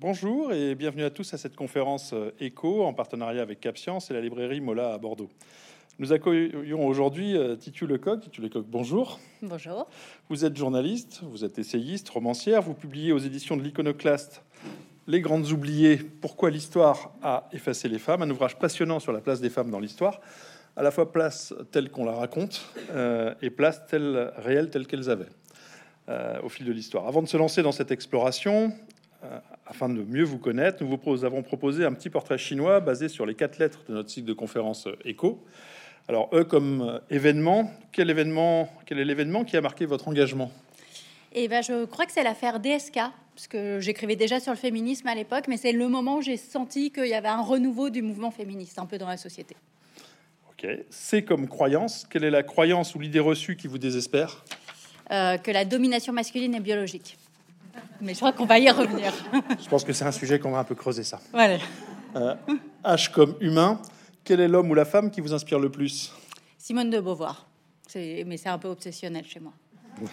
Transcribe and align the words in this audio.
Bonjour 0.00 0.52
et 0.52 0.76
bienvenue 0.76 1.02
à 1.02 1.10
tous 1.10 1.34
à 1.34 1.38
cette 1.38 1.56
conférence 1.56 2.14
ECHO 2.40 2.84
en 2.84 2.94
partenariat 2.94 3.42
avec 3.42 3.58
CapScience 3.58 4.12
et 4.12 4.14
la 4.14 4.20
librairie 4.20 4.60
Mola 4.60 4.92
à 4.92 4.98
Bordeaux. 4.98 5.28
Nous 5.98 6.12
accueillons 6.12 6.86
aujourd'hui 6.86 7.36
Titu 7.58 7.84
Lecoq. 7.84 8.20
Titu 8.20 8.40
Lecoq, 8.40 8.64
bonjour. 8.68 9.18
Bonjour. 9.42 9.88
Vous 10.28 10.44
êtes 10.44 10.56
journaliste, 10.56 11.22
vous 11.24 11.44
êtes 11.44 11.58
essayiste, 11.58 12.08
romancière, 12.10 12.62
vous 12.62 12.74
publiez 12.74 13.10
aux 13.10 13.18
éditions 13.18 13.56
de 13.56 13.62
l'Iconoclaste 13.64 14.44
Les 15.08 15.20
Grandes 15.20 15.50
Oubliées, 15.50 15.96
Pourquoi 15.96 16.50
l'histoire 16.50 17.10
a 17.20 17.48
effacé 17.50 17.88
les 17.88 17.98
femmes, 17.98 18.22
un 18.22 18.30
ouvrage 18.30 18.56
passionnant 18.56 19.00
sur 19.00 19.10
la 19.10 19.20
place 19.20 19.40
des 19.40 19.50
femmes 19.50 19.72
dans 19.72 19.80
l'histoire, 19.80 20.20
à 20.76 20.84
la 20.84 20.92
fois 20.92 21.10
place 21.10 21.52
telle 21.72 21.90
qu'on 21.90 22.04
la 22.04 22.14
raconte 22.14 22.72
euh, 22.92 23.34
et 23.42 23.50
place 23.50 23.84
telle 23.88 24.32
réelle 24.36 24.70
telle 24.70 24.86
qu'elles 24.86 25.10
avaient 25.10 25.26
euh, 26.08 26.40
au 26.44 26.48
fil 26.48 26.64
de 26.66 26.72
l'histoire. 26.72 27.08
Avant 27.08 27.20
de 27.20 27.26
se 27.26 27.36
lancer 27.36 27.64
dans 27.64 27.72
cette 27.72 27.90
exploration, 27.90 28.72
euh, 28.72 28.97
afin 29.66 29.88
de 29.88 30.02
mieux 30.02 30.24
vous 30.24 30.38
connaître, 30.38 30.82
nous 30.82 30.98
vous 31.04 31.24
avons 31.24 31.42
proposé 31.42 31.84
un 31.84 31.92
petit 31.92 32.10
portrait 32.10 32.38
chinois 32.38 32.80
basé 32.80 33.08
sur 33.08 33.26
les 33.26 33.34
quatre 33.34 33.58
lettres 33.58 33.80
de 33.88 33.94
notre 33.94 34.10
cycle 34.10 34.26
de 34.26 34.32
conférences 34.32 34.88
ECHO. 35.04 35.44
Alors, 36.08 36.30
eux, 36.32 36.44
comme 36.44 37.00
événement, 37.10 37.70
quel 37.92 38.08
événement, 38.10 38.70
quel 38.86 38.98
est 38.98 39.04
l'événement 39.04 39.44
qui 39.44 39.56
a 39.56 39.60
marqué 39.60 39.84
votre 39.84 40.08
engagement? 40.08 40.50
Eh 41.32 41.48
ben, 41.48 41.62
je 41.62 41.84
crois 41.84 42.06
que 42.06 42.12
c'est 42.12 42.22
l'affaire 42.22 42.60
DSK, 42.60 42.94
parce 43.34 43.46
que 43.48 43.78
j'écrivais 43.80 44.16
déjà 44.16 44.40
sur 44.40 44.52
le 44.52 44.58
féminisme 44.58 45.06
à 45.06 45.14
l'époque, 45.14 45.44
mais 45.48 45.56
c'est 45.56 45.72
le 45.72 45.88
moment 45.88 46.16
où 46.16 46.22
j'ai 46.22 46.36
senti 46.36 46.90
qu'il 46.90 47.06
y 47.06 47.14
avait 47.14 47.28
un 47.28 47.42
renouveau 47.42 47.90
du 47.90 48.02
mouvement 48.02 48.30
féministe 48.30 48.78
un 48.78 48.86
peu 48.86 48.98
dans 48.98 49.06
la 49.06 49.18
société. 49.18 49.54
Ok. 50.50 50.66
C'est 50.90 51.22
comme 51.22 51.46
croyance. 51.46 52.06
Quelle 52.10 52.24
est 52.24 52.30
la 52.30 52.42
croyance 52.42 52.94
ou 52.94 52.98
l'idée 52.98 53.20
reçue 53.20 53.56
qui 53.56 53.68
vous 53.68 53.78
désespère? 53.78 54.44
Euh, 55.10 55.36
que 55.36 55.50
la 55.50 55.64
domination 55.64 56.12
masculine 56.12 56.54
est 56.54 56.60
biologique. 56.60 57.16
Mais 58.00 58.12
je 58.14 58.18
crois 58.18 58.32
qu'on 58.32 58.46
va 58.46 58.58
y 58.58 58.70
revenir. 58.70 59.12
Je 59.60 59.68
pense 59.68 59.84
que 59.84 59.92
c'est 59.92 60.04
un 60.04 60.12
sujet 60.12 60.38
qu'on 60.38 60.50
va 60.52 60.58
un 60.58 60.64
peu 60.64 60.74
creuser 60.74 61.04
ça. 61.04 61.20
voilà. 61.32 61.58
Euh, 62.16 62.34
H 62.84 63.10
comme 63.12 63.34
humain. 63.40 63.80
Quel 64.24 64.40
est 64.40 64.48
l'homme 64.48 64.70
ou 64.70 64.74
la 64.74 64.84
femme 64.84 65.10
qui 65.10 65.20
vous 65.20 65.32
inspire 65.32 65.58
le 65.58 65.70
plus? 65.70 66.12
Simone 66.58 66.90
de 66.90 67.00
Beauvoir. 67.00 67.46
Mais 67.94 68.36
c'est 68.36 68.48
un 68.48 68.58
peu 68.58 68.68
obsessionnel 68.68 69.24
chez 69.24 69.40
moi. 69.40 69.52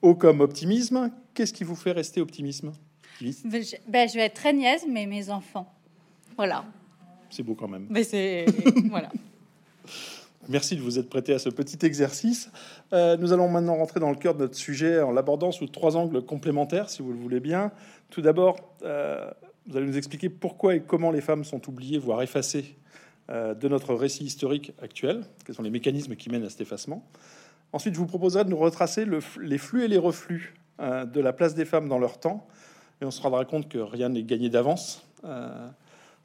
O 0.00 0.14
comme 0.14 0.40
optimisme. 0.40 1.10
Qu'est-ce 1.34 1.52
qui 1.52 1.64
vous 1.64 1.74
fait 1.74 1.90
rester 1.90 2.20
optimisme? 2.20 2.72
Optimiste 3.14 3.46
Ben, 3.48 3.64
je, 3.64 3.76
ben, 3.88 4.08
je 4.08 4.14
vais 4.14 4.26
être 4.26 4.34
très 4.34 4.52
niaise, 4.52 4.84
mais 4.88 5.06
mes 5.06 5.28
enfants. 5.28 5.74
Voilà. 6.36 6.64
C'est 7.30 7.42
beau 7.42 7.56
quand 7.56 7.66
même. 7.66 7.86
Mais 7.90 8.04
c'est. 8.04 8.46
voilà. 8.88 9.10
Merci 10.50 10.76
de 10.76 10.80
vous 10.80 10.98
être 10.98 11.10
prêté 11.10 11.34
à 11.34 11.38
ce 11.38 11.50
petit 11.50 11.84
exercice. 11.84 12.50
Euh, 12.94 13.18
nous 13.18 13.34
allons 13.34 13.50
maintenant 13.50 13.76
rentrer 13.76 14.00
dans 14.00 14.08
le 14.08 14.16
cœur 14.16 14.34
de 14.34 14.40
notre 14.40 14.54
sujet 14.54 14.98
en 15.02 15.12
l'abordant 15.12 15.52
sous 15.52 15.66
trois 15.66 15.98
angles 15.98 16.22
complémentaires, 16.22 16.88
si 16.88 17.02
vous 17.02 17.12
le 17.12 17.18
voulez 17.18 17.38
bien. 17.38 17.70
Tout 18.08 18.22
d'abord, 18.22 18.56
euh, 18.82 19.30
vous 19.66 19.76
allez 19.76 19.84
nous 19.84 19.98
expliquer 19.98 20.30
pourquoi 20.30 20.74
et 20.74 20.80
comment 20.80 21.10
les 21.10 21.20
femmes 21.20 21.44
sont 21.44 21.68
oubliées, 21.68 21.98
voire 21.98 22.22
effacées 22.22 22.76
euh, 23.28 23.52
de 23.52 23.68
notre 23.68 23.92
récit 23.92 24.24
historique 24.24 24.72
actuel. 24.80 25.20
Quels 25.44 25.54
sont 25.54 25.62
les 25.62 25.68
mécanismes 25.68 26.16
qui 26.16 26.30
mènent 26.30 26.44
à 26.44 26.48
cet 26.48 26.62
effacement 26.62 27.04
Ensuite, 27.74 27.92
je 27.92 27.98
vous 27.98 28.06
proposerai 28.06 28.44
de 28.46 28.48
nous 28.48 28.56
retracer 28.56 29.04
les 29.04 29.58
flux 29.58 29.84
et 29.84 29.88
les 29.88 29.98
reflux 29.98 30.54
de 30.78 31.20
la 31.20 31.34
place 31.34 31.54
des 31.54 31.66
femmes 31.66 31.86
dans 31.86 31.98
leur 31.98 32.18
temps. 32.18 32.46
Et 33.02 33.04
on 33.04 33.10
se 33.10 33.20
rendra 33.20 33.44
compte 33.44 33.68
que 33.68 33.76
rien 33.76 34.08
n'est 34.08 34.22
gagné 34.22 34.48
d'avance. 34.48 35.06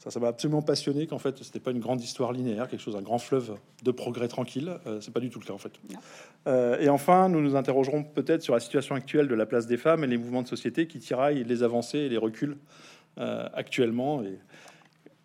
Ça, 0.03 0.11
ça 0.11 0.19
m'a 0.19 0.27
absolument 0.27 0.61
passionné 0.61 1.07
qu'en 1.07 1.17
fait, 1.17 1.41
c'était 1.45 1.61
pas 1.61 1.71
une 1.71 1.79
grande 1.79 2.01
histoire 2.01 2.33
linéaire, 2.33 2.67
quelque 2.67 2.81
chose, 2.81 2.97
un 2.97 3.01
grand 3.01 3.19
fleuve 3.19 3.55
de 3.83 3.91
progrès 3.91 4.27
tranquille. 4.27 4.77
Euh, 4.85 4.99
c'est 4.99 5.13
pas 5.13 5.21
du 5.21 5.29
tout 5.29 5.39
le 5.39 5.45
cas 5.45 5.53
en 5.53 5.57
fait. 5.57 5.71
Euh, 6.45 6.77
et 6.81 6.89
enfin, 6.89 7.29
nous 7.29 7.39
nous 7.39 7.55
interrogerons 7.55 8.03
peut-être 8.03 8.41
sur 8.41 8.53
la 8.53 8.59
situation 8.59 8.95
actuelle 8.95 9.29
de 9.29 9.35
la 9.35 9.45
place 9.45 9.65
des 9.65 9.77
femmes 9.77 10.03
et 10.03 10.07
les 10.07 10.17
mouvements 10.17 10.41
de 10.41 10.47
société 10.49 10.87
qui 10.87 10.99
tiraillent 10.99 11.45
les 11.45 11.63
avancées 11.63 11.99
et 11.99 12.09
les 12.09 12.17
reculs 12.17 12.57
euh, 13.17 13.47
actuellement. 13.53 14.21
Et 14.23 14.37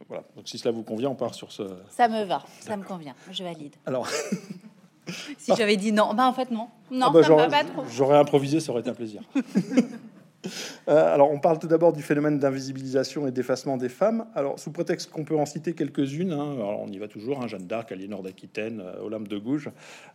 voilà. 0.06 0.22
Donc, 0.36 0.48
si 0.48 0.58
cela 0.58 0.70
vous 0.70 0.84
convient, 0.84 1.08
on 1.10 1.16
part 1.16 1.34
sur 1.34 1.50
ce. 1.50 1.64
Ça 1.90 2.06
me 2.06 2.22
va, 2.22 2.44
ça 2.60 2.76
me 2.76 2.84
convient. 2.84 3.16
Je 3.32 3.42
valide. 3.42 3.74
Alors, 3.84 4.08
Si 5.38 5.52
j'avais 5.56 5.76
dit 5.76 5.90
non, 5.90 6.14
bah 6.14 6.26
en 6.26 6.32
fait 6.32 6.50
non. 6.50 6.68
Non, 6.90 7.06
Ah 7.08 7.10
bah, 7.10 7.22
ça 7.22 7.30
me 7.30 7.36
va 7.36 7.48
pas 7.48 7.64
trop. 7.64 7.82
J'aurais 7.90 8.18
improvisé, 8.18 8.60
ça 8.60 8.70
aurait 8.72 8.82
été 8.82 8.90
un 8.90 8.94
plaisir. 8.94 9.22
Euh, 10.88 11.14
alors, 11.14 11.30
on 11.30 11.38
parle 11.38 11.58
tout 11.58 11.66
d'abord 11.66 11.92
du 11.92 12.02
phénomène 12.02 12.38
d'invisibilisation 12.38 13.26
et 13.26 13.30
d'effacement 13.30 13.76
des 13.76 13.88
femmes. 13.88 14.26
Alors, 14.34 14.58
sous 14.58 14.72
prétexte 14.72 15.10
qu'on 15.10 15.24
peut 15.24 15.36
en 15.36 15.46
citer 15.46 15.72
quelques-unes, 15.74 16.32
hein, 16.32 16.56
on 16.58 16.88
y 16.88 16.98
va 16.98 17.08
toujours, 17.08 17.42
hein, 17.42 17.46
Jeanne 17.46 17.66
d'Arc, 17.66 17.92
Aliénor 17.92 18.22
d'Aquitaine, 18.22 18.80
euh, 18.80 19.02
Olympe 19.02 19.28
de 19.28 19.38
Gouges, 19.38 19.70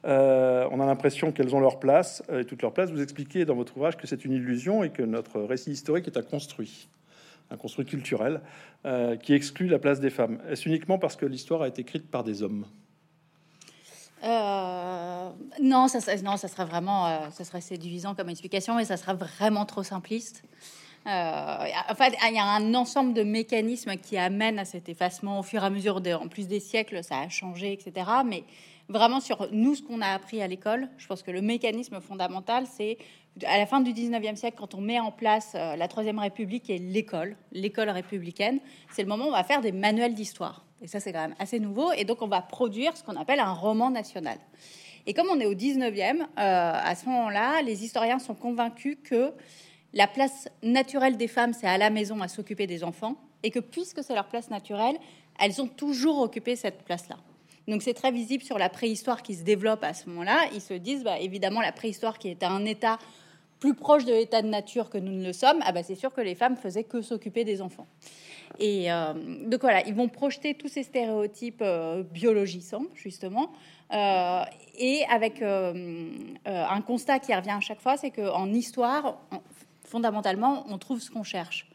euh, 0.06 0.68
on 0.72 0.80
a 0.80 0.86
l'impression 0.86 1.32
qu'elles 1.32 1.56
ont 1.56 1.60
leur 1.60 1.80
place, 1.80 2.24
et 2.32 2.46
toute 2.46 2.62
leur 2.62 2.74
place. 2.74 2.92
Vous 2.92 3.02
expliquez 3.02 3.46
dans 3.46 3.56
votre 3.56 3.78
ouvrage 3.78 3.98
que 3.98 4.08
c'est 4.08 4.26
une 4.26 4.34
illusion 4.34 4.84
et 4.84 4.90
que 4.90 5.04
notre 5.04 5.42
récit 5.42 5.72
historique 5.72 6.08
est 6.08 6.18
un 6.18 6.24
construit, 6.24 6.88
un 7.52 7.58
construit 7.58 7.86
culturel, 7.86 8.42
qui 9.22 9.34
exclut 9.34 9.68
la 9.68 9.80
place 9.80 10.02
des 10.02 10.10
femmes. 10.10 10.40
Est-ce 10.50 10.68
uniquement 10.68 10.98
parce 10.98 11.16
que 11.16 11.26
l'histoire 11.26 11.62
a 11.62 11.70
été 11.70 11.82
écrite 11.82 12.10
par 12.12 12.24
des 12.24 12.44
hommes? 12.44 12.66
Euh, 14.24 15.30
non, 15.62 15.88
ça, 15.88 16.16
non, 16.24 16.38
ça 16.38 16.66
vraiment, 16.66 17.08
euh, 17.08 17.30
ça 17.32 17.44
serait 17.44 17.62
séduisant 17.62 18.16
comme 18.16 18.30
explication, 18.30 18.76
mais 18.76 18.86
ça 18.86 18.98
serait 18.98 19.16
vraiment 19.16 19.66
trop 19.66 19.84
simpliste. 19.84 20.44
Euh, 21.06 21.10
en 21.10 21.96
fait, 21.96 22.14
il 22.30 22.36
y 22.36 22.40
a 22.40 22.46
un 22.46 22.74
ensemble 22.76 23.14
de 23.14 23.24
mécanismes 23.24 23.98
qui 23.98 24.18
amènent 24.18 24.60
à 24.60 24.66
cet 24.66 24.88
effacement 24.88 25.40
au 25.40 25.44
fur 25.44 25.62
et 25.62 25.66
à 25.66 25.70
mesure, 25.70 26.00
de, 26.00 26.14
en 26.14 26.30
plus 26.30 26.48
des 26.48 26.62
siècles, 26.62 27.04
ça 27.04 27.20
a 27.20 27.28
changé, 27.30 27.74
etc. 27.74 28.10
Mais 28.26 28.44
vraiment 28.90 29.20
sur 29.20 29.48
nous, 29.52 29.76
ce 29.76 29.82
qu'on 29.82 30.02
a 30.02 30.08
appris 30.08 30.42
à 30.42 30.48
l'école, 30.48 30.90
je 30.98 31.08
pense 31.08 31.24
que 31.24 31.32
le 31.32 31.42
mécanisme 31.42 32.00
fondamental, 32.02 32.66
c'est 32.68 32.98
à 33.46 33.58
la 33.58 33.66
fin 33.66 33.82
du 33.82 33.94
19e 33.94 34.36
siècle, 34.36 34.58
quand 34.60 34.76
on 34.76 34.82
met 34.82 35.00
en 35.00 35.12
place 35.12 35.54
euh, 35.56 35.76
la 35.76 35.88
Troisième 35.88 36.20
République 36.20 36.70
et 36.70 36.78
l'école, 36.78 37.36
l'école 37.52 37.90
républicaine, 37.90 38.60
c'est 38.92 39.02
le 39.02 39.08
moment 39.08 39.26
où 39.26 39.30
on 39.30 39.32
va 39.32 39.44
faire 39.44 39.62
des 39.62 39.72
manuels 39.72 40.14
d'histoire. 40.14 40.66
Et 40.82 40.88
ça, 40.88 41.00
c'est 41.00 41.14
quand 41.14 41.22
même 41.22 41.36
assez 41.40 41.60
nouveau. 41.60 41.92
Et 41.94 42.04
donc, 42.04 42.22
on 42.22 42.28
va 42.28 42.42
produire 42.42 42.96
ce 42.96 43.04
qu'on 43.04 43.16
appelle 43.16 43.40
un 43.40 43.54
roman 43.54 43.90
national. 43.90 44.38
Et 45.06 45.14
comme 45.14 45.28
on 45.32 45.40
est 45.40 45.46
au 45.46 45.54
19e, 45.54 46.22
euh, 46.22 46.26
à 46.38 46.96
ce 46.96 47.06
moment-là, 47.08 47.62
les 47.62 47.84
historiens 47.84 48.20
sont 48.20 48.36
convaincus 48.36 48.98
que 49.04 49.32
la 49.94 50.08
place 50.08 50.50
naturelle 50.62 51.18
des 51.18 51.28
femmes, 51.28 51.54
c'est 51.54 51.68
à 51.68 51.78
la 51.78 51.90
maison 51.90 52.22
à 52.22 52.28
s'occuper 52.28 52.68
des 52.68 52.84
enfants, 52.84 53.16
et 53.44 53.52
que 53.52 53.60
puisque 53.60 54.04
c'est 54.04 54.16
leur 54.16 54.28
place 54.28 54.50
naturelle, 54.50 54.98
elles 55.40 55.62
ont 55.62 55.68
toujours 55.68 56.20
occupé 56.20 56.56
cette 56.56 56.84
place-là. 56.84 57.18
Donc 57.68 57.82
c'est 57.82 57.94
très 57.94 58.12
visible 58.12 58.44
sur 58.44 58.58
la 58.58 58.70
préhistoire 58.70 59.22
qui 59.24 59.36
se 59.36 59.44
développe 59.44 59.84
à 59.84 59.94
ce 59.94 60.10
moment-là. 60.10 60.48
Ils 60.54 60.62
se 60.62 60.74
disent, 60.74 61.04
bah, 61.04 61.20
évidemment, 61.20 61.62
la 61.62 61.72
préhistoire 61.72 62.18
qui 62.18 62.28
est 62.30 62.44
un 62.44 62.66
état 62.66 63.00
plus 63.60 63.74
proche 63.74 64.04
de 64.04 64.12
l'état 64.12 64.42
de 64.42 64.50
nature 64.50 64.90
que 64.90 64.98
nous 64.98 65.14
ne 65.14 65.26
le 65.26 65.32
sommes, 65.32 65.60
ah 65.64 65.72
bah, 65.72 65.84
c'est 65.84 65.96
sûr 65.96 66.14
que 66.14 66.20
les 66.20 66.36
femmes 66.36 66.58
faisaient 66.58 66.84
que 66.84 67.02
s'occuper 67.02 67.46
des 67.46 67.62
enfants. 67.62 67.88
Et 68.60 68.92
euh, 68.92 69.14
donc 69.48 69.62
voilà, 69.62 69.88
ils 69.88 69.96
vont 69.96 70.10
projeter 70.10 70.54
tous 70.54 70.68
ces 70.68 70.84
stéréotypes 70.84 71.62
euh, 71.62 72.04
biologisants, 72.04 72.84
justement, 72.94 73.52
euh, 73.94 74.44
et 74.78 75.06
avec 75.06 75.42
euh, 75.42 76.10
un 76.46 76.82
constat 76.82 77.20
qui 77.20 77.34
revient 77.34 77.52
à 77.52 77.62
chaque 77.62 77.80
fois, 77.80 77.96
c'est 77.96 78.12
qu'en 78.12 78.52
histoire, 78.52 79.18
on- 79.32 79.40
fondamentalement, 79.86 80.66
on 80.68 80.78
trouve 80.78 81.00
ce 81.00 81.10
qu'on 81.10 81.24
cherche. 81.24 81.68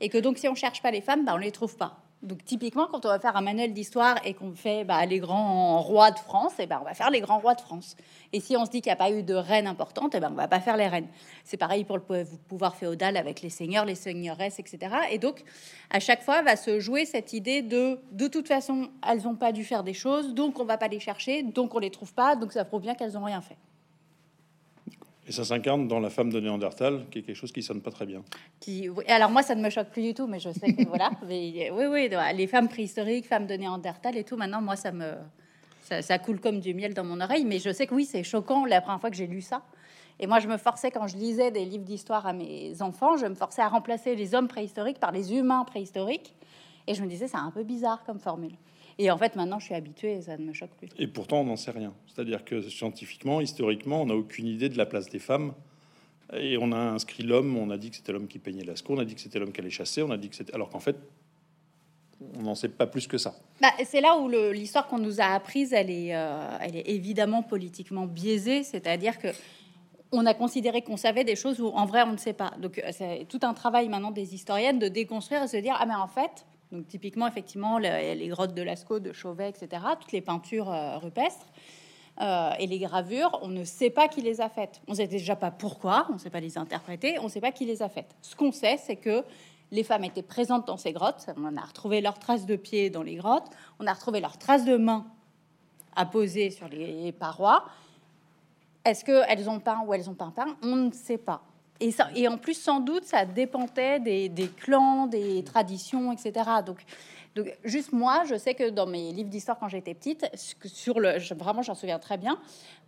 Et 0.00 0.08
que 0.08 0.18
donc, 0.18 0.38
si 0.38 0.46
on 0.48 0.54
cherche 0.54 0.80
pas 0.80 0.92
les 0.92 1.00
femmes, 1.00 1.24
bah, 1.24 1.32
on 1.34 1.38
les 1.38 1.50
trouve 1.50 1.76
pas. 1.76 1.98
Donc, 2.22 2.44
typiquement, 2.44 2.86
quand 2.86 3.04
on 3.04 3.08
va 3.08 3.18
faire 3.18 3.36
un 3.36 3.40
manuel 3.40 3.72
d'histoire 3.72 4.14
et 4.24 4.34
qu'on 4.34 4.52
fait 4.54 4.84
bah, 4.84 5.04
les 5.06 5.18
grands 5.18 5.80
rois 5.82 6.12
de 6.12 6.18
France, 6.20 6.52
et 6.60 6.66
ben 6.66 6.78
on 6.80 6.84
va 6.84 6.94
faire 6.94 7.10
les 7.10 7.20
grands 7.20 7.40
rois 7.40 7.54
de 7.56 7.60
France. 7.60 7.96
Et 8.32 8.38
si 8.38 8.56
on 8.56 8.64
se 8.64 8.70
dit 8.70 8.80
qu'il 8.80 8.90
n'y 8.90 8.94
a 8.94 8.96
pas 8.96 9.10
eu 9.10 9.24
de 9.24 9.34
reine 9.34 9.66
importante, 9.66 10.14
et 10.14 10.20
ben 10.20 10.28
on 10.30 10.36
va 10.36 10.46
pas 10.46 10.60
faire 10.60 10.76
les 10.76 10.86
reines. 10.86 11.08
C'est 11.42 11.56
pareil 11.56 11.82
pour 11.84 11.96
le 11.96 12.02
pou- 12.04 12.36
pouvoir 12.48 12.76
féodal 12.76 13.16
avec 13.16 13.42
les 13.42 13.50
seigneurs, 13.50 13.84
les 13.84 13.96
seigneuresses, 13.96 14.60
etc. 14.60 14.94
Et 15.10 15.18
donc, 15.18 15.42
à 15.90 15.98
chaque 15.98 16.22
fois, 16.22 16.42
va 16.42 16.54
se 16.54 16.78
jouer 16.78 17.06
cette 17.06 17.32
idée 17.32 17.60
de 17.60 17.98
de 18.12 18.28
toute 18.28 18.46
façon, 18.46 18.88
elles 19.04 19.22
n'ont 19.24 19.34
pas 19.34 19.50
dû 19.50 19.64
faire 19.64 19.82
des 19.82 19.94
choses, 19.94 20.32
donc 20.32 20.60
on 20.60 20.64
va 20.64 20.78
pas 20.78 20.88
les 20.88 21.00
chercher, 21.00 21.42
donc 21.42 21.74
on 21.74 21.80
les 21.80 21.90
trouve 21.90 22.14
pas, 22.14 22.36
donc 22.36 22.52
ça 22.52 22.64
prouve 22.64 22.82
bien 22.82 22.94
qu'elles 22.94 23.14
n'ont 23.14 23.24
rien 23.24 23.40
fait. 23.40 23.56
Et 25.26 25.32
ça 25.32 25.44
s'incarne 25.44 25.86
dans 25.86 26.00
la 26.00 26.10
femme 26.10 26.30
de 26.30 26.40
Néandertal, 26.40 27.04
qui 27.10 27.20
est 27.20 27.22
quelque 27.22 27.36
chose 27.36 27.52
qui 27.52 27.62
sonne 27.62 27.80
pas 27.80 27.92
très 27.92 28.06
bien. 28.06 28.22
Qui, 28.58 28.88
alors 29.06 29.30
moi, 29.30 29.42
ça 29.42 29.54
ne 29.54 29.62
me 29.62 29.70
choque 29.70 29.90
plus 29.90 30.02
du 30.02 30.14
tout, 30.14 30.26
mais 30.26 30.40
je 30.40 30.50
sais 30.50 30.72
que 30.72 30.86
voilà. 30.88 31.10
Mais, 31.28 31.70
oui, 31.70 31.84
oui, 31.86 32.10
les 32.34 32.46
femmes 32.48 32.68
préhistoriques, 32.68 33.26
femmes 33.26 33.46
de 33.46 33.54
Néandertal 33.54 34.16
et 34.16 34.24
tout, 34.24 34.36
maintenant, 34.36 34.60
moi, 34.60 34.74
ça 34.74 34.90
me, 34.90 35.12
ça, 35.80 36.02
ça 36.02 36.18
coule 36.18 36.40
comme 36.40 36.58
du 36.58 36.74
miel 36.74 36.92
dans 36.92 37.04
mon 37.04 37.20
oreille. 37.20 37.44
Mais 37.44 37.60
je 37.60 37.72
sais 37.72 37.86
que 37.86 37.94
oui, 37.94 38.04
c'est 38.04 38.24
choquant 38.24 38.64
la 38.64 38.80
première 38.80 39.00
fois 39.00 39.10
que 39.10 39.16
j'ai 39.16 39.28
lu 39.28 39.42
ça. 39.42 39.62
Et 40.18 40.26
moi, 40.26 40.40
je 40.40 40.48
me 40.48 40.56
forçais 40.56 40.90
quand 40.90 41.06
je 41.06 41.16
lisais 41.16 41.50
des 41.50 41.64
livres 41.64 41.84
d'histoire 41.84 42.26
à 42.26 42.32
mes 42.32 42.80
enfants, 42.82 43.16
je 43.16 43.26
me 43.26 43.34
forçais 43.34 43.62
à 43.62 43.68
remplacer 43.68 44.14
les 44.16 44.34
hommes 44.34 44.48
préhistoriques 44.48 44.98
par 44.98 45.12
les 45.12 45.34
humains 45.34 45.64
préhistoriques. 45.64 46.34
Et 46.86 46.94
je 46.94 47.02
me 47.02 47.08
disais, 47.08 47.28
c'est 47.28 47.36
un 47.36 47.50
peu 47.50 47.62
bizarre 47.62 48.02
comme 48.04 48.18
formule. 48.18 48.54
Et 49.02 49.10
en 49.10 49.18
fait, 49.18 49.34
maintenant, 49.34 49.58
je 49.58 49.64
suis 49.66 49.74
habituée 49.74 50.12
et 50.14 50.22
ça 50.22 50.36
ne 50.36 50.44
me 50.44 50.52
choque 50.52 50.70
plus. 50.78 50.88
Et 50.98 51.06
pourtant, 51.08 51.40
on 51.40 51.44
n'en 51.44 51.56
sait 51.56 51.72
rien. 51.72 51.92
C'est-à-dire 52.06 52.44
que 52.44 52.62
scientifiquement, 52.62 53.40
historiquement, 53.40 54.02
on 54.02 54.06
n'a 54.06 54.14
aucune 54.14 54.46
idée 54.46 54.68
de 54.68 54.78
la 54.78 54.86
place 54.86 55.08
des 55.08 55.18
femmes. 55.18 55.54
Et 56.34 56.56
on 56.56 56.70
a 56.72 56.76
inscrit 56.78 57.24
l'homme, 57.24 57.56
on 57.56 57.68
a 57.70 57.76
dit 57.76 57.90
que 57.90 57.96
c'était 57.96 58.12
l'homme 58.12 58.28
qui 58.28 58.38
peignait 58.38 58.64
Lascaux, 58.64 58.94
on 58.94 58.98
a 59.00 59.04
dit 59.04 59.14
que 59.14 59.20
c'était 59.20 59.38
l'homme 59.40 59.52
qui 59.52 59.60
allait 59.60 59.70
chasser, 59.70 60.02
on 60.02 60.10
a 60.10 60.16
dit 60.16 60.28
que 60.28 60.36
c'était. 60.36 60.54
Alors 60.54 60.68
qu'en 60.70 60.78
fait, 60.80 60.96
on 62.38 62.42
n'en 62.42 62.54
sait 62.54 62.68
pas 62.68 62.86
plus 62.86 63.06
que 63.08 63.18
ça. 63.18 63.34
Bah, 63.60 63.68
c'est 63.84 64.00
là 64.00 64.16
où 64.16 64.28
le- 64.28 64.52
l'histoire 64.52 64.86
qu'on 64.86 64.98
nous 64.98 65.20
a 65.20 65.24
apprise, 65.24 65.72
elle 65.72 65.90
est, 65.90 66.14
euh, 66.14 66.56
elle 66.60 66.76
est 66.76 66.88
évidemment 66.88 67.42
politiquement 67.42 68.06
biaisée, 68.06 68.62
c'est-à-dire 68.62 69.18
que 69.18 69.28
on 70.14 70.24
a 70.26 70.34
considéré 70.34 70.82
qu'on 70.82 70.96
savait 70.98 71.24
des 71.24 71.36
choses 71.36 71.60
où 71.60 71.68
en 71.68 71.86
vrai 71.86 72.02
on 72.02 72.12
ne 72.12 72.18
sait 72.18 72.34
pas. 72.34 72.52
Donc 72.60 72.80
c'est 72.92 73.26
tout 73.28 73.40
un 73.42 73.54
travail 73.54 73.88
maintenant 73.88 74.10
des 74.10 74.34
historiennes 74.34 74.78
de 74.78 74.88
déconstruire 74.88 75.42
et 75.42 75.48
se 75.48 75.56
dire 75.56 75.74
ah 75.80 75.86
mais 75.86 75.94
en 75.94 76.06
fait 76.08 76.44
donc 76.72 76.88
typiquement 76.88 77.28
effectivement 77.28 77.78
les, 77.78 78.28
grottes 78.28 78.54
de 78.54 78.62
Lascaux, 78.62 78.98
de 78.98 79.12
Chauvet, 79.12 79.50
etc. 79.50 79.82
Toutes 80.00 80.12
les 80.12 80.22
peintures 80.22 80.72
rupestres. 81.00 81.46
et 82.20 82.66
les 82.66 82.78
gravures, 82.78 83.38
on 83.42 83.48
ne 83.48 83.62
sait 83.62 83.90
pas 83.90 84.08
qui 84.08 84.22
les 84.22 84.40
a 84.40 84.48
faites. 84.48 84.80
On 84.88 84.92
ne 84.92 84.96
sait 84.96 85.06
déjà 85.06 85.36
pas 85.36 85.50
pourquoi, 85.50 86.06
on 86.10 86.14
ne 86.14 86.18
sait 86.18 86.30
pas 86.30 86.40
les 86.40 86.56
interpréter, 86.56 87.18
on 87.18 87.24
ne 87.24 87.28
sait 87.28 87.40
pas 87.40 87.52
qui 87.52 87.66
les 87.66 87.82
a 87.82 87.88
faites. 87.88 88.16
Ce 88.22 88.34
qu'on 88.34 88.52
sait, 88.52 88.78
c'est 88.78 88.96
que 88.96 89.22
les 89.72 89.82
femmes 89.84 90.04
étaient 90.04 90.22
présentes 90.22 90.66
dans 90.66 90.76
ces 90.76 90.92
grottes. 90.92 91.26
On 91.36 91.56
a 91.56 91.62
retrouvé 91.62 92.00
leurs 92.00 92.18
traces 92.18 92.46
de 92.46 92.56
pieds 92.56 92.90
dans 92.90 93.02
les 93.02 93.16
grottes. 93.16 93.50
On 93.80 93.86
a 93.86 93.92
retrouvé 93.92 94.20
leurs 94.20 94.38
traces 94.38 94.64
de 94.64 94.76
mains 94.76 95.06
à 95.96 96.06
poser 96.06 96.50
sur 96.50 96.68
les 96.68 97.10
parois. 97.12 97.64
Est-ce 98.84 99.04
qu'elles 99.04 99.48
ont 99.48 99.60
peint 99.60 99.80
ou 99.86 99.94
elles 99.94 100.08
ont 100.10 100.14
pas 100.14 100.32
peint 100.34 100.56
On 100.62 100.76
ne 100.76 100.92
sait 100.92 101.18
pas. 101.18 101.42
Et, 102.14 102.28
en 102.28 102.38
plus, 102.38 102.54
sans 102.54 102.80
doute, 102.80 103.04
ça 103.04 103.24
dépendait 103.24 103.98
des, 103.98 104.50
clans, 104.56 105.06
des 105.06 105.42
traditions, 105.42 106.12
etc. 106.12 106.48
Donc, 106.64 106.84
juste 107.64 107.92
moi, 107.92 108.22
je 108.28 108.36
sais 108.36 108.54
que 108.54 108.70
dans 108.70 108.86
mes 108.86 109.12
livres 109.12 109.30
d'histoire 109.30 109.58
quand 109.58 109.68
j'étais 109.68 109.94
petite, 109.94 110.30
sur 110.64 111.00
le, 111.00 111.18
vraiment, 111.34 111.62
j'en 111.62 111.74
souviens 111.74 111.98
très 111.98 112.18
bien, 112.18 112.38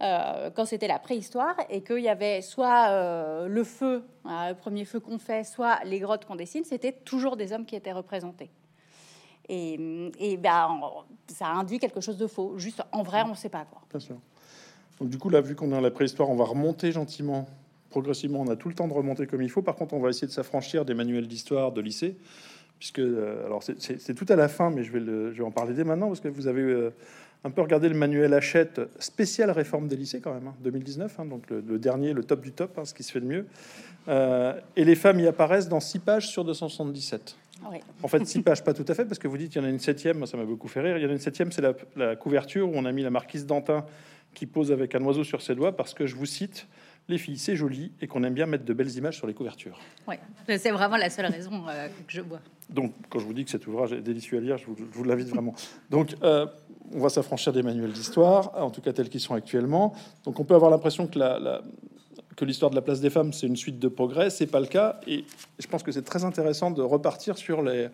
euh, 0.03 0.51
quand 0.55 0.65
c'était 0.65 0.87
la 0.87 0.99
préhistoire 0.99 1.57
et 1.71 1.83
qu'il 1.83 2.01
y 2.01 2.09
avait 2.09 2.41
soit 2.41 2.89
euh, 2.91 3.49
le 3.49 3.65
feu, 3.65 4.05
euh, 4.27 4.51
le 4.51 4.55
premier 4.55 4.85
feu 4.85 5.01
qu'on 5.01 5.19
fait, 5.19 5.45
soit 5.45 5.83
les 5.85 5.99
grottes 5.99 6.25
qu'on 6.25 6.37
dessine, 6.37 6.65
c'était 6.65 6.93
toujours 6.93 7.37
des 7.37 7.53
hommes 7.53 7.67
qui 7.67 7.75
étaient 7.75 7.93
représentés. 7.93 8.51
Et, 9.49 10.11
et 10.19 10.37
ben, 10.37 10.81
ça 11.27 11.49
induit 11.49 11.79
quelque 11.79 12.01
chose 12.01 12.17
de 12.17 12.27
faux. 12.27 12.59
Juste, 12.59 12.83
en 12.93 13.03
vrai, 13.03 13.23
on 13.27 13.31
ne 13.31 13.35
sait 13.35 13.51
pas 13.51 13.65
quoi. 13.65 13.83
Bien 13.91 14.01
sûr. 14.01 14.17
Donc, 15.01 15.11
du 15.11 15.19
coup, 15.19 15.29
là, 15.29 15.41
vu 15.41 15.57
qu'on 15.57 15.67
est 15.67 15.71
dans 15.71 15.81
la 15.81 15.91
préhistoire, 15.91 16.31
on 16.31 16.37
va 16.37 16.45
remonter 16.45 16.93
gentiment, 16.93 17.47
progressivement. 17.95 18.41
On 18.41 18.51
a 18.51 18.57
tout 18.57 18.69
le 18.69 18.75
temps 18.75 18.89
de 18.89 18.93
remonter 18.93 19.29
comme 19.29 19.41
il 19.41 19.51
faut. 19.51 19.63
Par 19.63 19.77
contre, 19.77 19.95
on 19.95 20.01
va 20.01 20.09
essayer 20.09 20.27
de 20.27 20.33
s'affranchir 20.33 20.85
des 20.85 20.95
manuels 20.95 21.29
d'histoire 21.29 21.71
de 21.71 21.81
lycée 21.81 22.17
puisque 22.81 22.99
euh, 22.99 23.47
alors 23.47 23.63
c'est 23.63 24.15
tout 24.15 24.27
à 24.29 24.35
la 24.35 24.49
fin, 24.49 24.71
mais 24.71 24.83
je 24.83 24.93
vais, 24.93 24.99
le, 24.99 25.33
je 25.33 25.39
vais 25.39 25.45
en 25.45 25.53
parler 25.53 25.75
dès 25.75 25.85
maintenant 25.85 26.09
parce 26.09 26.21
que 26.21 26.27
vous 26.29 26.49
avez 26.49 26.61
euh, 26.61 26.93
un 27.45 27.51
peu 27.51 27.63
regardé 27.63 27.89
le 27.89 27.95
manuel 27.95 28.35
Hachette 28.35 28.81
spécial 28.99 29.51
réforme 29.53 29.87
des 29.87 29.97
lycées 29.97 30.21
quand 30.21 30.35
même, 30.35 30.53
2019, 30.61 31.13
hein, 31.19 31.23
hein, 31.23 31.27
donc 31.27 31.45
le, 31.51 31.79
dernier, 31.79 32.13
le 32.13 32.25
top 32.25 32.41
du 32.41 32.51
top, 32.51 32.77
hein, 32.77 32.85
ce 32.85 32.93
qui 32.93 33.05
se 33.05 33.13
fait 33.13 33.21
de 33.21 33.27
mieux. 33.27 33.47
Euh, 34.09 34.55
et 34.75 34.85
les 34.85 34.97
femmes 34.97 35.21
y 35.21 35.27
apparaissent 35.29 35.69
dans 35.69 35.81
6 35.81 36.01
pages 36.01 36.29
sur 36.29 36.45
277. 36.45 37.37
Ah 37.65 37.69
en 38.03 38.09
fait, 38.09 38.27
6 38.27 38.43
pages, 38.43 38.65
pas 38.65 38.75
tout 38.75 38.85
à 38.89 38.95
fait, 38.95 39.05
parce 39.05 39.21
que 39.21 39.29
vous 39.29 39.39
dites 39.39 39.53
qu'il 39.53 39.63
y 39.63 39.65
en 39.65 39.69
a 39.69 39.71
une 39.71 39.79
septième, 39.79 40.27
ça 40.27 40.37
m'a 40.37 40.45
beaucoup 40.45 40.69
fait 40.69 40.81
rire. 40.81 40.99
Il 40.99 41.03
y 41.03 41.07
en 41.07 41.11
a 41.11 41.13
une 41.13 41.19
septième, 41.19 41.53
c'est 41.53 41.63
la, 41.63 41.73
la 41.97 42.17
couverture 42.17 42.69
où 42.69 42.73
on 42.75 42.85
a 42.85 42.93
mis 42.93 43.03
la 43.03 43.11
marquise 43.11 43.47
d'Antin 43.47 43.87
qui 44.35 44.47
pose 44.47 44.73
avec 44.73 44.95
un 44.95 45.03
oiseau 45.05 45.25
sur 45.25 45.41
ses 45.41 45.55
doigts, 45.55 45.77
parce 45.77 45.95
que 45.95 46.07
je 46.07 46.17
vous 46.17 46.27
cite, 46.27 46.67
les 47.09 47.19
filles, 47.19 47.39
c'est 47.39 47.57
joli 47.57 47.93
et 48.01 48.07
qu'on 48.07 48.25
aime 48.25 48.35
bien 48.35 48.47
mettre 48.47 48.65
de 48.65 48.73
belles 48.73 48.95
images 48.97 49.17
sur 49.17 49.27
les 49.27 49.35
couvertures. 49.35 49.79
Oui, 50.09 50.17
c'est 50.59 50.71
vraiment 50.71 50.97
la 50.97 51.11
seule 51.11 51.27
raison 51.27 51.65
euh, 51.69 51.89
que 51.89 52.13
je 52.13 52.23
vois. 52.23 52.41
Donc, 52.71 52.93
quand 53.11 53.19
je 53.19 53.27
vous 53.27 53.35
dis 53.35 53.45
que 53.45 53.51
cet 53.51 53.67
ouvrage 53.67 53.93
est 53.93 54.01
délicieux 54.01 54.39
à 54.39 54.41
lire, 54.41 54.57
je 54.57 54.67
vous, 54.67 55.05
l'invite 55.05 55.29
vraiment. 55.29 55.55
Donc, 55.91 56.17
euh, 56.23 56.47
on 56.93 57.01
va 57.01 57.11
s'affranchir 57.11 57.53
des 57.53 57.63
manuels 57.63 57.93
d'histoire, 57.93 58.53
en 58.55 58.71
tout 58.71 58.81
cas 58.81 58.93
tels 58.93 59.11
qu'ils 59.11 59.21
sont 59.21 59.35
actuellement. 59.35 59.95
Donc, 60.25 60.41
on 60.41 60.45
peut 60.45 60.55
avoir 60.55 60.71
l'impression 60.71 61.07
que 61.07 61.19
la, 61.19 61.61
que 62.37 62.45
l'histoire 62.47 62.71
de 62.71 62.77
la 62.77 62.83
place 62.83 63.01
des 63.01 63.11
femmes, 63.11 63.35
c'est 63.35 63.47
une 63.47 63.57
suite 63.57 63.79
de 63.79 63.89
progrès. 63.89 64.31
C'est 64.31 64.47
pas 64.47 64.61
le 64.61 64.67
cas. 64.67 64.99
Et 65.07 65.27
je 65.59 65.67
pense 65.67 65.83
que 65.83 65.93
c'est 65.93 66.03
très 66.03 66.25
intéressant 66.25 66.71
de 66.71 66.81
repartir 66.81 67.37
sur 67.37 67.63
les, 67.63 67.89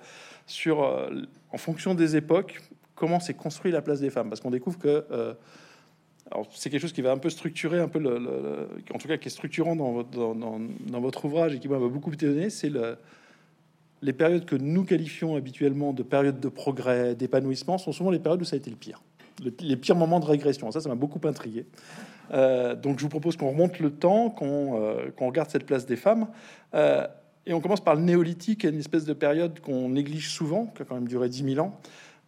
sur, 0.47 0.85
euh, 0.85 1.11
en 1.51 1.59
fonction 1.59 1.95
des 1.95 2.15
époques, 2.15 2.61
comment 2.95 3.19
s'est 3.19 3.35
construit 3.35 3.73
la 3.73 3.83
place 3.83 3.99
des 3.99 4.11
femmes, 4.11 4.29
parce 4.29 4.41
qu'on 4.41 4.51
découvre 4.51 4.79
que 4.79 5.05
c'est 6.53 6.71
quelque 6.71 6.81
chose 6.81 6.93
qui 6.93 7.03
va 7.03 7.13
un 7.13 7.19
peu 7.19 7.31
structurer, 7.31 7.81
un 7.81 7.89
peu 7.89 7.99
le, 7.99 8.69
en 8.95 8.99
tout 8.99 9.09
cas 9.09 9.17
qui 9.17 9.29
est 9.29 9.31
structurant 9.31 9.77
dans, 9.77 11.01
votre 11.01 11.25
ouvrage 11.25 11.55
et 11.55 11.59
qui 11.59 11.69
m'a 11.69 11.79
beaucoup 11.79 12.13
étonné, 12.13 12.51
c'est 12.51 12.71
les 14.03 14.13
périodes 14.13 14.45
que 14.45 14.57
nous 14.57 14.85
qualifions 14.85 15.37
habituellement 15.37 15.93
de 15.93 16.03
périodes 16.03 16.41
de 16.41 16.49
progrès, 16.49 17.15
d'épanouissement, 17.15 17.79
sont 17.79 17.93
souvent 17.93 18.11
les 18.11 18.19
périodes 18.19 18.43
où 18.43 18.45
ça 18.45 18.57
a 18.57 18.59
été 18.59 18.71
le 18.71 18.77
pire, 18.77 19.03
les 19.61 19.77
pires 19.77 19.97
moments 19.97 20.21
de 20.21 20.27
régression. 20.27 20.71
Ça, 20.71 20.81
ça 20.81 20.89
m'a 20.89 20.95
beaucoup 20.95 21.21
intrigué. 21.27 21.67
Euh, 22.33 22.75
donc, 22.75 22.99
je 22.99 23.03
vous 23.03 23.09
propose 23.09 23.37
qu'on 23.37 23.51
remonte 23.51 23.79
le 23.79 23.91
temps, 23.91 24.31
qu'on 24.31 24.81
euh, 24.81 25.11
regarde 25.19 25.51
cette 25.51 25.67
place 25.67 25.87
des 25.87 25.97
femmes. 25.97 26.29
Euh, 26.75 27.07
et 27.47 27.53
on 27.53 27.61
commence 27.61 27.81
par 27.81 27.95
le 27.95 28.03
néolithique, 28.03 28.65
une 28.65 28.79
espèce 28.79 29.05
de 29.05 29.13
période 29.13 29.61
qu'on 29.61 29.89
néglige 29.89 30.31
souvent, 30.31 30.67
qui 30.67 30.83
a 30.83 30.85
quand 30.85 30.95
même 30.95 31.09
duré 31.09 31.29
10 31.29 31.55
000 31.55 31.67
ans. 31.67 31.81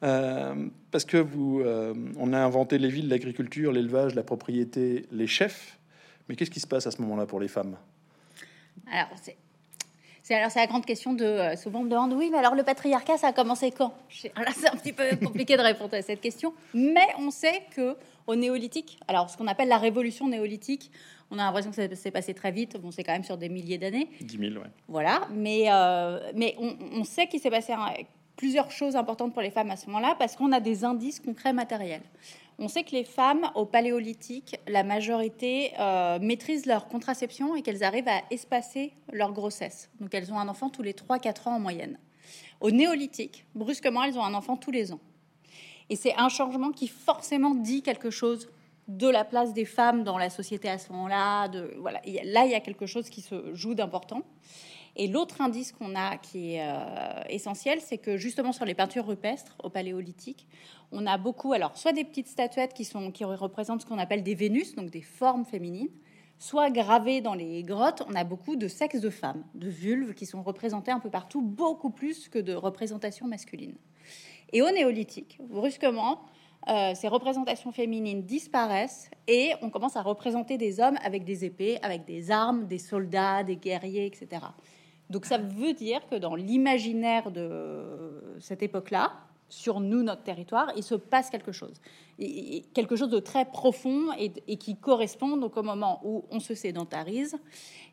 Euh, 0.03 0.69
parce 0.91 1.05
que 1.05 1.17
vous, 1.17 1.61
euh, 1.61 1.95
on 2.19 2.33
a 2.33 2.39
inventé 2.39 2.79
les 2.79 2.89
villes, 2.89 3.09
l'agriculture, 3.09 3.73
l'élevage, 3.73 4.15
la 4.15 4.23
propriété, 4.23 5.07
les 5.13 5.27
chefs. 5.27 5.79
Mais 6.29 6.37
qu'est-ce 6.37 6.51
qui 6.51 6.61
se 6.61 6.67
passe 6.67 6.87
à 6.87 6.91
ce 6.91 7.01
moment-là 7.03 7.27
pour 7.27 7.41
les 7.41 7.49
femmes? 7.49 7.77
Alors, 8.91 9.11
c'est. 9.21 9.37
C'est 10.25 10.37
alors 10.37 10.53
c'est 10.53 10.61
la 10.61 10.69
grande 10.69 10.87
question 10.87 11.15
de 11.15 11.25
euh, 11.25 11.57
souvent 11.57 11.81
on 11.81 11.83
me 11.83 11.91
demande 11.91 12.13
oui 12.13 12.29
mais 12.31 12.39
alors 12.39 12.55
le 12.55 12.63
patriarcat 12.63 13.19
ça 13.19 13.27
a 13.27 13.33
commencé 13.33 13.73
quand? 13.73 13.93
C'est 14.09 14.31
un 14.37 14.77
petit 14.77 14.93
peu 14.93 15.17
compliqué 15.17 15.57
de 15.57 15.63
répondre 15.63 15.95
à 15.95 16.03
cette 16.03 16.21
question. 16.21 16.55
Mais 16.75 17.09
on 17.19 17.33
sait 17.33 17.63
que 17.75 17.97
au 18.29 18.37
néolithique 18.37 19.01
alors 19.09 19.29
ce 19.29 19.37
qu'on 19.37 19.49
appelle 19.49 19.67
la 19.67 19.79
révolution 19.79 20.29
néolithique 20.29 20.93
on 21.33 21.41
a 21.41 21.45
l'impression 21.45 21.73
que 21.73 21.77
ça 21.77 21.93
s'est 21.97 22.13
passé 22.13 22.35
très 22.35 22.53
vite. 22.53 22.77
Bon 22.77 22.93
c'est 22.93 23.03
quand 23.03 23.15
même 23.15 23.25
sur 23.25 23.37
des 23.37 23.49
milliers 23.49 23.79
d'années. 23.79 24.11
10 24.21 24.39
000 24.39 24.53
ouais. 24.63 24.71
Voilà 24.87 25.27
mais 25.33 25.65
mais 26.37 26.55
on, 26.61 26.77
on 26.93 27.03
sait 27.03 27.27
qu'il 27.27 27.41
s'est 27.41 27.51
passé 27.51 27.73
un, 27.73 27.89
plusieurs 28.37 28.71
choses 28.71 28.97
importantes 28.97 29.33
pour 29.33 29.43
les 29.43 29.51
femmes 29.51 29.71
à 29.71 29.77
ce 29.77 29.87
moment-là 29.87 30.17
parce 30.19 30.37
qu'on 30.37 30.53
a 30.53 30.61
des 30.61 30.85
indices 30.85 31.21
concrets 31.21 31.53
matériels. 31.53 32.03
On 32.59 32.69
sait 32.69 32.85
que 32.85 32.93
les 32.93 33.05
femmes 33.05 33.51
au 33.55 33.65
paléolithique, 33.65 34.57
la 34.69 34.85
majorité 34.85 35.73
euh, 35.81 36.19
maîtrisent 36.21 36.67
leur 36.67 36.87
contraception 36.87 37.57
et 37.57 37.63
qu'elles 37.63 37.83
arrivent 37.83 38.09
à 38.09 38.23
espacer 38.31 38.93
leur 39.13 39.33
grossesse. 39.33 39.91
Donc 40.01 40.15
elles 40.15 40.33
ont 40.33 40.39
un 40.39 40.49
enfant 40.49 40.69
tous 40.69 40.83
les 40.83 40.93
3-4 40.93 41.49
ans 41.49 41.57
en 41.57 41.61
moyenne. 41.61 41.99
Au 42.61 42.71
néolithique, 42.71 43.45
brusquement, 43.55 44.05
elles 44.05 44.19
ont 44.19 44.25
un 44.25 44.35
enfant 44.35 44.57
tous 44.57 44.71
les 44.71 44.93
ans. 44.93 45.01
Et 45.91 45.97
c'est 45.97 46.15
un 46.17 46.29
changement 46.29 46.71
qui 46.71 46.89
forcément 46.89 47.55
dit 47.55 47.83
quelque 47.83 48.11
chose 48.11 48.49
de 48.89 49.09
la 49.09 49.25
place 49.25 49.53
des 49.53 49.65
femmes 49.65 50.05
dans 50.05 50.19
la 50.19 50.31
société 50.31 50.69
à 50.69 50.79
ce 50.79 50.93
moment-là. 50.93 51.49
Là, 51.49 52.01
il 52.05 52.51
y 52.51 52.55
a 52.55 52.61
quelque 52.61 52.87
chose 52.87 53.09
qui 53.09 53.21
se 53.21 53.55
joue 53.55 53.75
d'important. 53.75 54.23
Et 54.97 55.09
l'autre 55.09 55.41
indice 55.41 55.73
qu'on 55.73 55.95
a 55.95 56.19
qui 56.19 56.55
est 56.55 56.63
euh, 56.63 57.23
essentiel, 57.31 57.81
c'est 57.81 57.99
que 57.99 58.17
justement 58.17 58.53
sur 58.53 58.65
les 58.65 58.75
peintures 58.75 59.07
rupestres 59.07 59.57
au 59.63 59.71
paléolithique, 59.71 60.47
on 60.91 61.07
a 61.07 61.17
beaucoup, 61.17 61.55
alors 61.55 61.77
soit 61.79 61.93
des 61.93 62.05
petites 62.05 62.29
statuettes 62.29 62.75
qui, 62.75 62.85
représentent 63.25 63.81
ce 63.81 63.87
qu'on 63.87 63.99
appelle 63.99 64.23
des 64.23 64.35
Vénus, 64.35 64.75
donc 64.75 64.91
des 64.91 65.01
formes 65.01 65.47
féminines, 65.47 65.89
soit 66.39 66.71
gravées 66.71 67.23
dans 67.23 67.35
les 67.35 67.63
grottes, 67.63 68.03
on 68.09 68.15
a 68.15 68.25
beaucoup 68.25 68.57
de 68.57 68.69
sexes 68.69 69.01
de 69.01 69.09
femmes, 69.09 69.45
de 69.55 69.69
vulves 69.69 70.13
qui 70.13 70.27
sont 70.27 70.43
représentées 70.43 70.91
un 70.91 71.01
peu 71.01 71.09
partout, 71.09 71.41
beaucoup 71.41 71.91
plus 71.91 72.29
que 72.29 72.39
de 72.39 72.53
représentations 72.53 73.27
masculines. 73.27 73.77
Et 74.53 74.61
au 74.61 74.71
néolithique, 74.71 75.39
brusquement, 75.41 76.21
euh, 76.69 76.95
ces 76.95 77.09
représentations 77.09 77.73
féminines 77.73 78.23
disparaissent 78.23 79.11
et 79.27 79.53
on 79.63 79.71
commence 79.71 79.97
à 79.97 80.03
représenter 80.03 80.59
des 80.59 80.79
hommes 80.79 80.99
avec 81.03 81.25
des 81.25 81.45
épées, 81.45 81.79
avec 81.83 82.05
des 82.05 82.31
armes, 82.31 82.67
des 82.67 82.79
soldats, 82.79 83.43
des 83.43 83.57
guerriers, 83.57 84.07
etc. 84.07 84.43
Donc 85.13 85.27
ça 85.27 85.37
veut 85.37 85.75
dire 85.75 86.01
que 86.11 86.17
dans 86.17 86.35
l'imaginaire 86.35 87.31
de 87.31 88.35
cette 88.41 88.63
époque-là, 88.63 89.13
sur 89.51 89.81
nous, 89.81 90.03
notre 90.03 90.23
territoire, 90.23 90.73
il 90.75 90.83
se 90.83 90.95
passe 90.95 91.29
quelque 91.29 91.53
chose. 91.53 91.75
quelque 92.73 92.97
chose 92.97 93.11
de 93.11 93.19
très 93.19 93.45
profond 93.45 94.11
et, 94.19 94.57
qui 94.57 94.77
correspond 94.77 95.37
donc 95.37 95.59
au 95.59 95.63
moment 95.63 96.01
où 96.03 96.25
on 96.31 96.41
se 96.41 96.55
sédentarise 96.55 97.37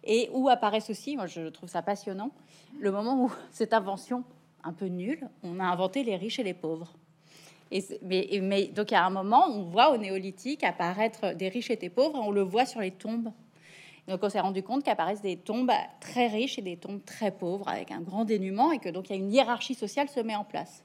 et 0.05 0.29
où 0.31 0.47
apparaissent 0.47 0.89
aussi, 0.89 1.17
moi 1.17 1.25
je 1.25 1.49
trouve 1.49 1.67
ça 1.67 1.81
passionnant, 1.81 2.31
le 2.79 2.89
moment 2.89 3.25
où 3.25 3.31
cette 3.51 3.73
invention 3.73 4.23
un 4.63 4.71
peu 4.71 4.85
nulle, 4.85 5.27
on 5.43 5.59
a 5.59 5.65
inventé 5.65 6.05
les 6.05 6.15
riches 6.15 6.39
et 6.39 6.43
les 6.43 6.53
pauvres. 6.53 6.93
Et 7.71 7.83
mais, 8.01 8.67
donc, 8.67 8.93
à 8.93 9.05
un 9.05 9.09
moment, 9.11 9.45
on 9.47 9.63
voit 9.63 9.91
au 9.91 9.97
néolithique 9.97 10.63
apparaître 10.63 11.35
des 11.35 11.49
riches 11.49 11.69
et 11.69 11.75
des 11.75 11.89
pauvres, 11.89 12.19
on 12.19 12.31
le 12.31 12.41
voit 12.41 12.65
sur 12.65 12.79
les 12.79 12.91
tombes 12.91 13.31
donc 14.07 14.23
on 14.23 14.29
s'est 14.29 14.39
rendu 14.39 14.63
compte 14.63 14.83
qu'apparaissent 14.83 15.21
des 15.21 15.37
tombes 15.37 15.71
très 15.99 16.27
riches 16.27 16.57
et 16.57 16.61
des 16.61 16.77
tombes 16.77 17.03
très 17.05 17.31
pauvres 17.31 17.67
avec 17.67 17.91
un 17.91 18.01
grand 18.01 18.25
dénuement 18.25 18.71
et 18.71 18.79
que 18.79 18.89
donc 18.89 19.09
il 19.09 19.15
y 19.15 19.15
a 19.15 19.19
une 19.19 19.31
hiérarchie 19.31 19.75
sociale 19.75 20.09
se 20.09 20.19
met 20.19 20.35
en 20.35 20.43
place. 20.43 20.83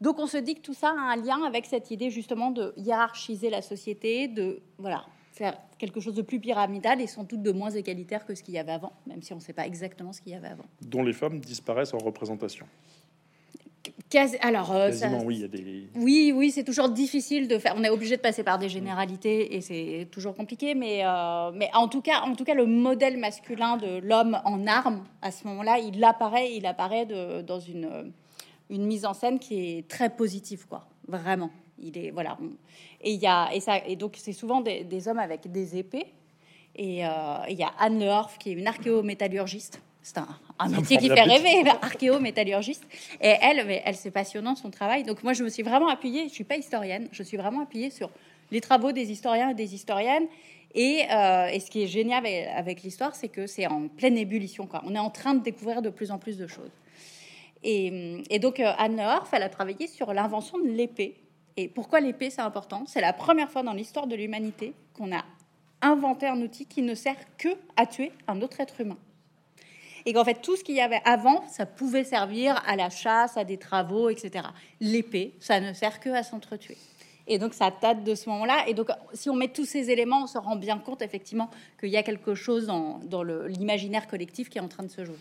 Donc 0.00 0.18
on 0.18 0.26
se 0.26 0.36
dit 0.36 0.54
que 0.54 0.60
tout 0.60 0.74
ça 0.74 0.90
a 0.90 1.12
un 1.12 1.16
lien 1.16 1.42
avec 1.44 1.66
cette 1.66 1.90
idée 1.90 2.10
justement 2.10 2.50
de 2.50 2.74
hiérarchiser 2.76 3.50
la 3.50 3.62
société, 3.62 4.28
de 4.28 4.62
voilà 4.78 5.04
faire 5.32 5.58
quelque 5.78 6.00
chose 6.00 6.14
de 6.14 6.22
plus 6.22 6.40
pyramidal 6.40 7.00
et 7.00 7.06
sans 7.06 7.24
doute 7.24 7.42
de 7.42 7.52
moins 7.52 7.70
égalitaire 7.70 8.24
que 8.24 8.34
ce 8.34 8.42
qu'il 8.42 8.54
y 8.54 8.58
avait 8.58 8.72
avant, 8.72 8.92
même 9.06 9.22
si 9.22 9.34
on 9.34 9.36
ne 9.36 9.40
sait 9.40 9.52
pas 9.52 9.66
exactement 9.66 10.12
ce 10.14 10.22
qu'il 10.22 10.32
y 10.32 10.34
avait 10.34 10.48
avant. 10.48 10.64
Dont 10.80 11.02
les 11.02 11.12
femmes 11.12 11.40
disparaissent 11.40 11.92
en 11.92 11.98
représentation 11.98 12.66
alors, 14.40 14.72
euh, 14.72 14.90
oui, 15.24 15.48
des... 15.48 15.88
Oui, 15.94 16.32
oui, 16.34 16.50
c'est 16.50 16.64
toujours 16.64 16.88
difficile 16.88 17.48
de 17.48 17.58
faire. 17.58 17.74
On 17.76 17.84
est 17.84 17.90
obligé 17.90 18.16
de 18.16 18.20
passer 18.20 18.42
par 18.42 18.58
des 18.58 18.68
généralités 18.68 19.56
et 19.56 19.60
c'est 19.60 20.08
toujours 20.10 20.34
compliqué. 20.34 20.74
Mais, 20.74 21.00
euh, 21.04 21.50
mais 21.54 21.70
en 21.74 21.88
tout 21.88 22.00
cas, 22.00 22.20
en 22.22 22.34
tout 22.34 22.44
cas, 22.44 22.54
le 22.54 22.66
modèle 22.66 23.18
masculin 23.18 23.76
de 23.76 23.98
l'homme 23.98 24.40
en 24.44 24.66
armes 24.66 25.04
à 25.22 25.30
ce 25.30 25.46
moment-là, 25.46 25.78
il 25.78 26.02
apparaît, 26.04 26.54
il 26.54 26.66
apparaît 26.66 27.06
de, 27.06 27.42
dans 27.42 27.60
une, 27.60 28.12
une 28.70 28.86
mise 28.86 29.04
en 29.04 29.14
scène 29.14 29.38
qui 29.38 29.78
est 29.78 29.88
très 29.88 30.10
positive, 30.10 30.66
quoi. 30.66 30.86
Vraiment. 31.08 31.50
Il 31.78 31.98
est 31.98 32.10
voilà. 32.10 32.38
Et 33.02 33.12
il 33.12 33.20
y 33.20 33.26
a 33.26 33.50
et 33.52 33.60
ça 33.60 33.78
et 33.86 33.96
donc 33.96 34.14
c'est 34.16 34.32
souvent 34.32 34.62
des, 34.62 34.84
des 34.84 35.08
hommes 35.08 35.18
avec 35.18 35.50
des 35.52 35.76
épées 35.76 36.06
Et 36.74 37.00
il 37.00 37.56
y 37.58 37.62
a 37.62 37.72
Anne 37.78 38.00
Lehorf, 38.00 38.38
qui 38.38 38.50
est 38.50 38.54
une 38.54 38.66
archéométallurgiste. 38.66 39.82
C'est 40.06 40.18
un, 40.18 40.28
un 40.60 40.68
métier 40.68 40.98
qui 40.98 41.08
fait 41.08 41.22
rêver, 41.22 41.68
archéométallurgiste. 41.82 42.84
Et 43.20 43.34
elle, 43.42 43.66
mais 43.66 43.82
elle, 43.84 43.96
c'est 43.96 44.12
passionnant 44.12 44.54
son 44.54 44.70
travail. 44.70 45.02
Donc 45.02 45.24
moi, 45.24 45.32
je 45.32 45.42
me 45.42 45.48
suis 45.48 45.64
vraiment 45.64 45.88
appuyée, 45.88 46.28
je 46.28 46.34
suis 46.34 46.44
pas 46.44 46.56
historienne, 46.56 47.08
je 47.10 47.22
suis 47.24 47.36
vraiment 47.36 47.62
appuyée 47.62 47.90
sur 47.90 48.10
les 48.52 48.60
travaux 48.60 48.92
des 48.92 49.10
historiens 49.10 49.50
et 49.50 49.54
des 49.54 49.74
historiennes. 49.74 50.26
Et, 50.74 51.00
et 51.00 51.60
ce 51.60 51.70
qui 51.70 51.82
est 51.82 51.86
génial 51.88 52.24
avec, 52.24 52.48
avec 52.54 52.82
l'histoire, 52.82 53.16
c'est 53.16 53.28
que 53.28 53.48
c'est 53.48 53.66
en 53.66 53.88
pleine 53.88 54.16
ébullition. 54.16 54.66
Quoi. 54.66 54.82
On 54.84 54.94
est 54.94 54.98
en 54.98 55.10
train 55.10 55.34
de 55.34 55.42
découvrir 55.42 55.82
de 55.82 55.88
plus 55.88 56.12
en 56.12 56.18
plus 56.18 56.36
de 56.36 56.46
choses. 56.46 56.70
Et, 57.68 58.38
donc, 58.38 58.60
euh, 58.60 58.72
Anne 58.78 59.00
Orff, 59.00 59.30
elle 59.32 59.42
a 59.42 59.48
travaillé 59.48 59.88
sur 59.88 60.12
l'invention 60.12 60.58
de 60.58 60.68
l'épée. 60.68 61.16
Et 61.56 61.66
pourquoi 61.66 61.98
l'épée, 62.00 62.30
c'est 62.30 62.42
important? 62.42 62.84
C'est 62.86 63.00
la 63.00 63.12
première 63.12 63.50
fois 63.50 63.64
dans 63.64 63.72
l'histoire 63.72 64.06
de 64.06 64.14
l'humanité 64.14 64.72
qu'on 64.94 65.12
a 65.12 65.24
inventé 65.82 66.26
un 66.26 66.40
outil 66.40 66.66
qui 66.66 66.82
ne 66.82 66.94
sert 66.94 67.16
que 67.38 67.48
à 67.76 67.86
tuer 67.86 68.12
un 68.28 68.40
autre 68.40 68.60
être 68.60 68.80
humain. 68.80 68.98
Et 70.06 70.12
qu'en 70.12 70.24
fait, 70.24 70.40
tout 70.40 70.56
ce 70.56 70.62
qu'il 70.62 70.76
y 70.76 70.80
avait 70.80 71.02
avant, 71.04 71.42
ça 71.48 71.66
pouvait 71.66 72.04
servir 72.04 72.62
à 72.64 72.76
la 72.76 72.90
chasse, 72.90 73.36
à 73.36 73.42
des 73.42 73.58
travaux, 73.58 74.08
etc. 74.08 74.46
L'épée, 74.80 75.34
ça 75.40 75.60
ne 75.60 75.72
sert 75.72 75.98
que 75.98 76.10
à 76.10 76.22
s'entretuer. 76.22 76.76
Et 77.26 77.38
donc, 77.38 77.54
ça 77.54 77.72
date 77.82 78.04
de 78.04 78.14
ce 78.14 78.28
moment-là. 78.28 78.68
Et 78.68 78.74
donc, 78.74 78.88
si 79.12 79.28
on 79.28 79.34
met 79.34 79.48
tous 79.48 79.64
ces 79.64 79.90
éléments, 79.90 80.22
on 80.22 80.26
se 80.28 80.38
rend 80.38 80.54
bien 80.54 80.78
compte, 80.78 81.02
effectivement, 81.02 81.50
qu'il 81.80 81.88
y 81.88 81.96
a 81.96 82.04
quelque 82.04 82.36
chose 82.36 82.66
dans, 82.66 83.22
l'imaginaire 83.48 84.06
collectif 84.06 84.48
qui 84.48 84.58
est 84.58 84.60
en 84.60 84.68
train 84.68 84.84
de 84.84 84.90
se 84.90 85.04
jouer. 85.04 85.16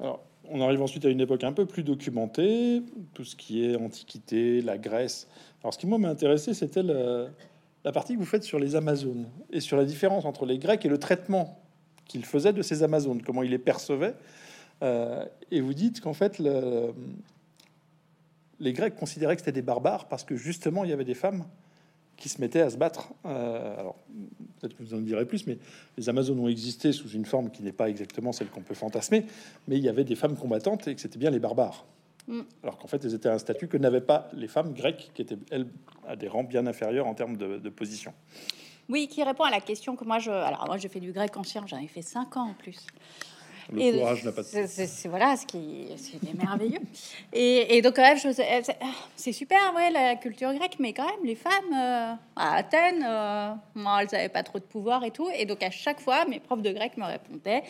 Alors, 0.00 0.20
on 0.50 0.60
arrive 0.60 0.82
ensuite 0.82 1.06
à 1.06 1.08
une 1.08 1.22
époque 1.22 1.42
un 1.42 1.54
peu 1.54 1.64
plus 1.64 1.82
documentée, 1.82 2.82
tout 3.14 3.24
ce 3.24 3.36
qui 3.36 3.64
est 3.64 3.74
Antiquité, 3.76 4.60
la 4.60 4.76
Grèce. 4.76 5.28
Alors, 5.62 5.72
ce 5.72 5.78
qui 5.78 5.86
m'a 5.86 5.96
intéressé, 6.08 6.52
c'était 6.52 6.82
la 6.82 7.92
partie 7.92 8.12
que 8.12 8.18
vous 8.18 8.26
faites 8.26 8.44
sur 8.44 8.58
les 8.58 8.76
Amazones 8.76 9.26
et 9.50 9.60
sur 9.60 9.78
la 9.78 9.86
différence 9.86 10.26
entre 10.26 10.44
les 10.44 10.58
Grecs 10.58 10.84
et 10.84 10.90
le 10.90 10.98
traitement 10.98 11.58
qu'ils 12.06 12.24
faisaient 12.24 12.52
de 12.52 12.62
ces 12.62 12.82
Amazones, 12.82 13.22
comment 13.22 13.42
ils 13.42 13.50
les 13.50 13.58
percevaient. 13.58 14.14
Euh, 14.82 15.24
et 15.50 15.60
vous 15.60 15.74
dites 15.74 16.00
qu'en 16.00 16.12
fait, 16.12 16.38
les 18.60 18.72
Grecs 18.72 18.96
considéraient 18.96 19.36
que 19.36 19.42
c'était 19.42 19.52
des 19.52 19.62
barbares 19.62 20.08
parce 20.08 20.24
que 20.24 20.36
justement, 20.36 20.84
il 20.84 20.90
y 20.90 20.92
avait 20.92 21.04
des 21.04 21.14
femmes 21.14 21.44
qui 22.16 22.28
se 22.28 22.40
mettaient 22.40 22.60
à 22.60 22.70
se 22.70 22.76
battre. 22.76 23.12
Euh, 23.26 23.78
alors, 23.78 23.96
peut-être 24.58 24.76
que 24.76 24.82
vous 24.82 24.94
en 24.94 25.00
direz 25.00 25.26
plus, 25.26 25.46
mais 25.46 25.58
les 25.96 26.08
Amazones 26.08 26.40
ont 26.40 26.48
existé 26.48 26.92
sous 26.92 27.10
une 27.10 27.26
forme 27.26 27.50
qui 27.50 27.62
n'est 27.62 27.72
pas 27.72 27.88
exactement 27.88 28.32
celle 28.32 28.48
qu'on 28.48 28.62
peut 28.62 28.74
fantasmer, 28.74 29.26
mais 29.68 29.76
il 29.76 29.84
y 29.84 29.88
avait 29.88 30.04
des 30.04 30.16
femmes 30.16 30.36
combattantes 30.36 30.88
et 30.88 30.94
que 30.94 31.00
c'était 31.00 31.18
bien 31.18 31.30
les 31.30 31.38
barbares. 31.38 31.84
Mm. 32.26 32.40
Alors 32.62 32.78
qu'en 32.78 32.88
fait, 32.88 33.04
elles 33.04 33.14
étaient 33.14 33.28
un 33.28 33.38
statut 33.38 33.68
que 33.68 33.76
n'avaient 33.76 34.00
pas 34.00 34.28
les 34.32 34.48
femmes 34.48 34.72
grecques, 34.72 35.10
qui 35.14 35.22
étaient, 35.22 35.38
elles, 35.50 35.66
à 36.06 36.16
des 36.16 36.28
rangs 36.28 36.44
bien 36.44 36.66
inférieurs 36.66 37.06
en 37.06 37.14
termes 37.14 37.36
de, 37.36 37.68
position. 37.68 38.12
Oui, 38.88 39.08
qui 39.08 39.22
répond 39.22 39.44
à 39.44 39.50
la 39.50 39.60
question 39.60 39.96
que 39.96 40.04
moi, 40.04 40.18
je... 40.18 40.30
Alors, 40.30 40.66
moi, 40.66 40.76
j'ai 40.76 40.88
fait 40.88 41.00
du 41.00 41.12
grec 41.12 41.36
ancien, 41.36 41.64
j'en 41.66 41.78
ai 41.78 41.88
fait 41.88 42.02
cinq 42.02 42.36
ans 42.36 42.50
en 42.50 42.54
plus. 42.54 42.86
Le 43.72 43.98
courage 43.98 44.24
n'a 44.24 44.30
pas 44.30 44.42
de 44.42 44.46
C'est 44.46 45.08
voilà 45.08 45.36
ce 45.36 45.44
qui, 45.44 45.88
est 45.90 46.34
merveilleux. 46.34 46.78
et, 47.32 47.82
donc, 47.82 47.96
quand 47.96 48.02
même, 48.02 48.18
c'est 49.16 49.32
super, 49.32 49.58
ouais, 49.74 49.90
la 49.90 50.14
culture 50.14 50.54
grecque, 50.54 50.76
mais 50.78 50.92
quand 50.92 51.06
même, 51.06 51.24
les 51.24 51.34
femmes 51.34 51.72
euh, 51.74 52.12
à 52.36 52.56
Athènes, 52.56 53.04
euh, 53.04 53.54
elles 53.74 54.08
n'avaient 54.12 54.28
pas 54.28 54.44
trop 54.44 54.58
de 54.58 54.64
pouvoir 54.64 55.02
et 55.04 55.10
tout. 55.10 55.28
Et 55.36 55.46
donc, 55.46 55.62
à 55.64 55.70
chaque 55.70 56.00
fois, 56.00 56.24
mes 56.26 56.38
profs 56.38 56.62
de 56.62 56.70
grec 56.72 56.96
me 56.96 57.04
répondaient 57.04 57.64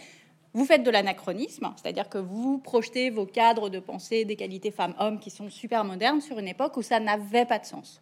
vous 0.56 0.64
faites 0.64 0.82
de 0.82 0.90
l'anachronisme, 0.90 1.70
c'est-à-dire 1.76 2.08
que 2.08 2.16
vous 2.16 2.56
projetez 2.56 3.10
vos 3.10 3.26
cadres 3.26 3.68
de 3.68 3.78
pensée 3.78 4.24
des 4.24 4.36
qualités 4.36 4.70
femmes-hommes 4.70 5.20
qui 5.20 5.28
sont 5.28 5.50
super 5.50 5.84
modernes 5.84 6.22
sur 6.22 6.38
une 6.38 6.48
époque 6.48 6.78
où 6.78 6.82
ça 6.82 6.98
n'avait 6.98 7.44
pas 7.44 7.58
de 7.58 7.66
sens. 7.66 8.00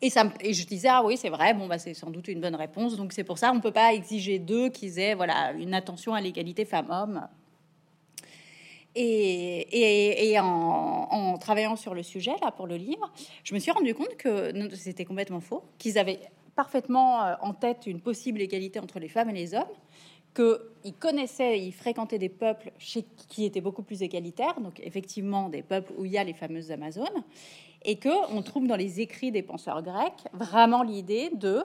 Et, 0.00 0.10
je 0.10 0.66
disais, 0.66 0.88
ah 0.88 1.02
oui, 1.04 1.16
c'est 1.16 1.28
vrai, 1.28 1.54
bon, 1.54 1.66
bah, 1.66 1.78
c'est 1.78 1.94
sans 1.94 2.10
doute 2.10 2.28
une 2.28 2.40
bonne 2.40 2.54
réponse. 2.54 2.96
Donc 2.96 3.12
c'est 3.12 3.24
pour 3.24 3.38
ça, 3.38 3.50
on 3.50 3.56
ne 3.56 3.60
peut 3.60 3.72
pas 3.72 3.92
exiger 3.92 4.38
d'eux 4.38 4.68
qu'ils 4.68 4.98
aient 4.98 5.14
voilà, 5.14 5.52
une 5.52 5.74
attention 5.74 6.14
à 6.14 6.20
l'égalité 6.20 6.64
femmes-hommes. 6.64 7.26
Et, 8.94 10.30
et, 10.32 10.40
en, 10.40 11.36
travaillant 11.38 11.76
sur 11.76 11.94
le 11.94 12.02
sujet, 12.02 12.32
là, 12.42 12.50
pour 12.50 12.66
le 12.66 12.76
livre, 12.76 13.12
je 13.44 13.54
me 13.54 13.60
suis 13.60 13.70
rendu 13.70 13.94
compte 13.94 14.16
que 14.16 14.52
c'était 14.74 15.04
complètement 15.04 15.40
faux, 15.40 15.62
qu'ils 15.78 15.98
avaient 15.98 16.18
parfaitement 16.56 17.22
euh, 17.22 17.34
en 17.40 17.54
tête 17.54 17.86
une 17.86 18.00
possible 18.00 18.40
égalité 18.40 18.80
entre 18.80 18.98
les 18.98 19.08
femmes 19.08 19.30
et 19.30 19.34
les 19.34 19.54
hommes, 19.54 19.68
qu'ils 20.34 20.94
connaissaient, 20.98 21.58
ils 21.58 21.72
fréquentaient 21.72 22.18
des 22.18 22.28
peuples 22.28 22.72
qui 23.28 23.44
étaient 23.44 23.60
beaucoup 23.60 23.82
plus 23.82 24.02
égalitaires, 24.02 24.60
donc 24.60 24.80
effectivement 24.80 25.48
des 25.48 25.62
peuples 25.62 25.92
où 25.96 26.04
il 26.04 26.12
y 26.12 26.18
a 26.18 26.24
les 26.24 26.34
fameuses 26.34 26.70
Amazones, 26.70 27.24
et 27.82 27.96
que 27.96 28.32
on 28.34 28.42
trouve 28.42 28.66
dans 28.66 28.76
les 28.76 29.00
écrits 29.00 29.32
des 29.32 29.42
penseurs 29.42 29.82
grecs 29.82 30.24
vraiment 30.32 30.82
l'idée 30.82 31.30
de 31.34 31.62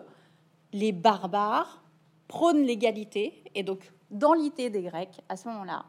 les 0.71 0.91
barbares 0.91 1.83
prônent 2.27 2.63
l'égalité, 2.63 3.43
et 3.55 3.63
donc 3.63 3.91
dans 4.09 4.33
l'idée 4.33 4.69
des 4.69 4.81
Grecs 4.81 5.21
à 5.29 5.37
ce 5.37 5.47
moment-là, 5.49 5.85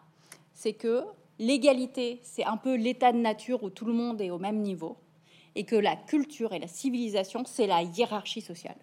c'est 0.53 0.75
que 0.75 1.05
l'égalité, 1.39 2.21
c'est 2.23 2.45
un 2.45 2.57
peu 2.57 2.75
l'état 2.75 3.13
de 3.13 3.19
nature 3.19 3.63
où 3.63 3.71
tout 3.71 3.85
le 3.87 3.93
monde 3.93 4.21
est 4.21 4.31
au 4.31 4.39
même 4.39 4.61
niveau, 4.61 4.97
et 5.55 5.65
que 5.65 5.77
la 5.77 5.97
culture 5.97 6.53
et 6.53 6.59
la 6.59 6.69
civilisation, 6.69 7.45
c'est 7.47 7.67
la 7.67 7.83
hiérarchie 7.83 8.41
sociale 8.41 8.77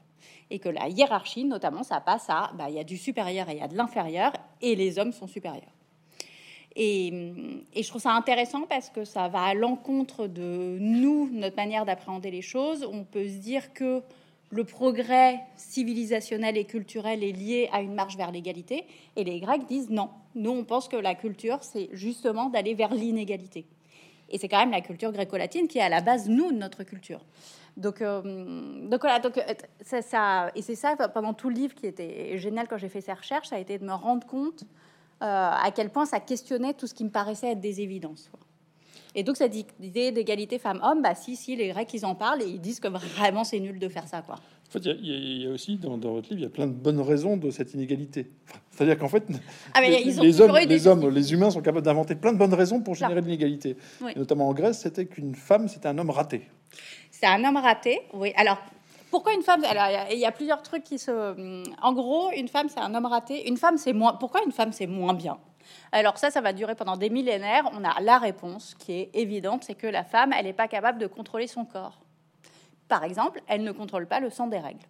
et 0.50 0.60
que 0.60 0.70
la 0.70 0.90
hiérarchie, 0.90 1.46
notamment, 1.46 1.84
ça 1.84 2.00
passe 2.02 2.30
à, 2.30 2.52
bah, 2.56 2.66
il 2.70 2.76
y 2.76 2.80
a 2.80 2.84
du 2.84 2.98
supérieur 2.98 3.50
et 3.50 3.54
il 3.54 3.60
y 3.60 3.62
a 3.62 3.68
de 3.68 3.76
l'inférieur, 3.76 4.34
et 4.62 4.76
les 4.76 5.00
hommes 5.00 5.12
sont 5.12 5.28
supérieurs. 5.28 5.74
Et, 6.76 7.12
je 7.76 7.88
trouve 7.88 8.02
ça 8.02 8.14
intéressant 8.14 8.62
parce 8.68 8.90
que 8.90 9.04
ça 9.04 9.28
va 9.28 9.44
à 9.44 9.54
l'encontre 9.54 10.28
de 10.28 10.78
nous, 10.80 11.30
notre 11.32 11.56
manière 11.56 11.86
d'appréhender 11.86 12.32
les 12.32 12.42
choses. 12.42 12.88
On 12.92 13.04
peut 13.04 13.28
se 13.28 13.38
dire 13.38 13.74
que 13.74 14.02
le 14.50 14.64
progrès 14.64 15.40
civilisationnel 15.56 16.58
et 16.58 16.66
culturel 16.66 17.24
est 17.24 17.32
lié 17.32 17.70
à 17.72 17.82
une 17.82 17.94
marche 17.94 18.18
vers 18.18 18.32
l'égalité, 18.32 18.86
et 19.16 19.24
les 19.24 19.40
Grecs 19.40 19.66
disent 19.68 19.90
non. 19.90 20.10
Nous, 20.36 20.52
on 20.52 20.64
pense 20.64 20.88
que 20.88 20.98
la 20.98 21.16
culture, 21.16 21.60
c'est 21.62 21.90
justement 21.94 22.50
d'aller 22.50 22.74
vers 22.74 22.94
l'inégalité. 22.94 23.66
Et 24.30 24.38
c'est 24.38 24.48
quand 24.48 24.60
même 24.60 24.72
la 24.72 24.82
culture 24.82 25.12
gréco-latine 25.12 25.68
qui 25.68 25.78
est 25.78 25.82
à 25.82 25.90
la 25.90 26.02
base, 26.02 26.30
nous, 26.30 26.52
de 26.52 26.58
notre 26.58 26.84
culture. 26.84 27.22
Donc, 27.78 28.02
euh, 28.02 28.22
donc 28.90 29.02
voilà, 29.02 29.20
donc, 29.20 29.38
euh, 29.38 29.42
ça, 29.82 30.02
ça, 30.02 30.52
et 30.56 30.62
c'est 30.62 30.76
ça 30.76 30.96
pendant 31.14 31.34
tout 31.34 31.50
le 31.50 31.56
livre 31.56 31.74
qui 31.74 31.88
était 31.88 32.38
génial 32.38 32.68
quand 32.68 32.78
j'ai 32.78 32.90
fait 32.90 33.02
ces 33.02 33.14
recherches, 33.14 33.48
ça 33.48 33.56
a 33.56 33.60
été 33.60 33.78
de 33.78 33.86
me 33.86 33.94
rendre 33.94 34.28
compte 34.28 34.64
euh, 34.64 35.26
à 35.26 35.72
quel 35.74 35.90
point 35.90 36.06
ça 36.06 36.20
questionnait 36.20 36.74
tout 36.74 36.88
ce 36.88 36.94
qui 36.94 37.04
me 37.04 37.10
paraissait 37.10 37.52
être 37.52 37.62
des 37.62 37.82
évidences. 37.82 38.30
Et 39.14 39.24
donc 39.24 39.38
cette 39.38 39.56
idée 39.80 40.12
d'égalité 40.12 40.58
femmes-hommes, 40.58 41.02
bah 41.02 41.16
si, 41.16 41.36
si, 41.36 41.56
les 41.56 41.70
Grecs, 41.70 41.94
ils 41.94 42.06
en 42.06 42.16
parlent 42.16 42.42
et 42.42 42.48
ils 42.48 42.62
disent 42.62 42.80
que 42.80 42.88
vraiment 42.88 43.44
c'est 43.44 43.60
nul 43.60 43.78
de 43.78 43.90
faire 43.90 44.08
ça. 44.08 44.22
Quoi. 44.22 44.36
En 44.36 44.72
fait, 44.72 44.86
il 44.86 45.42
y, 45.42 45.48
a 45.48 45.50
aussi 45.50 45.76
dans, 45.76 45.98
votre 45.98 46.30
livre, 46.30 46.40
il 46.40 46.44
y 46.44 46.46
a 46.46 46.50
plein 46.50 46.66
de 46.66 46.72
bonnes 46.72 47.02
raisons 47.02 47.36
de 47.36 47.52
cette 47.52 47.74
inégalité. 47.74 48.32
C'est-à-dire 48.72 48.98
qu'en 48.98 49.10
fait, 49.10 49.26
ah, 49.74 49.82
les, 49.82 50.18
hommes, 50.40 50.58
les, 50.66 50.88
hommes, 50.88 51.10
les 51.10 51.34
humains 51.34 51.52
sont 51.52 51.60
capables 51.60 51.86
d'inventer 51.86 52.16
plein 52.16 52.32
de 52.32 52.38
bonnes 52.38 52.54
raisons 52.54 52.80
pour 52.80 52.96
générer 52.96 53.20
de 53.20 53.26
l'inégalité. 53.26 53.76
Notamment 54.16 54.48
en 54.48 54.54
Grèce, 54.54 54.80
c'était 54.80 55.06
qu'une 55.06 55.36
femme, 55.36 55.68
c'était 55.68 55.90
un 55.90 55.98
homme 55.98 56.10
raté. 56.10 56.48
C'est 57.22 57.28
un 57.28 57.44
homme 57.44 57.58
raté, 57.58 58.02
oui. 58.14 58.34
Alors, 58.36 58.58
pourquoi 59.12 59.34
une 59.34 59.44
femme 59.44 59.64
Alors, 59.66 60.08
il 60.12 60.18
y, 60.18 60.26
a 60.26 60.32
plusieurs 60.32 60.64
trucs 60.64 60.84
qui 60.84 60.98
se. 60.98 61.72
En 61.82 61.94
gros, 61.94 62.32
une 62.32 62.48
femme, 62.48 62.68
c'est 62.68 62.80
un 62.80 62.96
homme 62.96 63.06
raté. 63.06 63.48
Une 63.48 63.58
femme, 63.58 63.78
c'est 63.78 63.94
moins. 63.94 64.14
Pourquoi 64.14 64.42
une 64.44 64.52
femme, 64.52 64.72
c'est 64.72 64.88
moins 64.88 65.14
bien? 65.14 65.38
Alors 65.92 66.18
ça, 66.18 66.32
ça 66.32 66.42
va 66.42 66.52
durer 66.52 66.74
pendant 66.74 66.98
des 66.98 67.12
millénaires. 67.12 67.70
On 67.74 67.84
a 67.84 68.02
la 68.02 68.18
réponse 68.18 68.76
qui 68.80 68.94
est 68.94 69.10
évidente, 69.14 69.64
c'est 69.64 69.76
que 69.76 69.86
la 69.86 70.04
femme, 70.04 70.34
elle 70.34 70.46
n'est 70.46 70.54
pas 70.54 70.68
capable 70.68 70.98
de 70.98 71.06
contrôler 71.06 71.46
son 71.46 71.64
corps. 71.64 72.00
Par 72.88 73.04
exemple, 73.04 73.42
elle 73.48 73.64
ne 73.64 73.72
contrôle 73.72 74.08
pas 74.08 74.20
le 74.20 74.32
sang 74.32 74.48
des 74.48 74.58
règles. 74.58 74.86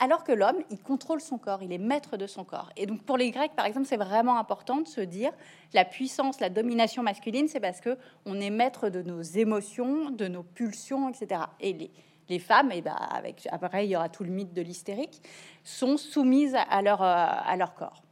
Alors 0.00 0.22
que 0.22 0.30
l'homme, 0.30 0.62
il 0.70 0.80
contrôle 0.80 1.20
son 1.20 1.38
corps, 1.38 1.62
il 1.62 1.72
est 1.72 1.78
maître 1.78 2.16
de 2.16 2.28
son 2.28 2.44
corps. 2.44 2.70
Et 2.76 2.86
donc 2.86 3.02
pour 3.02 3.16
les 3.16 3.32
Grecs, 3.32 3.52
par 3.56 3.66
exemple, 3.66 3.86
c'est 3.86 3.96
vraiment 3.96 4.38
important 4.38 4.80
de 4.80 4.86
se 4.86 5.00
dire 5.00 5.32
la 5.72 5.84
puissance, 5.84 6.38
la 6.38 6.50
domination 6.50 7.02
masculine, 7.02 7.48
c'est 7.48 7.58
parce 7.58 7.80
que 7.80 7.98
on 8.24 8.40
est 8.40 8.50
maître 8.50 8.90
de 8.90 9.02
nos 9.02 9.22
émotions, 9.22 10.10
de 10.10 10.28
nos 10.28 10.44
pulsions, 10.44 11.08
etc. 11.08 11.42
Et 11.60 11.90
les, 12.28 12.38
femmes, 12.38 12.70
et 12.70 12.80
ben 12.80 12.94
avec 12.94 13.48
après 13.50 13.86
il 13.86 13.90
y 13.90 13.96
aura 13.96 14.08
tout 14.08 14.22
le 14.22 14.30
mythe 14.30 14.52
de 14.52 14.62
l'hystérique, 14.62 15.20
sont 15.64 15.96
soumises 15.96 16.54
à 16.54 16.80
leur, 16.80 17.02
euh, 17.02 17.06
à 17.06 17.56
leur 17.56 17.74
corps. 17.74 18.02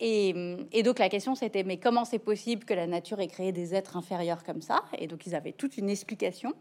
Et, 0.00 0.34
et, 0.72 0.82
donc 0.82 0.98
la 0.98 1.08
question 1.08 1.34
c'était 1.34 1.64
mais 1.64 1.78
comment 1.78 2.04
c'est 2.04 2.18
possible 2.18 2.64
que 2.64 2.74
la 2.74 2.86
nature 2.86 3.18
ait 3.20 3.28
créé 3.28 3.52
des 3.52 3.74
êtres 3.74 3.96
inférieurs 3.98 4.44
comme 4.44 4.62
ça? 4.62 4.82
Et 4.96 5.08
donc 5.08 5.26
ils 5.26 5.34
avaient 5.34 5.52
toute 5.52 5.76
une 5.76 5.90
explication 5.90 6.54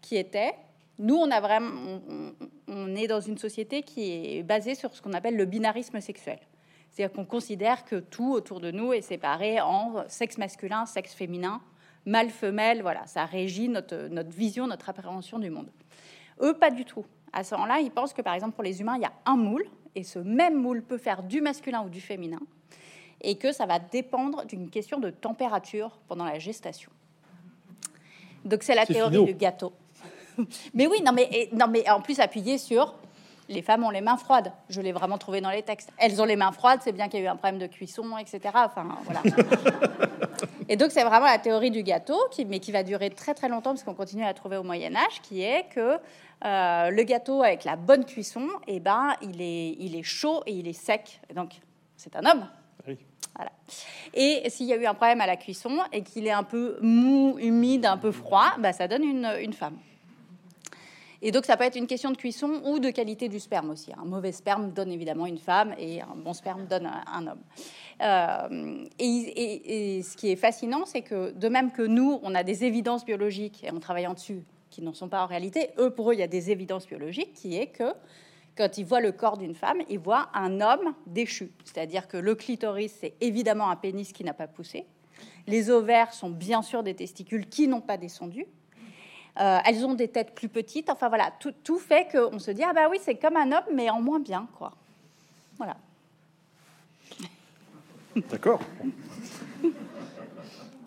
qui 0.00 0.16
était 0.16 0.54
nous 1.00 1.16
on 1.16 1.30
a 1.30 1.40
vraiment 1.40 2.00
on, 2.68 2.94
est 2.94 3.08
dans 3.08 3.20
une 3.20 3.38
société 3.38 3.82
qui 3.82 4.12
est 4.12 4.42
basée 4.42 4.74
sur 4.74 4.94
ce 4.94 5.02
qu'on 5.02 5.14
appelle 5.14 5.36
le 5.36 5.46
binarisme 5.46 6.00
sexuel. 6.00 6.38
C'est-à-dire 6.90 7.14
qu'on 7.14 7.24
considère 7.24 7.84
que 7.84 7.96
tout 7.96 8.32
autour 8.32 8.60
de 8.60 8.70
nous 8.70 8.92
est 8.92 9.00
séparé 9.00 9.60
en 9.60 10.04
sexe 10.08 10.38
masculin, 10.38 10.86
sexe 10.86 11.14
féminin, 11.14 11.60
mâle, 12.04 12.30
femelle, 12.30 12.82
voilà, 12.82 13.06
ça 13.06 13.24
régit 13.24 13.68
notre, 13.68 14.08
notre 14.08 14.30
vision, 14.30 14.66
notre 14.66 14.88
appréhension 14.88 15.38
du 15.38 15.50
monde. 15.50 15.70
Eux, 16.42 16.54
pas 16.54 16.70
du 16.70 16.84
tout. 16.84 17.04
À 17.32 17.44
ce 17.44 17.54
moment-là, 17.54 17.78
ils 17.80 17.90
pensent 17.90 18.12
que, 18.12 18.22
par 18.22 18.34
exemple, 18.34 18.54
pour 18.54 18.64
les 18.64 18.80
humains, 18.80 18.96
il 18.96 19.02
y 19.02 19.06
a 19.06 19.12
un 19.24 19.36
moule, 19.36 19.64
et 19.94 20.02
ce 20.02 20.18
même 20.18 20.60
moule 20.60 20.82
peut 20.82 20.98
faire 20.98 21.22
du 21.22 21.40
masculin 21.40 21.82
ou 21.82 21.88
du 21.88 22.00
féminin, 22.00 22.40
et 23.20 23.36
que 23.36 23.52
ça 23.52 23.66
va 23.66 23.78
dépendre 23.78 24.44
d'une 24.46 24.68
question 24.68 24.98
de 24.98 25.10
température 25.10 26.00
pendant 26.08 26.24
la 26.24 26.40
gestation. 26.40 26.90
Donc 28.44 28.62
c'est 28.62 28.74
la 28.74 28.86
théorie 28.86 29.24
du 29.24 29.34
gâteau. 29.34 29.72
mais 30.74 30.86
oui, 30.86 31.02
non 31.04 31.12
mais, 31.12 31.48
non 31.52 31.66
mais 31.68 31.88
en 31.90 32.00
plus 32.00 32.20
appuyé 32.20 32.58
sur 32.58 32.94
les 33.50 33.62
femmes 33.62 33.84
ont 33.84 33.90
les 33.90 34.00
mains 34.00 34.16
froides. 34.16 34.52
Je 34.68 34.80
l'ai 34.80 34.92
vraiment 34.92 35.18
trouvé 35.18 35.40
dans 35.40 35.50
les 35.50 35.62
textes. 35.62 35.92
Elles 35.98 36.22
ont 36.22 36.24
les 36.24 36.36
mains 36.36 36.52
froides, 36.52 36.80
c'est 36.82 36.92
bien 36.92 37.08
qu'il 37.08 37.20
y 37.20 37.22
a 37.22 37.26
eu 37.26 37.28
un 37.28 37.36
problème 37.36 37.58
de 37.58 37.66
cuisson, 37.66 38.16
etc. 38.16 38.40
Enfin, 38.54 38.88
voilà. 39.04 39.22
Et 40.68 40.76
donc, 40.76 40.92
c'est 40.92 41.02
vraiment 41.02 41.26
la 41.26 41.38
théorie 41.38 41.72
du 41.72 41.82
gâteau, 41.82 42.16
qui, 42.30 42.44
mais 42.44 42.60
qui 42.60 42.70
va 42.70 42.84
durer 42.84 43.10
très 43.10 43.34
très 43.34 43.48
longtemps, 43.48 43.70
parce 43.70 43.82
qu'on 43.82 43.94
continue 43.94 44.24
à 44.24 44.32
trouver 44.34 44.56
au 44.56 44.62
Moyen 44.62 44.94
Âge, 44.94 45.20
qui 45.20 45.42
est 45.42 45.66
que 45.74 45.98
euh, 46.44 46.90
le 46.90 47.02
gâteau 47.02 47.42
avec 47.42 47.64
la 47.64 47.74
bonne 47.74 48.04
cuisson, 48.04 48.46
et 48.68 48.76
eh 48.76 48.80
ben, 48.80 49.16
il 49.20 49.42
est, 49.42 49.76
il 49.80 49.96
est 49.96 50.04
chaud 50.04 50.42
et 50.46 50.52
il 50.52 50.68
est 50.68 50.72
sec. 50.72 51.20
donc, 51.34 51.54
c'est 51.96 52.14
un 52.14 52.24
homme. 52.24 52.48
Voilà. 53.34 53.52
Et 54.14 54.48
s'il 54.48 54.66
y 54.66 54.72
a 54.72 54.76
eu 54.76 54.86
un 54.86 54.94
problème 54.94 55.20
à 55.20 55.26
la 55.26 55.36
cuisson 55.36 55.78
et 55.92 56.02
qu'il 56.02 56.26
est 56.26 56.32
un 56.32 56.44
peu 56.44 56.78
mou, 56.82 57.36
humide, 57.38 57.86
un 57.86 57.96
peu 57.96 58.12
froid, 58.12 58.52
bah, 58.58 58.72
ça 58.72 58.86
donne 58.86 59.02
une, 59.02 59.28
une 59.40 59.52
femme. 59.52 59.76
Et 61.22 61.32
donc, 61.32 61.44
ça 61.44 61.56
peut 61.56 61.64
être 61.64 61.76
une 61.76 61.86
question 61.86 62.10
de 62.10 62.16
cuisson 62.16 62.62
ou 62.64 62.78
de 62.78 62.90
qualité 62.90 63.28
du 63.28 63.40
sperme 63.40 63.70
aussi. 63.70 63.92
Un 63.92 64.06
mauvais 64.06 64.32
sperme 64.32 64.70
donne 64.70 64.90
évidemment 64.90 65.26
une 65.26 65.38
femme 65.38 65.74
et 65.78 66.00
un 66.00 66.16
bon 66.16 66.32
sperme 66.32 66.66
donne 66.66 66.90
un, 67.06 67.26
homme. 67.26 67.42
Euh, 68.02 68.84
et, 68.98 70.02
ce 70.02 70.16
qui 70.16 70.30
est 70.30 70.36
fascinant, 70.36 70.86
c'est 70.86 71.02
que 71.02 71.32
de 71.32 71.48
même 71.48 71.72
que 71.72 71.82
nous, 71.82 72.20
on 72.22 72.34
a 72.34 72.42
des 72.42 72.64
évidences 72.64 73.04
biologiques 73.04 73.62
et 73.64 73.70
on 73.72 73.80
travaille 73.80 74.06
en 74.06 74.14
dessus 74.14 74.42
qui 74.70 74.82
n'en 74.82 74.94
sont 74.94 75.08
pas 75.08 75.22
en 75.22 75.26
réalité, 75.26 75.70
eux, 75.78 75.90
pour 75.90 76.10
eux, 76.10 76.14
il 76.14 76.20
y 76.20 76.22
a 76.22 76.28
des 76.28 76.50
évidences 76.50 76.86
biologiques 76.86 77.34
qui 77.34 77.56
est 77.56 77.66
que 77.66 77.92
quand 78.56 78.78
ils 78.78 78.84
voient 78.84 79.00
le 79.00 79.12
corps 79.12 79.36
d'une 79.36 79.54
femme, 79.54 79.78
ils 79.88 79.98
voient 79.98 80.28
un 80.32 80.60
homme 80.60 80.94
déchu. 81.06 81.50
C'est-à-dire 81.64 82.08
que 82.08 82.16
le 82.16 82.34
clitoris, 82.34 82.94
c'est 83.00 83.14
évidemment 83.20 83.70
un 83.70 83.76
pénis 83.76 84.12
qui 84.12 84.24
n'a 84.24 84.34
pas 84.34 84.46
poussé. 84.46 84.86
Les 85.46 85.70
ovaires 85.70 86.14
sont 86.14 86.30
bien 86.30 86.62
sûr 86.62 86.82
des 86.82 86.94
testicules 86.94 87.48
qui 87.48 87.68
n'ont 87.68 87.80
pas 87.80 87.96
descendu. 87.96 88.46
Euh, 89.38 89.58
elles 89.64 89.84
ont 89.84 89.94
des 89.94 90.08
têtes 90.08 90.34
plus 90.34 90.48
petites. 90.48 90.90
Enfin 90.90 91.08
voilà, 91.08 91.32
tout, 91.38 91.78
fait 91.78 92.08
qu'on 92.10 92.38
se 92.38 92.50
dit 92.50 92.62
ah 92.62 92.72
bah 92.72 92.88
oui, 92.90 92.98
c'est 93.00 93.14
comme 93.16 93.36
un 93.36 93.52
homme, 93.52 93.74
mais 93.74 93.90
en 93.90 94.00
moins 94.00 94.20
bien, 94.20 94.48
quoi. 94.58 94.72
Voilà. 95.56 95.76
D'accord. 98.30 98.60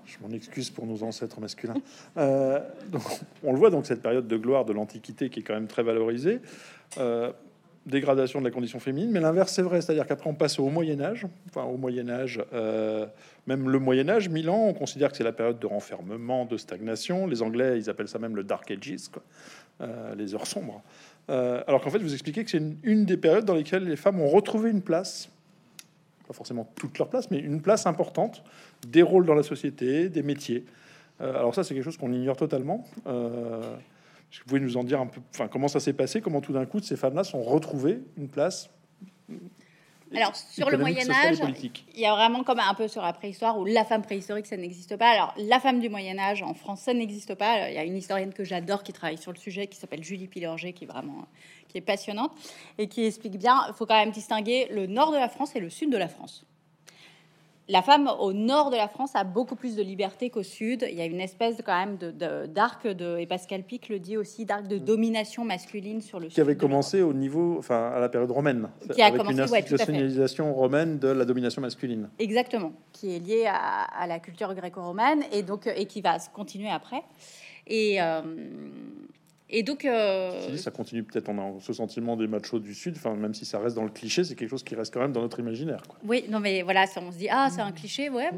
Je 0.05 0.17
m'en 0.21 0.29
excuse 0.31 0.69
pour 0.69 0.85
nos 0.85 1.03
ancêtres 1.03 1.39
masculins. 1.39 1.75
Euh, 2.17 2.59
on 3.43 3.53
le 3.53 3.57
voit 3.57 3.69
donc 3.69 3.85
cette 3.85 4.01
période 4.01 4.27
de 4.27 4.37
gloire 4.37 4.65
de 4.65 4.73
l'Antiquité 4.73 5.29
qui 5.29 5.39
est 5.39 5.43
quand 5.43 5.53
même 5.53 5.67
très 5.67 5.83
valorisée. 5.83 6.39
Euh, 6.97 7.31
dégradation 7.85 8.39
de 8.39 8.45
la 8.45 8.51
condition 8.51 8.79
féminine, 8.79 9.11
mais 9.11 9.19
l'inverse 9.19 9.51
c'est 9.53 9.61
vrai, 9.61 9.81
c'est-à-dire 9.81 10.07
qu'après 10.07 10.29
on 10.29 10.33
passe 10.33 10.59
au 10.59 10.69
Moyen 10.69 11.01
Âge, 11.01 11.27
enfin 11.49 11.63
au 11.63 11.77
Moyen 11.77 12.09
Âge, 12.09 12.41
euh, 12.53 13.05
même 13.45 13.69
le 13.69 13.79
Moyen 13.79 14.07
Âge, 14.09 14.29
Milan, 14.29 14.67
on 14.67 14.73
considère 14.73 15.11
que 15.11 15.17
c'est 15.17 15.23
la 15.23 15.33
période 15.33 15.59
de 15.59 15.67
renfermement, 15.67 16.45
de 16.45 16.55
stagnation. 16.57 17.27
Les 17.27 17.41
Anglais, 17.41 17.77
ils 17.77 17.89
appellent 17.89 18.07
ça 18.07 18.19
même 18.19 18.35
le 18.35 18.43
Dark 18.43 18.71
Ages. 18.71 19.09
Euh, 19.81 20.15
les 20.15 20.35
heures 20.35 20.45
sombres. 20.45 20.83
Euh, 21.29 21.63
alors 21.67 21.81
qu'en 21.81 21.89
fait, 21.89 21.97
vous 21.97 22.13
expliquez 22.13 22.43
que 22.43 22.51
c'est 22.51 22.61
une, 22.83 23.05
des 23.05 23.17
périodes 23.17 23.43
dans 23.43 23.55
lesquelles 23.55 23.85
les 23.85 23.95
femmes 23.95 24.21
ont 24.21 24.27
retrouvé 24.27 24.69
une 24.69 24.83
place, 24.83 25.29
pas 26.27 26.33
forcément 26.33 26.69
toute 26.75 26.97
leur 26.99 27.09
place, 27.09 27.31
mais 27.31 27.39
une 27.39 27.59
place 27.59 27.87
importante, 27.87 28.43
des 28.87 29.01
rôles 29.01 29.25
dans 29.25 29.33
la 29.33 29.41
société, 29.41 30.09
des 30.09 30.21
métiers. 30.21 30.63
alors 31.19 31.55
ça, 31.55 31.63
c'est 31.63 31.73
quelque 31.73 31.83
chose 31.83 31.97
qu'on 31.97 32.13
ignore 32.13 32.37
totalement. 32.37 32.85
Est-ce 34.33 34.39
que 34.39 34.45
vous 34.45 34.49
pouvez 34.49 34.61
nous 34.61 34.77
en 34.77 34.83
dire 34.83 34.99
un 34.99 35.05
peu, 35.05 35.21
enfin, 35.31 35.47
comment 35.47 35.67
ça 35.67 35.79
s'est 35.79 35.93
passé, 35.93 36.19
comment 36.19 36.41
tout 36.41 36.53
d'un 36.53 36.65
coup 36.65 36.79
ces 36.79 36.95
femmes-là 36.95 37.23
sont 37.23 37.43
retrouvées 37.43 38.01
une 38.17 38.29
place? 38.29 38.67
Alors, 40.11 40.35
sur 40.35 40.71
le 40.71 40.79
Moyen 40.79 41.07
Âge, 41.07 41.37
il 41.93 41.99
y 41.99 42.07
a 42.07 42.15
vraiment 42.15 42.43
comme 42.43 42.59
un 42.59 42.73
peu 42.73 42.87
sur 42.87 43.03
la 43.03 43.13
préhistoire 43.13 43.59
où 43.59 43.65
la 43.65 43.85
femme 43.85 44.01
préhistorique, 44.01 44.47
ça 44.47 44.57
n'existe 44.57 44.97
pas. 44.97 45.09
Alors, 45.09 45.35
la 45.37 45.59
femme 45.59 45.79
du 45.79 45.87
Moyen 45.87 46.17
Âge, 46.17 46.41
en 46.41 46.55
France, 46.55 46.81
ça 46.81 46.95
n'existe 46.95 47.35
pas. 47.35 47.69
Il 47.69 47.75
y 47.75 47.77
a 47.77 47.83
une 47.83 47.95
historienne 47.95 48.33
que 48.33 48.43
j'adore 48.43 48.81
qui 48.81 48.91
travaille 48.91 49.19
sur 49.19 49.31
le 49.31 49.37
sujet, 49.37 49.67
qui 49.67 49.77
s'appelle 49.77 50.03
Julie 50.03 50.27
Pilorget, 50.27 50.73
qui 50.73 50.85
est 50.85 50.87
vraiment 50.87 51.27
qui 51.67 51.77
est 51.77 51.81
passionnante 51.81 52.31
et 52.79 52.87
qui 52.87 53.05
explique 53.05 53.37
bien. 53.37 53.61
Il 53.67 53.75
faut 53.75 53.85
quand 53.85 53.99
même 53.99 54.11
distinguer 54.11 54.67
le 54.71 54.87
nord 54.87 55.11
de 55.11 55.17
la 55.17 55.29
France 55.29 55.55
et 55.55 55.59
le 55.59 55.69
sud 55.69 55.91
de 55.91 55.97
la 55.97 56.07
France 56.07 56.43
la 57.69 57.81
femme 57.81 58.09
au 58.19 58.33
nord 58.33 58.71
de 58.71 58.75
la 58.75 58.89
France 58.89 59.15
a 59.15 59.23
beaucoup 59.23 59.55
plus 59.55 59.75
de 59.75 59.83
liberté 59.83 60.29
qu'au 60.29 60.43
sud. 60.43 60.85
Il 60.89 60.97
y 60.97 61.01
a 61.01 61.05
une 61.05 61.21
espèce 61.21 61.61
quand 61.65 61.77
même 61.77 61.97
d'arc 62.47 62.87
de, 62.87 63.17
et 63.17 63.25
Pascal 63.25 63.63
Pic 63.63 63.87
le 63.87 63.99
dit 63.99 64.17
aussi, 64.17 64.45
d'arc 64.45 64.67
de 64.67 64.77
domination 64.77 65.45
masculine 65.45 66.01
sur 66.01 66.19
le 66.19 66.27
qui 66.27 66.41
avait 66.41 66.57
commencé 66.57 67.01
au 67.01 67.13
niveau, 67.13 67.55
enfin 67.57 67.91
à 67.95 67.99
la 67.99 68.09
période 68.09 68.31
romaine, 68.31 68.69
qui 68.93 69.01
a 69.01 69.07
avec 69.07 69.21
commencé, 69.21 69.37
une 69.37 69.41
institutionnalisation 69.41 70.53
romaine 70.53 70.99
de 70.99 71.07
la 71.07 71.23
domination 71.23 71.61
masculine. 71.61 72.09
Exactement, 72.19 72.73
qui 72.91 73.15
est 73.15 73.19
liée 73.19 73.45
à, 73.47 74.07
la 74.07 74.19
culture 74.19 74.53
gréco-romaine 74.53 75.23
et 75.31 75.43
donc 75.43 75.67
et 75.67 75.85
qui 75.85 76.01
va 76.01 76.19
se 76.19 76.29
continuer 76.29 76.69
après. 76.69 77.01
Et 77.65 78.01
euh, 78.01 78.21
et 79.55 79.61
donc, 79.61 79.85
euh, 79.85 80.57
ça 80.57 80.71
continue 80.71 81.03
peut-être 81.03 81.29
en 81.29 81.59
ce 81.59 81.73
sentiment 81.73 82.17
des 82.17 82.25
machos 82.25 82.57
du 82.57 82.73
Sud, 82.73 82.95
enfin, 82.97 83.13
même 83.13 83.35
si 83.35 83.45
ça 83.45 83.59
reste 83.59 83.75
dans 83.75 83.83
le 83.83 83.91
cliché, 83.91 84.23
c'est 84.23 84.33
quelque 84.33 84.49
chose 84.49 84.63
qui 84.63 84.73
reste 84.73 84.91
quand 84.91 84.99
même 84.99 85.11
dans 85.11 85.21
notre 85.21 85.39
imaginaire. 85.39 85.83
Oui, 86.03 86.25
non, 86.27 86.39
mais 86.39 86.63
voilà, 86.63 86.85
on 86.97 87.11
se 87.11 87.17
dit, 87.17 87.29
ah, 87.29 87.49
c'est 87.51 87.61
un 87.61 87.71
cliché, 87.71 88.09
ouais, 88.09 88.31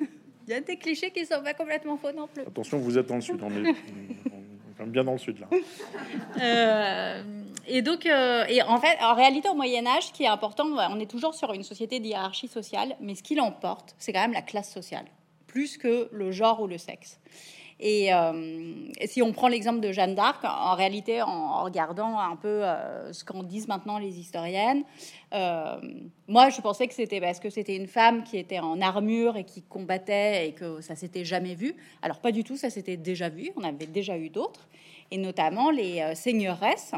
il 0.00 0.50
y 0.50 0.54
a 0.54 0.60
des 0.62 0.78
clichés 0.78 1.10
qui 1.10 1.26
sont 1.26 1.42
pas 1.42 1.52
complètement 1.52 1.98
faux 1.98 2.10
non 2.10 2.26
plus. 2.26 2.40
Attention, 2.40 2.78
vous 2.78 2.96
êtes 2.96 3.06
dans 3.06 3.16
le 3.16 3.20
Sud, 3.20 3.38
on 3.42 3.50
est, 3.50 3.74
on 4.80 4.84
est 4.84 4.86
bien 4.86 5.04
dans 5.04 5.12
le 5.12 5.18
Sud 5.18 5.38
là. 5.40 5.48
Euh, 6.40 7.22
et 7.66 7.82
donc, 7.82 8.06
euh, 8.06 8.44
et 8.48 8.60
en 8.62 8.78
fait, 8.80 8.96
en 9.02 9.14
réalité, 9.14 9.48
au 9.50 9.54
Moyen 9.54 9.86
Âge, 9.86 10.06
ce 10.06 10.12
qui 10.12 10.24
est 10.24 10.28
important, 10.28 10.64
on 10.66 10.98
est 10.98 11.10
toujours 11.10 11.34
sur 11.34 11.52
une 11.52 11.62
société 11.62 12.00
de 12.00 12.06
hiérarchie 12.06 12.48
sociale, 12.48 12.96
mais 13.00 13.14
ce 13.14 13.22
qui 13.22 13.34
l'emporte, 13.34 13.94
c'est 13.98 14.12
quand 14.12 14.20
même 14.22 14.32
la 14.32 14.42
classe 14.42 14.72
sociale, 14.72 15.04
plus 15.46 15.76
que 15.76 16.08
le 16.12 16.32
genre 16.32 16.62
ou 16.62 16.66
le 16.66 16.78
sexe. 16.78 17.20
Euh, 17.84 18.72
et, 18.98 19.06
si 19.06 19.20
on 19.20 19.32
prend 19.32 19.48
l'exemple 19.48 19.80
de 19.80 19.92
Jeanne 19.92 20.14
d'Arc, 20.14 20.42
en 20.44 20.74
réalité, 20.74 21.20
en, 21.20 21.62
regardant 21.64 22.18
un 22.18 22.36
peu 22.36 22.64
euh, 22.64 23.12
ce 23.12 23.24
qu'en 23.24 23.42
disent 23.42 23.68
maintenant 23.68 23.98
les 23.98 24.18
historiennes, 24.18 24.84
euh, 25.34 25.76
moi, 26.26 26.48
je 26.48 26.60
pensais 26.60 26.86
que 26.86 26.94
c'était 26.94 27.20
parce 27.20 27.40
que 27.40 27.50
c'était 27.50 27.76
une 27.76 27.86
femme 27.86 28.24
qui 28.24 28.38
était 28.38 28.58
en 28.58 28.80
armure 28.80 29.36
et 29.36 29.44
qui 29.44 29.62
combattait 29.62 30.48
et 30.48 30.52
que 30.52 30.80
ça 30.80 30.94
s'était 30.94 31.24
jamais 31.24 31.54
vu. 31.54 31.76
Alors 32.00 32.20
pas 32.20 32.32
du 32.32 32.42
tout, 32.42 32.56
ça 32.56 32.70
s'était 32.70 32.96
déjà 32.96 33.28
vu. 33.28 33.50
On 33.56 33.64
avait 33.64 33.86
déjà 33.86 34.16
eu 34.16 34.30
d'autres, 34.30 34.66
et 35.10 35.18
notamment 35.18 35.70
les 35.70 36.14
seigneuresses 36.14 36.94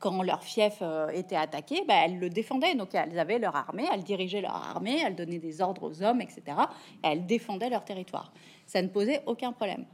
quand 0.00 0.22
leur 0.22 0.42
fief 0.42 0.82
était 1.12 1.36
attaqué, 1.36 1.84
bah, 1.86 1.94
elles 2.04 2.18
le 2.18 2.30
défendaient. 2.30 2.74
Donc 2.74 2.94
elles 2.94 3.18
avaient 3.18 3.38
leur 3.38 3.54
armée, 3.54 3.86
elles 3.92 4.02
dirigeaient 4.02 4.40
leur 4.40 4.56
armée, 4.56 5.00
elles 5.04 5.14
donnaient 5.14 5.38
des 5.38 5.60
ordres 5.60 5.88
aux 5.88 6.02
hommes, 6.02 6.20
etc. 6.20 6.42
Et 7.04 7.08
elles 7.08 7.26
défendaient 7.26 7.70
leur 7.70 7.84
territoire 7.84 8.32
ça 8.70 8.82
ne 8.82 8.88
posait 8.88 9.22
aucun 9.26 9.52
problème. 9.52 9.84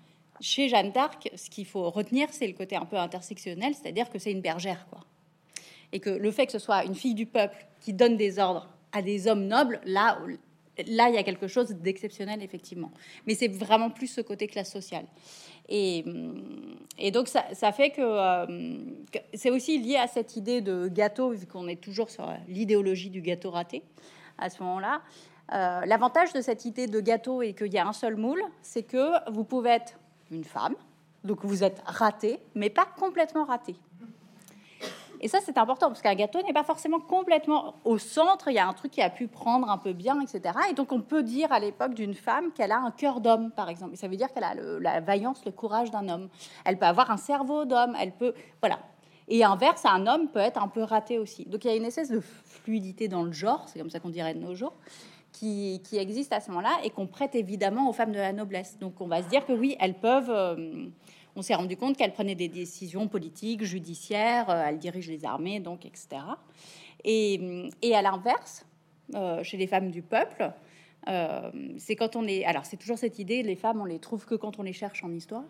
Chez 0.41 0.69
Jeanne 0.69 0.93
d'Arc, 0.93 1.31
ce 1.35 1.49
qu'il 1.49 1.65
faut 1.65 1.89
retenir, 1.89 2.29
c'est 2.31 2.47
le 2.47 2.53
côté 2.53 2.77
un 2.77 2.85
peu 2.85 2.99
intersectionnel, 2.99 3.75
c'est-à-dire 3.75 4.11
que 4.11 4.19
c'est 4.19 4.33
une 4.33 4.43
bergère, 4.43 4.87
quoi. 4.91 5.01
Et 5.93 6.01
que 6.01 6.11
le 6.11 6.31
fait 6.31 6.45
que 6.45 6.53
ce 6.53 6.59
soit 6.59 6.85
une 6.85 6.95
fille 6.95 7.15
du 7.15 7.25
peuple 7.25 7.67
qui 7.81 7.95
donne 7.95 8.19
des 8.19 8.39
ordres 8.39 8.69
à 8.93 9.01
des 9.01 9.29
hommes 9.29 9.47
nobles, 9.47 9.81
là, 9.87 10.19
là, 10.87 11.09
il 11.09 11.15
y 11.15 11.19
a 11.19 11.23
quelque 11.23 11.47
chose 11.47 11.71
d'exceptionnel, 11.71 12.43
effectivement. 12.43 12.91
Mais 13.27 13.35
c'est 13.35 13.49
vraiment 13.49 13.91
plus 13.91 14.09
ce 14.09 14.21
côté 14.21 14.47
classe 14.47 14.73
sociale. 14.73 15.07
Et, 15.69 16.05
et 16.99 17.11
donc, 17.11 17.29
ça, 17.29 17.73
fait 17.73 17.91
que, 17.91 18.01
euh, 18.01 18.77
que 19.13 19.19
c'est 19.35 19.51
aussi 19.51 19.79
lié 19.79 19.97
à 19.97 20.07
cette 20.07 20.37
idée 20.37 20.61
de 20.61 20.89
gâteau, 20.89 21.35
qu'on 21.51 21.67
est 21.69 21.81
toujours 21.81 22.11
sur 22.11 22.33
l'idéologie 22.49 23.11
du 23.11 23.21
gâteau 23.21 23.51
raté 23.51 23.83
à 24.39 24.51
ce 24.51 24.63
moment-là. 24.63 25.03
Euh, 25.53 25.85
l'avantage 25.87 26.33
de 26.33 26.41
cette 26.41 26.65
idée 26.65 26.87
de 26.87 27.01
gâteau 27.01 27.43
et 27.43 27.55
qu'il 27.55 27.73
y 27.73 27.79
a 27.79 27.87
un 27.87 27.93
seul 27.93 28.17
moule, 28.17 28.43
c'est 28.63 28.83
que 28.83 29.31
vous 29.31 29.45
pouvez 29.45 29.71
être 29.71 29.99
une 30.31 30.45
femme, 30.45 30.75
donc 31.23 31.45
vous 31.45 31.63
êtes 31.63 31.83
raté, 31.87 32.41
mais 32.55 32.69
pas 32.69 32.87
complètement 32.99 33.45
raté. 33.45 33.77
Et 35.21 35.29
ça, 35.29 35.39
c'est 35.45 35.59
important 35.59 35.89
parce 35.89 36.03
qu'un 36.03 36.15
gâteau 36.15 36.43
n'est 36.43 36.53
pas 36.53 36.65
forcément 36.65 37.01
complètement 37.01 37.77
au 37.85 37.99
centre. 37.99 38.49
Il 38.49 38.55
y 38.55 38.59
a 38.59 38.67
un 38.67 38.73
truc 38.73 38.93
qui 38.93 39.03
a 39.03 39.11
pu 39.11 39.29
prendre 39.29 39.71
un 39.71 39.79
peu 39.79 39.93
bien, 39.93 40.21
etc. 40.21 40.59
Et 40.71 40.75
donc, 40.75 40.93
on 40.93 41.01
peut 41.01 41.23
dire 41.23 41.53
à 41.53 41.59
l'époque 41.59 41.95
d'une 41.95 42.15
femme 42.15 42.53
qu'elle 42.53 42.73
a 42.73 42.79
un 42.79 42.91
cœur 42.91 43.21
d'homme, 43.21 43.51
par 43.51 43.69
exemple. 43.69 43.95
Et 43.95 43.97
ça 43.97 44.09
veut 44.09 44.17
dire 44.17 44.33
qu'elle 44.33 44.45
a 44.45 44.55
la 44.55 45.01
vaillance, 45.01 45.45
le 45.45 45.53
courage 45.53 45.91
d'un 45.91 46.09
homme. 46.09 46.29
Elle 46.65 46.79
peut 46.79 46.87
avoir 46.87 47.11
un 47.11 47.17
cerveau 47.17 47.65
d'homme. 47.65 47.97
Elle 48.01 48.13
peut, 48.13 48.35
voilà. 48.61 48.79
Et 49.29 49.43
inverse, 49.43 49.85
un 49.85 50.07
homme 50.07 50.29
peut 50.29 50.39
être 50.39 50.63
un 50.63 50.69
peu 50.69 50.83
raté 50.83 51.19
aussi. 51.19 51.45
Donc, 51.47 51.65
il 51.65 51.69
y 51.69 51.73
a 51.73 51.77
une 51.77 51.85
espèce 51.85 52.11
de 52.11 52.21
fluidité 52.21 53.09
dans 53.09 53.23
le 53.23 53.33
genre. 53.33 53.65
C'est 53.69 53.79
comme 53.79 53.91
ça 53.91 54.01
qu'on 54.01 54.11
dirait 54.11 54.35
de 54.35 54.41
nos 54.41 54.55
jours 54.55 54.75
qui, 55.39 55.99
existe 55.99 56.33
à 56.33 56.41
ce 56.41 56.51
moment-là 56.51 56.79
et 56.85 56.91
qu'on 56.91 57.07
prête 57.07 57.35
évidemment 57.35 57.89
aux 57.89 57.93
femmes 57.93 58.13
de 58.13 58.19
la 58.19 58.33
noblesse. 58.33 58.79
Donc 58.79 59.01
on 59.01 59.07
va 59.07 59.23
se 59.23 59.29
dire 59.29 59.45
que 59.47 59.53
oui, 59.53 59.77
elles 59.81 59.99
peuvent. 59.99 60.31
Euh, 60.31 60.87
on 61.37 61.43
s'est 61.43 61.55
rendu 61.55 61.77
compte 61.77 61.97
qu'elles 61.97 62.13
prenaient 62.13 62.35
des 62.35 62.49
décisions 62.49 63.09
politiques, 63.09 63.63
judiciaires, 63.63 64.51
euh, 64.51 64.65
elles 64.67 64.79
dirigent 64.79 65.11
les 65.11 65.25
armées, 65.25 65.61
donc 65.61 65.85
etc. 65.87 66.09
Et, 67.05 67.95
à 67.95 68.03
l'inverse, 68.03 68.67
euh, 69.15 69.43
chez 69.45 69.57
les 69.57 69.67
femmes 69.67 69.91
du 69.91 70.03
peuple, 70.03 70.51
c'est 71.79 71.95
quand 71.95 72.17
on 72.17 72.27
est. 72.27 72.45
Alors 72.45 72.65
c'est 72.67 72.77
toujours 72.77 72.99
cette 72.99 73.21
idée, 73.21 73.45
les 73.45 73.55
femmes, 73.55 73.81
on 73.81 73.85
les 73.85 74.01
trouve 74.01 74.27
que 74.27 74.35
quand 74.35 74.59
on 74.59 74.65
les 74.65 74.73
cherche 74.73 75.05
en 75.05 75.13
histoire. 75.13 75.45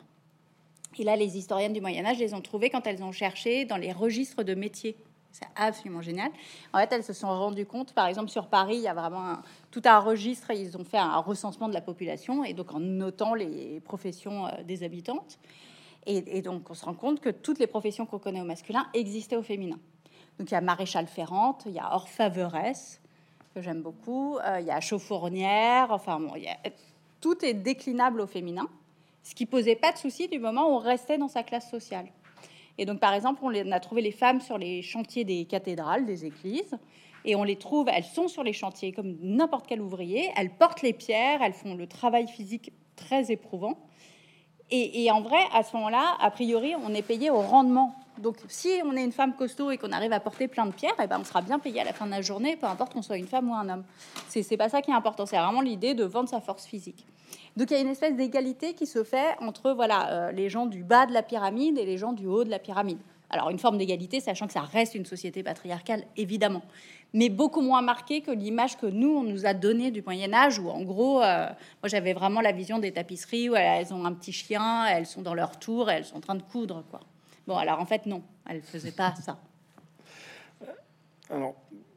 Et 0.99 1.05
là, 1.05 1.17
les 1.17 1.39
historiennes 1.39 1.73
du 1.73 1.81
Moyen 1.81 2.05
Âge 2.05 2.19
les 2.19 2.35
ont 2.35 2.43
trouvées 2.43 2.69
quand 2.69 2.87
elles 2.87 3.03
ont 3.03 3.13
cherché 3.13 3.65
dans 3.65 3.79
les 3.79 3.91
registres 3.93 4.43
de 4.43 4.55
métiers 4.55 4.97
c'est 5.37 5.49
absolument 5.55 6.01
génial. 6.01 6.31
En 6.73 6.79
fait, 6.79 6.93
elles 6.93 7.05
se 7.05 7.13
sont 7.13 7.29
rendues 7.29 7.67
compte, 7.67 7.93
par 7.93 8.07
exemple, 8.07 8.31
sur 8.31 8.47
Paris, 8.47 8.77
il 8.77 8.83
y 8.83 8.89
a 8.89 8.95
vraiment 8.95 9.37
tout 9.71 9.83
un 9.85 9.99
registre, 9.99 10.51
ils 10.51 10.77
ont 10.77 10.85
fait 10.85 10.99
un 10.99 11.19
recensement 11.19 11.69
de 11.69 11.75
la 11.75 11.83
population, 11.83 12.43
et 12.43 12.55
donc 12.55 12.73
en 12.75 12.81
notant 12.81 13.35
les 13.35 13.81
professions 13.81 14.47
euh, 14.47 14.51
des 14.65 14.83
habitantes. 14.83 15.39
Et, 16.07 16.41
donc, 16.41 16.71
on 16.71 16.75
se 16.75 16.85
rend 16.85 16.95
compte 16.95 17.21
que 17.21 17.31
toutes 17.31 17.59
les 17.59 17.67
professions 17.67 18.07
qu'on 18.07 18.21
connaît 18.21 18.41
au 18.41 18.45
masculin 18.45 18.87
existaient 18.95 19.37
au 19.37 19.43
féminin. 19.43 19.79
Donc, 20.39 20.51
il 20.51 20.55
y 20.55 20.57
a 20.57 20.61
maréchal 20.61 21.09
Ferrante, 21.09 21.65
il 21.67 21.73
y 21.73 21.81
a 21.81 21.93
orfèvreesse, 21.95 23.01
que 23.55 23.61
j'aime 23.61 23.83
beaucoup, 23.83 24.39
euh, 24.39 24.61
il 24.61 24.67
y 24.67 24.71
a 24.71 24.81
chauffournière, 24.81 25.89
enfin, 25.91 26.21
bon, 26.21 26.33
tout 27.21 27.45
est 27.45 27.55
déclinable 27.55 28.21
au 28.21 28.27
féminin, 28.27 28.69
ce 29.25 29.35
qui 29.35 29.47
posait 29.47 29.75
pas 29.75 29.91
de 29.91 29.99
souci 29.99 30.29
du 30.29 30.39
moment 30.39 30.69
où 30.69 30.75
on 30.75 30.79
restait 30.79 31.19
dans 31.19 31.29
sa 31.29 31.43
classe 31.43 31.69
sociale. 31.69 32.07
Et 32.79 32.87
donc, 32.87 33.01
par 33.01 33.15
exemple, 33.15 33.41
on 33.43 33.73
a 33.73 33.81
trouvé 33.81 34.03
les 34.03 34.13
femmes 34.13 34.41
sur 34.41 34.59
les 34.59 34.83
chantiers 34.83 35.25
des 35.25 35.45
cathédrales, 35.47 36.07
des 36.07 36.25
églises, 36.25 36.77
et 37.25 37.35
on 37.35 37.43
les 37.43 37.57
trouve, 37.57 37.89
elles 37.93 38.05
sont 38.05 38.29
sur 38.29 38.45
les 38.45 38.53
chantiers 38.53 38.93
comme 38.93 39.17
n'importe 39.21 39.67
quel 39.67 39.81
ouvrier, 39.81 40.31
elles 40.37 40.51
portent 40.51 40.83
les 40.83 40.93
pierres, 40.93 41.43
elles 41.43 41.55
font 41.55 41.75
le 41.75 41.89
travail 41.89 42.29
physique 42.29 42.73
très 42.95 43.33
éprouvant. 43.33 43.79
Et, 44.71 45.11
en 45.13 45.21
vrai, 45.21 45.39
à 45.55 45.63
ce 45.63 45.77
moment-là, 45.77 46.17
a 46.21 46.31
priori, 46.31 46.75
on 46.85 46.93
est 46.93 47.03
payé 47.03 47.31
au 47.31 47.41
rendement. 47.41 47.95
Donc, 48.19 48.37
si 48.49 48.69
on 48.85 48.97
est 48.97 49.05
une 49.05 49.13
femme 49.13 49.35
costaud 49.37 49.71
et 49.71 49.79
qu'on 49.79 49.93
arrive 49.93 50.13
à 50.13 50.19
porter 50.19 50.49
plein 50.49 50.67
de 50.67 50.73
pierres, 50.73 50.97
eh 51.01 51.07
ben, 51.07 51.19
on 51.21 51.25
sera 51.25 51.41
bien 51.41 51.61
payé 51.61 51.81
à 51.83 51.85
la 51.85 51.93
fin 51.93 52.07
de 52.07 52.11
la 52.11 52.21
journée, 52.21 52.57
peu 52.57 52.67
importe 52.67 52.93
qu'on 52.93 53.03
soit 53.03 53.19
une 53.19 53.29
femme 53.29 53.49
ou 53.51 53.55
un 53.55 53.69
homme. 53.69 53.85
C'est 54.29 54.57
pas 54.57 54.69
ça 54.69 54.83
qui 54.83 54.91
est 54.91 54.95
important. 54.95 55.25
C'est 55.25 55.37
vraiment 55.37 55.61
l'idée 55.61 55.95
de 55.95 56.05
vendre 56.05 56.29
sa 56.29 56.41
force 56.41 56.67
physique. 56.67 57.07
Donc, 57.57 57.71
il 57.71 57.75
y 57.75 57.77
a 57.77 57.81
une 57.81 57.89
espèce 57.89 58.17
d'égalité 58.17 58.75
qui 58.75 58.87
se 58.87 59.05
fait 59.05 59.37
entre 59.41 59.71
voilà 59.71 60.11
euh, 60.11 60.33
les 60.33 60.49
gens 60.49 60.67
du 60.67 60.83
bas 60.83 61.07
de 61.07 61.13
la 61.13 61.23
pyramide 61.23 61.79
et 61.79 61.87
les 61.87 61.97
gens 61.97 62.13
du 62.13 62.27
haut 62.27 62.43
de 62.43 62.51
la 62.51 62.59
pyramide. 62.59 62.99
Alors, 63.31 63.51
une 63.51 63.59
forme 63.59 63.79
d'égalité, 63.79 64.21
sachant 64.21 64.47
que 64.47 64.53
ça 64.53 64.63
reste 64.63 64.95
une 64.95 65.07
société 65.07 65.43
patriarcale, 65.43 66.05
évidemment 66.17 66.63
mais 67.17 67.31
beaucoup 67.31 67.63
moins 67.63 67.81
marquée 67.81 68.21
que 68.21 68.31
l'image 68.31 68.77
que 68.77 68.85
nous, 68.85 69.09
on 69.09 69.23
nous 69.23 69.47
a 69.47 69.55
donnée 69.55 69.91
du 69.91 70.03
Moyen 70.03 70.35
Âge, 70.35 70.59
où 70.59 70.69
en 70.69 70.83
gros, 70.83 71.23
euh, 71.23 71.47
moi 71.83 71.89
j'avais 71.89 72.13
vraiment 72.13 72.43
la 72.43 72.53
vision 72.53 72.79
des 72.79 72.93
tapisseries 72.93 73.49
où 73.49 73.57
elles 73.57 73.95
ont 73.95 74.05
un 74.05 74.13
petit 74.13 74.33
chien, 74.33 74.85
elles 74.85 75.07
sont 75.07 75.23
dans 75.23 75.33
leur 75.33 75.59
tour, 75.59 75.91
elles 75.91 76.05
sont 76.05 76.19
en 76.19 76.21
train 76.21 76.35
de 76.35 76.43
coudre. 76.43 76.85
Quoi. 76.91 77.01
Bon, 77.47 77.57
alors 77.57 77.81
en 77.81 77.87
fait, 77.87 78.05
non, 78.05 78.23
elles 78.47 78.59
ne 78.59 78.63
faisaient 78.63 78.93
pas 78.93 79.15
ça. 79.15 79.39
Alors, 81.31 81.55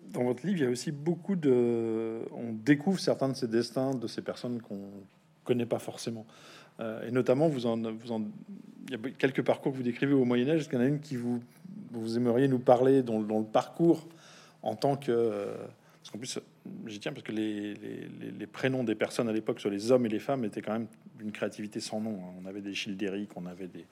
dans 0.08 0.24
votre 0.24 0.48
livre, 0.48 0.60
il 0.60 0.64
y 0.64 0.68
a 0.68 0.70
aussi 0.70 0.94
beaucoup 0.94 1.36
de... 1.36 2.22
On 2.32 2.54
découvre 2.54 3.00
certains 3.00 3.28
de 3.28 3.36
ces 3.36 3.48
destins 3.50 3.94
de 3.94 4.08
ces 4.08 4.22
personnes 4.22 4.62
qu'on 4.62 4.88
connaît 5.44 5.66
pas 5.66 5.80
forcément. 5.80 6.26
Euh, 6.80 7.06
et 7.06 7.12
notamment, 7.12 7.50
vous 7.50 7.66
en, 7.66 7.76
vous 7.76 8.12
en... 8.14 8.22
il 8.88 8.92
y 8.92 8.96
a 8.96 9.12
quelques 9.18 9.44
parcours 9.44 9.74
que 9.74 9.78
vous 9.78 9.84
décrivez 9.84 10.14
au 10.14 10.24
Moyen 10.24 10.48
Âge. 10.48 10.62
Est-ce 10.62 10.70
qu'il 10.70 10.80
y 10.80 10.82
en 10.82 10.86
a 10.86 10.88
une 10.88 11.02
qui 11.02 11.18
vous, 11.18 11.42
vous 11.92 12.16
aimeriez 12.16 12.48
nous 12.48 12.60
parler, 12.60 13.04
dont, 13.04 13.20
dont 13.20 13.40
le 13.40 13.46
parcours 13.46 14.08
en 14.62 14.76
tant 14.76 14.96
que. 14.96 15.48
Parce 16.02 16.12
qu'en 16.12 16.18
plus, 16.18 16.40
j'y 16.88 17.00
tiens 17.00 17.12
parce 17.12 17.24
que 17.24 17.34
les, 17.34 17.74
les, 17.74 18.48
prénoms 18.48 18.86
des 18.86 18.96
personnes 18.96 19.28
à 19.28 19.34
l'époque 19.34 19.60
sur 19.60 19.70
les 19.70 19.92
hommes 19.92 20.06
et 20.06 20.10
les 20.10 20.20
femmes 20.20 20.46
étaient 20.46 20.62
quand 20.62 20.72
même 20.72 20.88
d'une 21.18 21.32
créativité 21.32 21.82
sans 21.82 22.00
nom. 22.00 22.20
Hein. 22.24 22.34
On 22.42 22.46
avait 22.46 22.62
des 22.62 22.74
Childéric, 22.74 23.30
on 23.36 23.46
avait 23.46 23.68
des, 23.68 23.86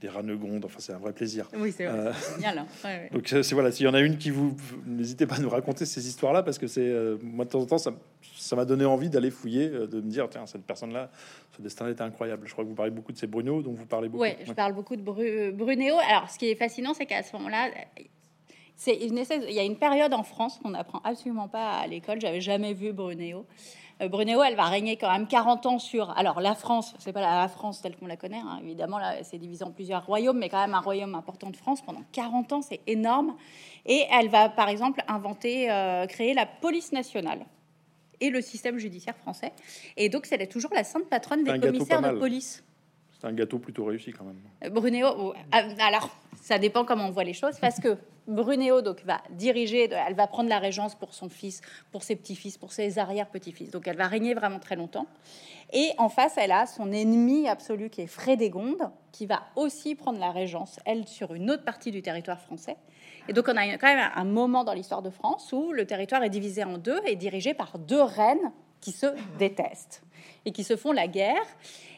des 0.00 0.08
Ranegondes, 0.08 0.64
enfin 0.64 0.76
c'est 0.78 0.92
un 0.92 0.98
vrai 0.98 1.12
plaisir. 1.12 1.48
Oui, 1.56 1.72
c'est 1.74 1.86
euh, 1.86 2.12
génial. 2.34 2.58
Hein. 2.58 3.08
Donc 3.12 3.28
c'est 3.28 3.52
voilà, 3.52 3.72
s'il 3.72 3.86
y 3.86 3.88
en 3.88 3.94
a 3.94 4.00
une 4.00 4.18
qui 4.18 4.30
vous, 4.30 4.54
n'hésitez 4.84 5.26
pas 5.26 5.36
à 5.36 5.38
nous 5.38 5.48
raconter 5.48 5.86
ces 5.86 6.06
histoires-là 6.06 6.42
parce 6.42 6.58
que 6.58 6.66
c'est 6.66 6.86
euh, 6.86 7.16
moi 7.22 7.44
de 7.44 7.50
temps 7.50 7.60
en 7.60 7.66
temps 7.66 7.78
ça 7.78 8.56
m'a 8.56 8.64
donné 8.66 8.84
envie 8.84 9.08
d'aller 9.08 9.30
fouiller, 9.30 9.68
euh, 9.68 9.86
de 9.86 10.00
me 10.00 10.10
dire 10.10 10.28
tiens 10.28 10.46
cette 10.46 10.64
personne-là, 10.64 11.10
ce 11.56 11.62
destin 11.62 11.88
était 11.88 12.02
incroyable. 12.02 12.46
Je 12.46 12.52
crois 12.52 12.64
que 12.64 12.68
vous 12.68 12.74
parlez 12.74 12.90
beaucoup 12.90 13.12
de 13.12 13.16
ces 13.16 13.26
Bruno, 13.26 13.62
dont 13.62 13.72
vous 13.72 13.86
parlez 13.86 14.08
beaucoup. 14.08 14.24
Oui, 14.24 14.34
je 14.44 14.52
parle 14.52 14.74
beaucoup 14.74 14.96
de 14.96 15.02
Bru 15.02 15.52
Brunéo. 15.52 15.96
Alors 16.10 16.28
ce 16.28 16.38
qui 16.38 16.50
est 16.50 16.56
fascinant, 16.56 16.92
c'est 16.92 17.06
qu'à 17.06 17.22
ce 17.22 17.34
moment-là, 17.36 17.70
c'est 18.76 18.94
une 18.94 19.18
il 19.48 19.54
y 19.54 19.58
a 19.58 19.64
une 19.64 19.78
période 19.78 20.12
en 20.12 20.22
France 20.22 20.60
qu'on 20.62 20.70
n'apprend 20.70 21.00
absolument 21.02 21.48
pas 21.48 21.78
à 21.78 21.86
l'école. 21.86 22.20
J'avais 22.20 22.42
jamais 22.42 22.74
vu 22.74 22.92
Brunéo. 22.92 23.46
Euh, 24.02 24.08
Brunéo, 24.08 24.42
elle 24.42 24.56
va 24.56 24.64
régner 24.64 24.96
quand 24.96 25.10
même 25.10 25.26
40 25.26 25.66
ans 25.66 25.78
sur. 25.78 26.10
Alors 26.10 26.40
la 26.40 26.54
France, 26.54 26.94
c'est 26.98 27.12
pas 27.12 27.22
la 27.22 27.48
France 27.48 27.80
telle 27.80 27.96
qu'on 27.96 28.06
la 28.06 28.16
connaît. 28.16 28.40
Hein. 28.40 28.60
Évidemment, 28.62 28.98
là, 28.98 29.24
c'est 29.24 29.38
divisé 29.38 29.64
en 29.64 29.70
plusieurs 29.70 30.04
royaumes, 30.04 30.38
mais 30.38 30.50
quand 30.50 30.60
même 30.60 30.74
un 30.74 30.80
royaume 30.80 31.14
important 31.14 31.50
de 31.50 31.56
France 31.56 31.80
pendant 31.80 32.02
40 32.12 32.52
ans, 32.52 32.62
c'est 32.62 32.80
énorme. 32.86 33.34
Et 33.86 34.04
elle 34.12 34.28
va, 34.28 34.50
par 34.50 34.68
exemple, 34.68 35.02
inventer, 35.08 35.70
euh, 35.70 36.06
créer 36.06 36.34
la 36.34 36.44
police 36.44 36.92
nationale 36.92 37.46
et 38.20 38.30
le 38.30 38.42
système 38.42 38.78
judiciaire 38.78 39.16
français. 39.16 39.52
Et 39.96 40.08
donc, 40.10 40.26
elle 40.30 40.42
est 40.42 40.46
toujours 40.46 40.72
la 40.74 40.84
sainte 40.84 41.08
patronne 41.08 41.44
des 41.44 41.58
commissaires 41.58 42.02
de 42.02 42.18
police. 42.18 42.62
Un 43.26 43.32
gâteau 43.32 43.58
plutôt 43.58 43.84
réussi 43.84 44.12
quand 44.12 44.24
même. 44.24 44.40
Euh, 44.64 44.70
Brunéo, 44.70 45.08
oh, 45.18 45.34
alors 45.52 46.16
ça 46.40 46.58
dépend 46.58 46.84
comment 46.84 47.06
on 47.06 47.10
voit 47.10 47.24
les 47.24 47.32
choses, 47.32 47.58
parce 47.60 47.80
que 47.80 47.96
Brunéo 48.28 48.82
donc 48.82 49.04
va 49.04 49.20
diriger, 49.30 49.90
elle 49.90 50.14
va 50.14 50.28
prendre 50.28 50.48
la 50.48 50.60
régence 50.60 50.94
pour 50.94 51.12
son 51.12 51.28
fils, 51.28 51.60
pour 51.90 52.04
ses 52.04 52.14
petits-fils, 52.14 52.56
pour 52.56 52.72
ses 52.72 52.98
arrière-petits-fils. 52.98 53.70
Donc 53.72 53.88
elle 53.88 53.96
va 53.96 54.06
régner 54.06 54.34
vraiment 54.34 54.60
très 54.60 54.76
longtemps. 54.76 55.06
Et 55.72 55.90
en 55.98 56.08
face, 56.08 56.34
elle 56.36 56.52
a 56.52 56.66
son 56.66 56.92
ennemi 56.92 57.48
absolu 57.48 57.90
qui 57.90 58.02
est 58.02 58.06
Frédégonde, 58.06 58.90
qui 59.10 59.26
va 59.26 59.42
aussi 59.56 59.96
prendre 59.96 60.20
la 60.20 60.30
régence, 60.30 60.78
elle, 60.84 61.08
sur 61.08 61.34
une 61.34 61.50
autre 61.50 61.64
partie 61.64 61.90
du 61.90 62.02
territoire 62.02 62.40
français. 62.40 62.76
Et 63.28 63.32
donc 63.32 63.46
on 63.48 63.56
a 63.56 63.66
quand 63.76 63.92
même 63.92 64.10
un 64.14 64.24
moment 64.24 64.62
dans 64.62 64.72
l'histoire 64.72 65.02
de 65.02 65.10
France 65.10 65.52
où 65.52 65.72
le 65.72 65.84
territoire 65.84 66.22
est 66.22 66.30
divisé 66.30 66.62
en 66.62 66.78
deux 66.78 67.00
et 67.06 67.16
dirigé 67.16 67.54
par 67.54 67.78
deux 67.78 68.02
reines 68.02 68.52
qui 68.80 68.92
se 68.92 69.06
détestent 69.38 70.02
et 70.44 70.52
qui 70.52 70.62
se 70.62 70.76
font 70.76 70.92
la 70.92 71.08
guerre. 71.08 71.42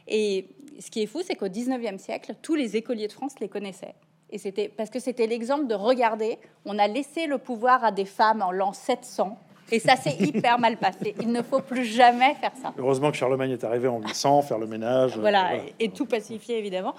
Et 0.08 0.48
ce 0.80 0.90
qui 0.90 1.02
est 1.02 1.06
fou, 1.06 1.20
c'est 1.24 1.34
qu'au 1.34 1.48
19e 1.48 1.98
siècle, 1.98 2.34
tous 2.42 2.54
les 2.54 2.76
écoliers 2.76 3.08
de 3.08 3.12
France 3.12 3.34
les 3.40 3.48
connaissaient. 3.48 3.94
Et 4.30 4.38
c'était 4.38 4.68
parce 4.68 4.90
que 4.90 4.98
c'était 4.98 5.26
l'exemple 5.26 5.66
de 5.66 5.74
regarder, 5.74 6.38
on 6.64 6.78
a 6.78 6.86
laissé 6.86 7.26
le 7.26 7.38
pouvoir 7.38 7.84
à 7.84 7.92
des 7.92 8.04
femmes 8.04 8.42
en 8.42 8.50
l'an 8.50 8.72
700. 8.72 9.38
Et 9.70 9.78
ça 9.80 9.96
s'est 9.96 10.16
hyper 10.18 10.58
mal 10.58 10.78
passé. 10.78 11.14
Il 11.20 11.30
ne 11.30 11.42
faut 11.42 11.60
plus 11.60 11.84
jamais 11.84 12.34
faire 12.36 12.52
ça. 12.60 12.72
Heureusement 12.78 13.10
que 13.10 13.18
Charlemagne 13.18 13.50
est 13.50 13.64
arrivé 13.64 13.86
en 13.86 14.00
800, 14.00 14.42
faire 14.42 14.58
le 14.58 14.66
ménage. 14.66 15.18
Voilà, 15.18 15.50
et 15.78 15.90
tout 15.90 16.06
pacifier, 16.06 16.58
évidemment. 16.58 16.94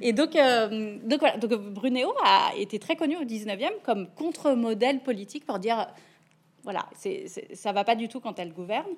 Et 0.00 0.14
donc, 0.14 0.34
euh, 0.34 0.96
donc, 1.04 1.20
voilà, 1.20 1.36
donc 1.36 1.52
Brunéo 1.52 2.14
a 2.24 2.52
été 2.56 2.78
très 2.78 2.96
connu 2.96 3.16
au 3.18 3.24
19e 3.24 3.72
comme 3.82 4.08
contre-modèle 4.16 5.00
politique 5.00 5.44
pour 5.44 5.58
dire 5.58 5.86
voilà, 6.62 6.86
c'est, 6.94 7.26
ça 7.52 7.72
va 7.72 7.84
pas 7.84 7.94
du 7.94 8.08
tout 8.08 8.20
quand 8.20 8.38
elle 8.38 8.54
gouverne. 8.54 8.88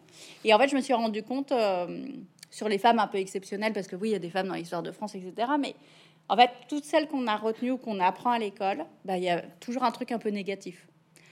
Et 0.45 0.55
en 0.55 0.59
fait, 0.59 0.69
je 0.69 0.77
me 0.77 0.81
suis 0.81 0.95
rendu 0.95 1.25
compte 1.25 1.51
euh, 1.51 2.07
sur 2.51 2.69
les 2.69 2.79
femmes 2.79 2.99
un 2.99 3.07
peu 3.07 3.19
exceptionnelles, 3.19 3.73
parce 3.73 3.87
que 3.87 3.97
oui, 3.97 4.11
il 4.11 4.13
y 4.13 4.17
a 4.17 4.21
des 4.21 4.31
femmes 4.31 4.49
dans 4.49 4.55
l'histoire 4.55 4.83
de 4.83 4.93
France, 4.93 5.15
etc. 5.15 5.49
Mais 5.59 5.75
en 6.29 6.37
fait, 6.37 6.51
toutes 6.69 6.85
celles 6.85 7.09
qu'on 7.09 7.27
a 7.27 7.37
retenues 7.37 7.73
ou 7.73 7.79
qu'on 7.79 8.01
apprend 8.01 8.31
à 8.31 8.39
l'école, 8.39 8.85
bah, 9.05 9.17
il 9.17 9.25
y 9.25 9.31
a 9.31 9.43
toujours 9.61 9.85
un 9.85 9.91
truc 9.91 10.13
un 10.13 10.19
peu 10.19 10.31
négatif. 10.31 10.87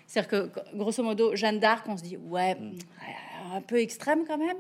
C'est-à-dire 0.06 0.30
que, 0.30 0.76
grosso 0.76 1.02
modo, 1.02 1.34
Jeanne 1.34 1.58
d'Arc, 1.58 1.86
on 1.88 1.96
se 1.96 2.02
dit, 2.02 2.16
ouais, 2.16 2.54
mm. 2.54 2.78
un 3.54 3.60
peu 3.60 3.80
extrême 3.80 4.24
quand 4.26 4.38
même. 4.38 4.56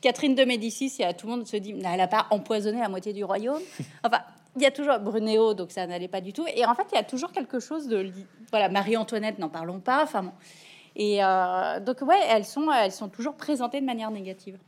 Catherine 0.00 0.34
de 0.34 0.44
Médicis, 0.44 0.92
il 0.98 1.02
y 1.02 1.04
a 1.04 1.14
tout 1.14 1.26
le 1.26 1.32
monde 1.32 1.46
se 1.46 1.56
dit, 1.56 1.70
elle 1.70 1.96
n'a 1.96 2.08
pas 2.08 2.26
empoisonné 2.30 2.80
la 2.80 2.88
moitié 2.88 3.12
du 3.12 3.24
royaume. 3.24 3.62
Enfin, 4.04 4.20
il 4.56 4.62
y 4.62 4.66
a 4.66 4.70
toujours 4.70 4.98
Brunéo, 4.98 5.54
donc 5.54 5.70
ça 5.70 5.86
n'allait 5.86 6.08
pas 6.08 6.20
du 6.20 6.32
tout. 6.32 6.44
Et 6.54 6.66
en 6.66 6.74
fait, 6.74 6.86
il 6.92 6.96
y 6.96 6.98
a 6.98 7.04
toujours 7.04 7.32
quelque 7.32 7.58
chose 7.58 7.88
de. 7.88 8.12
Voilà, 8.50 8.68
Marie-Antoinette, 8.68 9.38
n'en 9.38 9.48
parlons 9.48 9.80
pas. 9.80 10.02
Enfin, 10.02 10.32
Et 10.94 11.24
euh, 11.24 11.80
donc, 11.80 12.02
ouais, 12.02 12.20
elles 12.28 12.44
sont, 12.44 12.70
elles 12.70 12.92
sont 12.92 13.08
toujours 13.08 13.34
présentées 13.34 13.80
de 13.80 13.86
manière 13.86 14.10
négative. 14.10 14.58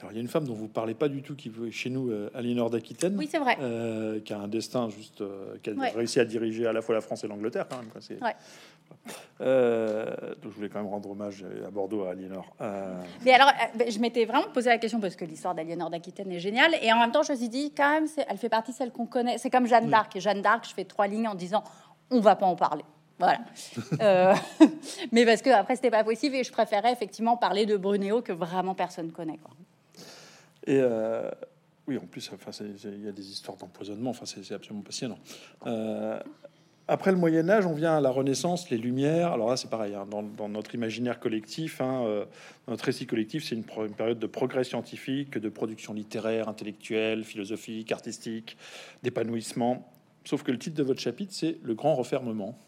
Alors, 0.00 0.12
il 0.12 0.16
y 0.16 0.18
a 0.18 0.20
une 0.20 0.28
femme 0.28 0.44
dont 0.44 0.54
vous 0.54 0.68
parlez 0.68 0.92
pas 0.92 1.08
du 1.08 1.22
tout 1.22 1.34
qui 1.34 1.48
veut 1.48 1.70
chez 1.70 1.88
nous, 1.88 2.10
euh, 2.10 2.30
Aliénor 2.34 2.68
d'Aquitaine. 2.68 3.16
Oui, 3.16 3.28
c'est 3.30 3.38
vrai. 3.38 3.56
Euh, 3.60 4.20
qui 4.20 4.34
a 4.34 4.38
un 4.38 4.48
destin 4.48 4.90
juste, 4.90 5.22
euh, 5.22 5.56
qui 5.62 5.70
a 5.70 5.74
réussi 5.94 6.20
à 6.20 6.26
diriger 6.26 6.66
à 6.66 6.72
la 6.72 6.82
fois 6.82 6.94
la 6.94 7.00
France 7.00 7.24
et 7.24 7.28
l'Angleterre 7.28 7.66
quand 7.68 7.78
même. 7.78 7.88
Quoi. 7.88 8.02
C'est, 8.02 8.18
donc 9.40 10.52
je 10.52 10.56
voulais 10.56 10.68
quand 10.68 10.80
même 10.80 10.90
rendre 10.90 11.10
hommage 11.10 11.44
à 11.66 11.70
Bordeaux 11.70 12.04
à 12.04 12.10
Aliénor. 12.10 12.54
Mais 13.24 13.32
alors, 13.32 13.50
je 13.88 13.98
m'étais 13.98 14.26
vraiment 14.26 14.48
posé 14.52 14.68
la 14.68 14.78
question 14.78 15.00
parce 15.00 15.16
que 15.16 15.24
l'histoire 15.24 15.54
d'Aliénor 15.54 15.90
d'Aquitaine 15.90 16.30
est 16.30 16.40
géniale 16.40 16.74
et 16.82 16.92
en 16.92 16.98
même 16.98 17.10
temps 17.10 17.22
je 17.22 17.32
me 17.32 17.36
suis 17.36 17.48
dit 17.48 17.72
quand 17.74 17.90
même, 17.90 18.06
elle 18.28 18.36
fait 18.36 18.48
partie 18.48 18.72
de 18.72 18.76
celle 18.76 18.92
qu'on 18.92 19.06
connaît. 19.06 19.38
C'est 19.38 19.50
comme 19.50 19.66
Jeanne 19.66 19.88
d'Arc. 19.88 20.14
Et 20.16 20.20
Jeanne 20.20 20.42
d'Arc, 20.42 20.66
je 20.68 20.74
fais 20.74 20.84
trois 20.84 21.06
lignes 21.06 21.28
en 21.28 21.34
disant 21.34 21.64
on 22.10 22.20
va 22.20 22.36
pas 22.36 22.46
en 22.46 22.56
parler. 22.56 22.84
Voilà. 23.18 23.40
mais 25.12 25.24
parce 25.24 25.42
que 25.42 25.50
après 25.50 25.76
c'était 25.76 25.90
pas 25.90 26.04
possible 26.04 26.36
et 26.36 26.44
je 26.44 26.52
préférais 26.52 26.92
effectivement 26.92 27.36
parler 27.36 27.66
de 27.66 27.76
Brunéo 27.76 28.22
que 28.22 28.32
vraiment 28.32 28.74
personne 28.74 29.10
connaît. 29.10 29.38
Quoi. 29.38 29.52
Et 30.66 30.78
euh, 30.80 31.30
oui, 31.86 31.96
en 31.98 32.06
plus, 32.06 32.30
enfin, 32.34 32.50
il 32.64 33.04
y 33.04 33.08
a 33.08 33.12
des 33.12 33.30
histoires 33.30 33.56
d'empoisonnement. 33.56 34.10
Enfin, 34.10 34.26
c'est 34.26 34.54
absolument 34.54 34.82
passionnant. 34.82 35.18
Euh, 35.66 36.18
après 36.88 37.10
le 37.10 37.16
Moyen 37.16 37.48
Âge, 37.48 37.66
on 37.66 37.74
vient 37.74 37.96
à 37.96 38.00
la 38.00 38.10
Renaissance, 38.10 38.70
les 38.70 38.78
Lumières. 38.78 39.32
Alors 39.32 39.50
là, 39.50 39.56
c'est 39.56 39.70
pareil. 39.70 39.94
Hein, 39.94 40.06
dans, 40.08 40.48
notre 40.48 40.74
imaginaire 40.74 41.18
collectif, 41.18 41.80
hein, 41.80 42.04
euh, 42.04 42.24
notre 42.68 42.84
récit 42.84 43.06
collectif, 43.06 43.44
c'est 43.44 43.56
une, 43.56 43.64
une, 43.84 43.94
période 43.94 44.18
de 44.18 44.26
progrès 44.26 44.64
scientifique, 44.64 45.38
de 45.38 45.48
production 45.48 45.92
littéraire, 45.94 46.48
intellectuelle, 46.48 47.24
philosophique, 47.24 47.90
artistique, 47.92 48.56
d'épanouissement. 49.02 49.90
Sauf 50.24 50.42
que 50.42 50.50
le 50.50 50.58
titre 50.58 50.76
de 50.76 50.82
votre 50.82 51.00
chapitre, 51.00 51.32
c'est 51.34 51.58
le 51.62 51.74
grand 51.74 51.94
refermement. 51.94 52.58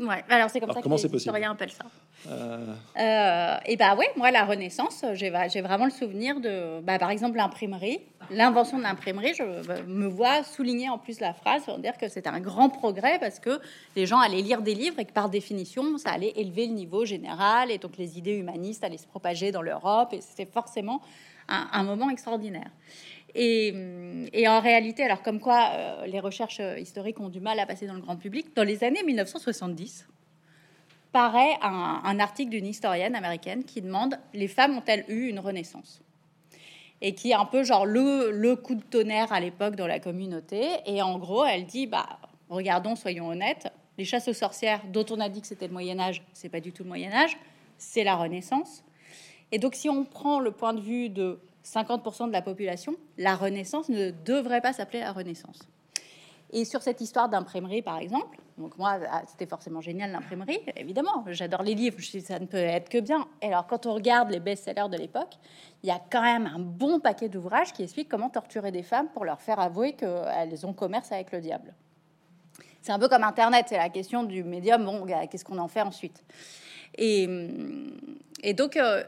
Ouais, 0.00 0.24
alors 0.28 0.50
c'est 0.50 0.58
comme 0.58 0.72
ça 0.72 0.82
que 0.82 0.88
les 0.88 1.16
historiens 1.16 1.52
appellent 1.52 1.70
ça. 1.70 1.84
Euh... 2.26 2.74
Euh, 2.98 3.56
et 3.66 3.76
bah 3.76 3.94
ouais, 3.94 4.10
moi 4.16 4.32
la 4.32 4.44
Renaissance, 4.44 5.04
j'ai 5.12 5.30
vraiment 5.30 5.84
le 5.84 5.92
souvenir 5.92 6.40
de, 6.40 6.80
bah, 6.80 6.98
par 6.98 7.10
exemple 7.10 7.36
l'imprimerie, 7.36 8.00
l'invention 8.30 8.78
de 8.78 8.82
l'imprimerie. 8.82 9.34
Je 9.34 9.44
me 9.86 10.08
vois 10.08 10.42
souligner 10.42 10.88
en 10.88 10.98
plus 10.98 11.20
la 11.20 11.32
phrase 11.32 11.64
pour 11.64 11.78
dire 11.78 11.96
que 11.96 12.08
c'est 12.08 12.26
un 12.26 12.40
grand 12.40 12.70
progrès 12.70 13.20
parce 13.20 13.38
que 13.38 13.60
les 13.94 14.06
gens 14.06 14.18
allaient 14.18 14.42
lire 14.42 14.62
des 14.62 14.74
livres 14.74 14.98
et 14.98 15.04
que 15.04 15.12
par 15.12 15.28
définition 15.28 15.96
ça 15.98 16.10
allait 16.10 16.32
élever 16.34 16.66
le 16.66 16.72
niveau 16.72 17.04
général 17.04 17.70
et 17.70 17.78
donc 17.78 17.96
les 17.96 18.18
idées 18.18 18.34
humanistes 18.34 18.82
allaient 18.82 18.98
se 18.98 19.06
propager 19.06 19.52
dans 19.52 19.62
l'Europe 19.62 20.12
et 20.12 20.20
c'était 20.20 20.50
forcément 20.50 21.02
un, 21.48 21.82
moment 21.82 22.10
extraordinaire. 22.10 22.70
Et, 23.34 23.74
et, 24.32 24.46
en 24.46 24.60
réalité, 24.60 25.02
alors 25.02 25.22
comme 25.22 25.40
quoi 25.40 25.70
euh, 25.72 26.06
les 26.06 26.20
recherches 26.20 26.60
historiques 26.78 27.18
ont 27.18 27.28
du 27.28 27.40
mal 27.40 27.58
à 27.58 27.66
passer 27.66 27.86
dans 27.86 27.94
le 27.94 28.00
grand 28.00 28.16
public, 28.16 28.54
dans 28.54 28.62
les 28.62 28.84
années 28.84 29.02
1970, 29.02 30.06
paraît 31.10 31.56
un, 31.62 32.00
un 32.04 32.20
article 32.20 32.50
d'une 32.50 32.66
historienne 32.66 33.14
américaine 33.14 33.64
qui 33.64 33.80
demande 33.80 34.18
les 34.34 34.48
femmes 34.48 34.76
ont-elles 34.76 35.04
eu 35.08 35.28
une 35.28 35.40
renaissance? 35.40 36.00
Et 37.00 37.14
qui 37.14 37.32
est 37.32 37.34
un 37.34 37.44
peu 37.44 37.64
genre 37.64 37.86
le, 37.86 38.30
le 38.30 38.56
coup 38.56 38.76
de 38.76 38.82
tonnerre 38.82 39.32
à 39.32 39.40
l'époque 39.40 39.76
dans 39.76 39.86
la 39.86 40.00
communauté. 40.00 40.66
Et 40.86 41.02
en 41.02 41.18
gros, 41.18 41.44
elle 41.44 41.66
dit 41.66 41.86
bah 41.86 42.18
regardons, 42.48 42.96
soyons 42.96 43.28
honnêtes, 43.28 43.68
les 43.98 44.04
chasses 44.04 44.28
aux 44.28 44.34
sorcières 44.34 44.80
dont 44.92 45.04
on 45.10 45.20
a 45.20 45.28
dit 45.28 45.40
que 45.40 45.46
c'était 45.46 45.66
le 45.66 45.72
Moyen 45.72 45.98
Âge, 46.00 46.22
c'est 46.32 46.48
pas 46.48 46.60
du 46.60 46.72
tout 46.72 46.82
le 46.82 46.88
Moyen 46.88 47.12
Âge, 47.12 47.36
c'est 47.78 48.04
la 48.04 48.16
Renaissance. 48.16 48.84
Et 49.52 49.58
donc, 49.58 49.74
si 49.74 49.88
on 49.88 50.04
prend 50.04 50.40
le 50.40 50.50
point 50.50 50.72
de 50.72 50.80
vue 50.80 51.08
de 51.08 51.38
50% 51.64 52.28
de 52.28 52.32
la 52.32 52.42
population, 52.42 52.96
la 53.18 53.34
Renaissance 53.34 53.88
ne 53.88 54.10
devrait 54.10 54.60
pas 54.60 54.72
s'appeler 54.72 55.00
la 55.00 55.12
Renaissance. 55.12 55.60
Et 56.50 56.64
sur 56.64 56.82
cette 56.82 57.00
histoire 57.00 57.28
d'imprimerie, 57.28 57.82
par 57.82 57.98
exemple, 57.98 58.38
donc 58.58 58.78
moi, 58.78 58.98
ah, 59.10 59.22
c'était 59.26 59.46
forcément 59.46 59.80
génial 59.80 60.12
l'imprimerie, 60.12 60.60
évidemment, 60.76 61.24
j'adore 61.26 61.62
les 61.62 61.74
livres, 61.74 62.00
ça 62.00 62.38
ne 62.38 62.46
peut 62.46 62.56
être 62.56 62.88
que 62.88 62.98
bien. 62.98 63.26
Et 63.42 63.46
alors, 63.46 63.66
quand 63.66 63.86
on 63.86 63.94
regarde 63.94 64.30
les 64.30 64.38
best-sellers 64.38 64.88
de 64.88 64.96
l'époque, 64.96 65.34
il 65.82 65.88
y 65.88 65.92
a 65.92 66.00
quand 66.10 66.22
même 66.22 66.46
un 66.46 66.60
bon 66.60 67.00
paquet 67.00 67.28
d'ouvrages 67.28 67.72
qui 67.72 67.82
expliquent 67.82 68.08
comment 68.08 68.30
torturer 68.30 68.70
des 68.70 68.84
femmes 68.84 69.08
pour 69.08 69.24
leur 69.24 69.40
faire 69.40 69.58
avouer 69.58 69.94
qu'elles 69.94 70.64
ont 70.64 70.72
commerce 70.72 71.10
avec 71.10 71.32
le 71.32 71.40
diable. 71.40 71.74
C'est 72.82 72.92
un 72.92 72.98
peu 72.98 73.08
comme 73.08 73.24
Internet, 73.24 73.66
c'est 73.68 73.78
la 73.78 73.88
question 73.88 74.22
du 74.22 74.44
médium, 74.44 74.84
bon, 74.84 75.06
qu'est-ce 75.28 75.44
qu'on 75.44 75.58
en 75.58 75.68
fait 75.68 75.80
ensuite? 75.80 76.22
Et, 76.96 77.26
donc, 78.56 78.76
euh, 78.76 79.02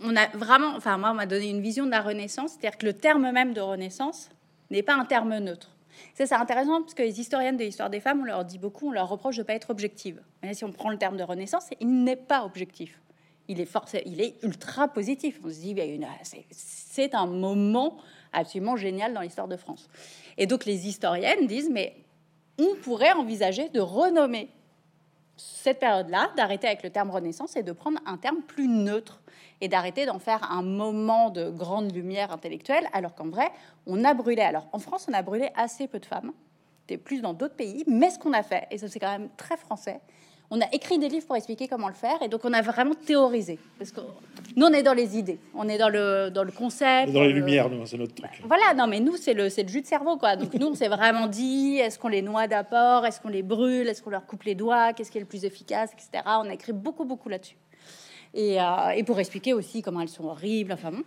on 0.00 0.14
a 0.16 0.28
vraiment, 0.28 0.74
enfin 0.76 0.96
moi, 0.98 1.10
on 1.10 1.14
m'a 1.14 1.26
donné 1.26 1.50
une 1.50 1.60
vision 1.60 1.86
de 1.86 1.90
la 1.90 2.00
Renaissance, 2.00 2.52
c'est-à-dire 2.52 2.78
que 2.78 2.86
le 2.86 2.92
terme 2.92 3.30
même 3.32 3.52
de 3.52 3.60
Renaissance 3.60 4.30
n'est 4.70 4.82
pas 4.82 4.94
un 4.94 5.04
terme 5.04 5.36
neutre. 5.38 5.70
Ça, 6.14 6.38
intéressant 6.38 6.80
parce 6.82 6.94
que 6.94 7.02
les 7.02 7.20
historiennes 7.20 7.56
de 7.56 7.64
l'histoire 7.64 7.90
des 7.90 8.00
femmes, 8.00 8.20
on 8.20 8.24
leur 8.24 8.44
dit 8.44 8.58
beaucoup, 8.58 8.88
on 8.88 8.92
leur 8.92 9.08
reproche 9.08 9.36
de 9.36 9.42
ne 9.42 9.46
pas 9.46 9.54
être 9.54 9.70
objective. 9.70 10.20
Mais 10.42 10.54
si 10.54 10.64
on 10.64 10.72
prend 10.72 10.90
le 10.90 10.98
terme 10.98 11.16
de 11.16 11.22
Renaissance, 11.22 11.70
il 11.80 12.04
n'est 12.04 12.16
pas 12.16 12.44
objectif. 12.44 13.00
Il 13.48 13.60
est, 13.60 13.66
forcé, 13.66 14.02
il 14.04 14.20
est 14.20 14.34
ultra 14.42 14.88
positif. 14.88 15.40
On 15.44 15.48
se 15.48 15.60
dit, 15.60 15.74
c'est 16.50 17.14
un 17.14 17.26
moment 17.26 17.96
absolument 18.32 18.76
génial 18.76 19.14
dans 19.14 19.22
l'histoire 19.22 19.48
de 19.48 19.56
France. 19.56 19.88
Et 20.36 20.46
donc 20.46 20.66
les 20.66 20.86
historiennes 20.86 21.46
disent, 21.46 21.70
mais 21.70 21.96
on 22.58 22.74
pourrait 22.82 23.12
envisager 23.12 23.68
de 23.70 23.80
renommer 23.80 24.50
cette 25.38 25.80
période-là, 25.80 26.30
d'arrêter 26.36 26.66
avec 26.66 26.82
le 26.82 26.90
terme 26.90 27.10
Renaissance 27.10 27.56
et 27.56 27.62
de 27.62 27.72
prendre 27.72 27.98
un 28.06 28.16
terme 28.16 28.42
plus 28.42 28.68
neutre 28.68 29.20
et 29.60 29.68
d'arrêter 29.68 30.06
d'en 30.06 30.18
faire 30.18 30.50
un 30.52 30.62
moment 30.62 31.30
de 31.30 31.48
grande 31.50 31.92
lumière 31.92 32.32
intellectuelle, 32.32 32.88
alors 32.92 33.14
qu'en 33.14 33.28
vrai, 33.28 33.50
on 33.86 34.04
a 34.04 34.14
brûlé. 34.14 34.42
Alors 34.42 34.68
en 34.72 34.78
France, 34.78 35.06
on 35.08 35.14
a 35.14 35.22
brûlé 35.22 35.50
assez 35.56 35.88
peu 35.88 35.98
de 35.98 36.06
femmes, 36.06 36.32
plus 37.04 37.20
dans 37.20 37.34
d'autres 37.34 37.56
pays, 37.56 37.84
mais 37.86 38.10
ce 38.10 38.18
qu'on 38.18 38.32
a 38.32 38.42
fait, 38.42 38.66
et 38.70 38.78
ça 38.78 38.88
c'est 38.88 38.98
quand 38.98 39.10
même 39.10 39.28
très 39.36 39.56
français, 39.56 40.00
on 40.50 40.60
a 40.60 40.66
écrit 40.72 40.98
des 40.98 41.08
livres 41.08 41.26
pour 41.26 41.36
expliquer 41.36 41.68
comment 41.68 41.88
le 41.88 41.94
faire, 41.94 42.22
et 42.22 42.28
donc 42.28 42.44
on 42.44 42.52
a 42.52 42.62
vraiment 42.62 42.94
théorisé. 42.94 43.58
Parce 43.78 43.90
que 43.90 44.00
nous, 44.56 44.66
on 44.66 44.72
est 44.72 44.82
dans 44.82 44.94
les 44.94 45.18
idées, 45.18 45.38
on 45.54 45.68
est 45.68 45.76
dans 45.76 45.90
le, 45.90 46.30
dans 46.30 46.42
le 46.42 46.52
concept. 46.52 47.12
Dans 47.12 47.22
les 47.22 47.32
lumières, 47.32 47.68
c'est 47.84 47.98
notre 47.98 48.14
truc. 48.14 48.30
Voilà, 48.44 48.72
non, 48.74 48.86
mais 48.86 49.00
nous, 49.00 49.16
c'est 49.16 49.34
le, 49.34 49.44
le 49.44 49.68
jus 49.68 49.82
de 49.82 49.86
cerveau, 49.86 50.16
quoi. 50.16 50.36
Donc 50.36 50.54
nous, 50.54 50.68
on 50.68 50.74
s'est 50.74 50.88
vraiment 50.88 51.26
dit, 51.26 51.76
est-ce 51.78 51.98
qu'on 51.98 52.08
les 52.08 52.22
noie 52.22 52.46
d'abord, 52.46 53.04
est-ce 53.04 53.20
qu'on 53.20 53.28
les 53.28 53.42
brûle, 53.42 53.88
est-ce 53.88 54.02
qu'on 54.02 54.10
leur 54.10 54.26
coupe 54.26 54.44
les 54.44 54.54
doigts, 54.54 54.94
qu'est-ce 54.94 55.10
qui 55.10 55.18
est 55.18 55.22
le 55.22 55.26
plus 55.26 55.44
efficace, 55.44 55.90
etc. 55.92 56.24
On 56.26 56.48
a 56.48 56.54
écrit 56.54 56.72
beaucoup, 56.72 57.04
beaucoup 57.04 57.28
là-dessus. 57.28 57.56
Et, 58.32 58.60
euh, 58.60 58.90
et, 58.96 59.04
pour 59.04 59.18
expliquer 59.20 59.52
aussi 59.52 59.82
comment 59.82 60.00
elles 60.00 60.08
sont 60.08 60.24
horribles, 60.24 60.72
enfin 60.72 60.92
bon. 60.92 61.02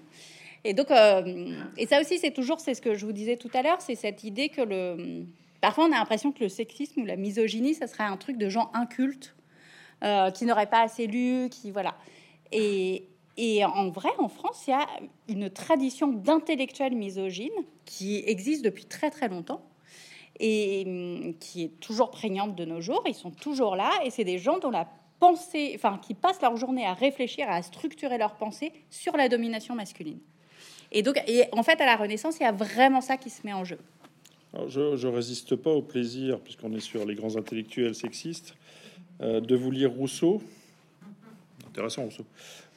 Et 0.63 0.73
donc, 0.73 0.91
euh, 0.91 1.56
et 1.77 1.88
ça 1.88 1.99
aussi, 1.99 2.19
c'est 2.19 2.32
toujours, 2.32 2.60
c'est 2.60 2.75
ce 2.75 2.82
que 2.82 2.93
je 2.93 3.06
vous 3.06 3.12
disais 3.12 3.38
tout 3.38 3.49
à 3.54 3.63
l'heure, 3.63 3.82
c'est 3.82 3.95
cette 3.95 4.23
idée 4.23 4.49
que 4.49 4.62
le 4.62 5.25
Parfois, 5.62 5.86
on 5.86 5.91
a 5.91 5.97
l'impression 5.97 6.32
que 6.32 6.43
le 6.43 6.50
sexisme 6.50 7.02
ou 7.02 7.06
la 7.06 7.15
misogynie, 7.15 7.76
ça 7.76 7.86
serait 7.86 8.04
un 8.04 8.17
truc 8.17 8.38
de 8.38 8.50
gens 8.50 8.71
incultes, 8.74 9.36
euh, 10.04 10.32
qui 10.32 10.45
n'auraient 10.45 10.69
pas 10.69 10.82
assez 10.82 11.06
lu, 11.06 11.50
qui 11.50 11.69
voilà. 11.69 11.95
Et, 12.52 13.08
en 13.63 13.89
vrai, 13.89 14.10
en 14.17 14.28
France, 14.28 14.63
il 14.67 14.71
y 14.71 14.74
a 14.74 14.88
une 15.30 15.50
tradition 15.50 16.08
d'intellectuels 16.08 16.95
misogynes 16.95 17.50
qui 17.86 18.24
existe 18.26 18.63
depuis 18.63 18.86
très 18.86 19.10
très 19.10 19.30
longtemps 19.30 19.63
et 20.39 20.84
hum, 20.86 21.34
qui 21.39 21.63
est 21.63 21.80
toujours 21.80 22.12
prégnante 22.12 22.56
de 22.56 22.65
nos 22.65 22.82
jours. 22.82 23.04
Ils 23.06 23.15
sont 23.15 23.32
toujours 23.32 23.76
là 23.76 23.91
et 24.04 24.10
c'est 24.10 24.24
des 24.24 24.38
gens 24.38 24.60
dont 24.60 24.71
la 24.71 24.88
pensée, 25.19 25.74
enfin, 25.76 26.00
qui 26.02 26.15
passent 26.15 26.41
leur 26.41 26.58
journée 26.58 26.86
à 26.86 26.93
réfléchir, 26.93 27.50
à 27.50 27.62
structurer 27.62 28.17
leur 28.17 28.36
pensée 28.36 28.74
sur 28.89 29.15
la 29.15 29.30
domination 29.30 29.76
masculine. 29.76 30.19
Et 30.91 31.04
donc, 31.04 31.15
en 31.54 31.63
fait, 31.63 31.80
à 31.80 31.86
la 31.86 31.95
Renaissance, 31.95 32.38
il 32.39 32.43
y 32.43 32.47
a 32.47 32.52
vraiment 32.52 33.02
ça 33.02 33.17
qui 33.17 33.30
se 33.30 33.45
met 33.45 33.54
en 33.54 33.63
jeu 33.63 33.80
je 34.67 35.07
ne 35.07 35.13
résiste 35.13 35.55
pas 35.55 35.71
au 35.71 35.81
plaisir, 35.81 36.39
puisqu'on 36.39 36.73
est 36.73 36.81
sur 36.81 37.05
les 37.05 37.15
grands 37.15 37.37
intellectuels 37.37 37.95
sexistes, 37.95 38.55
euh, 39.21 39.39
de 39.39 39.55
vous 39.55 39.71
lire 39.71 39.91
Rousseau. 39.91 40.41
Intéressant, 41.67 42.03
Rousseau. 42.03 42.25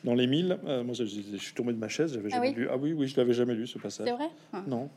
Dans 0.04 0.14
les 0.14 0.26
mille, 0.26 0.58
euh, 0.66 0.84
moi 0.84 0.94
je, 0.94 1.04
suis 1.04 1.54
tombé 1.54 1.72
de 1.72 1.78
ma 1.78 1.88
chaise, 1.88 2.12
j'avais 2.12 2.28
ah 2.32 2.36
jamais 2.36 2.52
lu. 2.52 2.68
Ah 2.70 2.76
oui, 2.76 2.92
oui, 2.92 3.08
je 3.08 3.16
l'avais 3.16 3.32
jamais 3.32 3.54
lu 3.54 3.66
ce 3.66 3.78
passage. 3.78 4.06
C'est 4.06 4.12
vrai 4.12 4.28
ah. 4.52 4.62
non, 4.68 4.90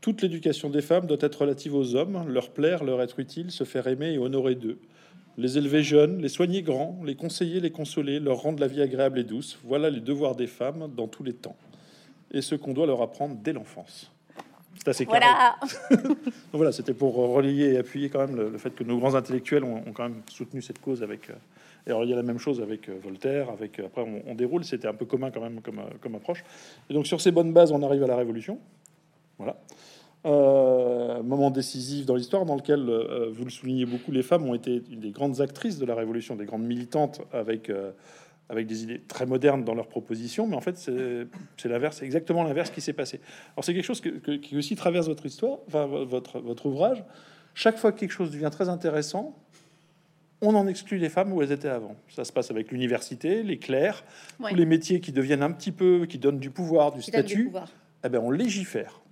Toute 0.00 0.22
l'éducation 0.22 0.70
des 0.70 0.82
femmes 0.82 1.06
doit 1.06 1.18
être 1.20 1.42
relative 1.42 1.74
aux 1.74 1.94
hommes, 1.94 2.28
leur 2.28 2.50
plaire, 2.50 2.82
leur 2.82 3.00
être 3.00 3.20
utile, 3.20 3.52
se 3.52 3.64
faire 3.64 3.86
aimer 3.86 4.12
et 4.12 4.18
honorer 4.18 4.56
d'eux. 4.56 4.78
Les 5.36 5.56
élever 5.56 5.84
jeunes, 5.84 6.20
les 6.20 6.28
soigner 6.28 6.62
grands, 6.62 7.00
les 7.04 7.14
conseiller, 7.14 7.60
les 7.60 7.70
consoler, 7.70 8.18
leur 8.18 8.38
rendre 8.38 8.58
la 8.58 8.66
vie 8.66 8.82
agréable 8.82 9.20
et 9.20 9.24
douce. 9.24 9.56
Voilà 9.62 9.88
les 9.88 10.00
devoirs 10.00 10.34
des 10.34 10.48
femmes 10.48 10.90
dans 10.96 11.06
tous 11.06 11.22
les 11.22 11.32
temps. 11.32 11.56
Et 12.32 12.42
ce 12.42 12.56
qu'on 12.56 12.72
doit 12.74 12.86
leur 12.86 13.00
apprendre 13.00 13.36
dès 13.36 13.52
l'enfance. 13.52 14.10
C'est 14.78 14.88
assez 14.88 15.04
Voilà. 15.04 15.56
voilà, 16.52 16.72
c'était 16.72 16.94
pour 16.94 17.14
relayer 17.14 17.74
et 17.74 17.78
appuyer 17.78 18.08
quand 18.08 18.20
même 18.20 18.36
le, 18.36 18.58
fait 18.58 18.70
que 18.70 18.84
nos 18.84 18.98
grands 18.98 19.14
intellectuels 19.14 19.64
ont, 19.64 19.82
quand 19.92 20.04
même 20.04 20.22
soutenu 20.30 20.62
cette 20.62 20.80
cause 20.80 21.02
avec. 21.02 21.30
Euh, 21.30 21.34
et 21.86 21.90
alors 21.90 22.04
il 22.04 22.10
y 22.10 22.12
a 22.12 22.16
la 22.16 22.22
même 22.22 22.38
chose 22.38 22.60
avec 22.60 22.88
euh, 22.88 22.98
Voltaire, 23.02 23.50
avec 23.50 23.78
euh, 23.78 23.86
après 23.86 24.04
on, 24.26 24.34
déroule, 24.34 24.64
c'était 24.64 24.88
un 24.88 24.94
peu 24.94 25.04
commun 25.04 25.30
quand 25.30 25.40
même 25.40 25.60
comme, 25.60 25.80
comme 26.00 26.14
approche. 26.14 26.44
Et 26.90 26.94
donc 26.94 27.06
sur 27.06 27.20
ces 27.20 27.30
bonnes 27.30 27.52
bases, 27.52 27.72
on 27.72 27.82
arrive 27.82 28.02
à 28.04 28.06
la 28.06 28.16
Révolution. 28.16 28.58
Voilà. 29.38 29.56
moment 31.22 31.50
décisif 31.50 32.04
dans 32.04 32.16
l'histoire 32.16 32.44
dans 32.44 32.56
lequel, 32.56 32.80
vous 33.30 33.44
le 33.44 33.50
soulignez 33.50 33.86
beaucoup, 33.86 34.10
les 34.10 34.24
femmes 34.24 34.48
ont 34.48 34.54
été 34.54 34.80
des 34.80 35.10
grandes 35.10 35.40
actrices 35.40 35.78
de 35.78 35.86
la 35.86 35.94
Révolution, 35.94 36.34
des 36.34 36.44
grandes 36.44 36.64
militantes 36.64 37.20
avec 37.32 37.70
avec 38.48 38.66
des 38.66 38.82
idées 38.82 39.00
très 39.06 39.26
modernes 39.26 39.64
dans 39.64 39.74
leurs 39.74 39.88
propositions, 39.88 40.46
mais 40.46 40.56
en 40.56 40.60
fait, 40.60 40.76
c'est 40.78 41.68
l'inverse, 41.68 41.98
c'est 41.98 42.06
exactement 42.06 42.44
l'inverse 42.44 42.70
qui 42.70 42.80
s'est 42.80 42.92
passé. 42.92 43.20
Alors, 43.54 43.64
c'est 43.64 43.74
quelque 43.74 43.84
chose 43.84 44.00
qui 44.00 44.56
aussi 44.56 44.74
traverse 44.74 45.06
votre 45.06 45.26
histoire, 45.26 45.58
enfin, 45.66 45.86
votre, 45.86 46.40
votre 46.40 46.66
ouvrage. 46.66 47.04
Chaque 47.54 47.76
fois 47.76 47.92
que 47.92 47.98
quelque 47.98 48.12
chose 48.12 48.30
devient 48.30 48.50
très 48.50 48.68
intéressant, 48.68 49.36
on 50.40 50.54
en 50.54 50.66
exclut 50.66 50.98
les 50.98 51.08
femmes 51.08 51.32
où 51.32 51.42
elles 51.42 51.52
étaient 51.52 51.68
avant. 51.68 51.96
Ça 52.08 52.24
se 52.24 52.32
passe 52.32 52.50
avec 52.50 52.70
l'université, 52.70 53.42
les 53.42 53.58
clercs, 53.58 54.04
tous 54.38 54.54
les 54.54 54.66
métiers 54.66 55.00
qui 55.00 55.12
deviennent 55.12 55.42
un 55.42 55.52
petit 55.52 55.72
peu, 55.72 56.06
qui 56.06 56.18
donnent 56.18 56.38
du 56.38 56.50
pouvoir, 56.50 56.92
du 56.92 57.02
statut. 57.02 57.50
Eh 58.04 58.08
ben, 58.08 58.20
on 58.22 58.30
légifère. 58.30 59.02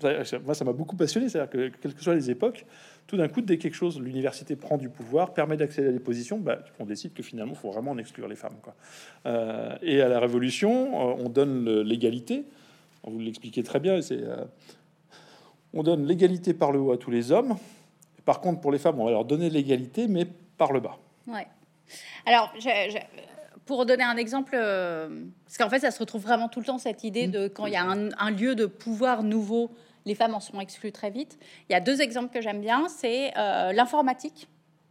Moi, 0.45 0.55
ça 0.55 0.65
m'a 0.65 0.73
beaucoup 0.73 0.95
passionné. 0.95 1.29
C'est-à-dire 1.29 1.51
que, 1.51 1.77
quelles 1.81 1.95
que 1.95 2.03
soient 2.03 2.15
les 2.15 2.31
époques, 2.31 2.65
tout 3.07 3.17
d'un 3.17 3.29
coup, 3.29 3.41
dès 3.41 3.59
quelque 3.59 3.75
chose, 3.75 4.01
l'université 4.01 4.57
prend 4.57 4.79
du 4.79 4.89
pouvoir, 4.89 5.33
permet 5.33 5.57
d'accéder 5.57 5.89
à 5.89 5.93
des 5.93 6.01
positions, 6.01 6.39
bah, 6.39 6.59
on 6.81 6.87
décide 6.87 7.13
que 7.13 7.23
finalement, 7.23 7.53
il 7.53 7.59
faut 7.59 7.71
vraiment 7.71 7.93
en 7.93 7.99
exclure 7.99 8.27
les 8.27 8.35
femmes. 8.37 8.57
Quoi. 8.63 8.75
Euh, 9.27 9.77
et 9.83 10.01
à 10.01 10.09
la 10.09 10.19
Révolution, 10.19 11.11
euh, 11.11 11.25
on 11.25 11.29
donne 11.29 11.83
l'égalité. 11.83 12.45
Vous 13.05 13.21
l'expliquez 13.21 13.63
très 13.63 13.79
bien. 13.79 14.03
C'est, 14.03 14.19
euh, 14.21 14.45
on 15.73 15.85
donne 15.85 16.05
l'égalité 16.05 16.53
par 16.53 16.73
le 16.73 16.81
haut 16.81 16.91
à 16.91 16.99
tous 16.99 17.13
les 17.13 17.31
hommes. 17.31 17.57
Par 18.25 18.41
contre, 18.41 18.61
pour 18.61 18.73
les 18.73 18.79
femmes, 18.79 18.99
on 18.99 19.05
va 19.05 19.13
leur 19.13 19.25
donner 19.25 19.51
l'égalité, 19.51 20.09
mais 20.09 20.27
par 20.59 20.73
le 20.73 20.81
bas. 20.81 20.99
Ouais. 21.29 21.47
Alors, 22.25 22.53
pour 23.67 23.87
donner 23.87 24.03
un 24.03 24.17
exemple, 24.17 24.51
parce 24.51 25.59
qu'en 25.59 25.71
fait, 25.71 25.79
ça 25.79 25.93
se 25.93 26.01
retrouve 26.01 26.23
vraiment 26.23 26.49
tout 26.49 26.59
le 26.59 26.67
temps 26.67 26.79
cette 26.79 27.05
idée 27.05 27.29
mmh. 27.29 27.31
de 27.31 27.49
quand 27.49 27.67
il 27.67 27.75
y 27.75 27.77
a 27.77 27.85
un 27.85 28.31
lieu 28.33 28.57
de 28.57 28.67
pouvoir 28.67 29.23
nouveau 29.23 29.71
les 30.07 30.15
femmes 30.15 30.35
en 30.35 30.41
sont 30.41 30.59
exclues 30.61 30.93
très 30.93 31.11
vite. 31.11 31.39
Il 31.69 31.73
y 31.73 31.77
a 31.77 31.81
deux 31.81 32.01
exemples 32.01 32.33
que 32.33 32.41
j'aime 32.41 32.61
bien, 32.61 32.89
c'est 32.89 33.37
euh, 33.37 33.73
l'informatique. 33.73 34.49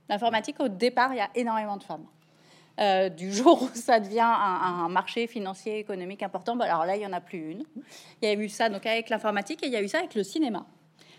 L'informatique, 0.09 0.59
au 0.59 0.67
départ, 0.67 1.13
il 1.13 1.17
y 1.17 1.21
a 1.21 1.29
énormément 1.33 1.77
de 1.77 1.83
femmes. 1.83 2.05
Euh, 2.79 3.07
du 3.07 3.33
jour 3.33 3.63
où 3.63 3.69
ça 3.73 3.99
devient 4.01 4.19
un, 4.19 4.89
marché 4.89 5.25
financier 5.27 5.79
économique 5.79 6.21
important, 6.21 6.55
bah, 6.55 6.65
alors 6.65 6.85
là, 6.85 6.95
il 6.95 6.99
n'y 6.99 7.05
en 7.05 7.13
a 7.13 7.21
plus 7.21 7.51
une. 7.51 7.63
Il 8.21 8.27
y 8.27 8.31
a 8.31 8.33
eu 8.33 8.49
ça 8.49 8.69
donc 8.69 8.85
avec 8.85 9.09
l'informatique 9.09 9.63
et 9.63 9.67
il 9.67 9.71
y 9.71 9.77
a 9.77 9.81
eu 9.81 9.87
ça 9.87 9.99
avec 9.99 10.13
le 10.13 10.23
cinéma. 10.23 10.65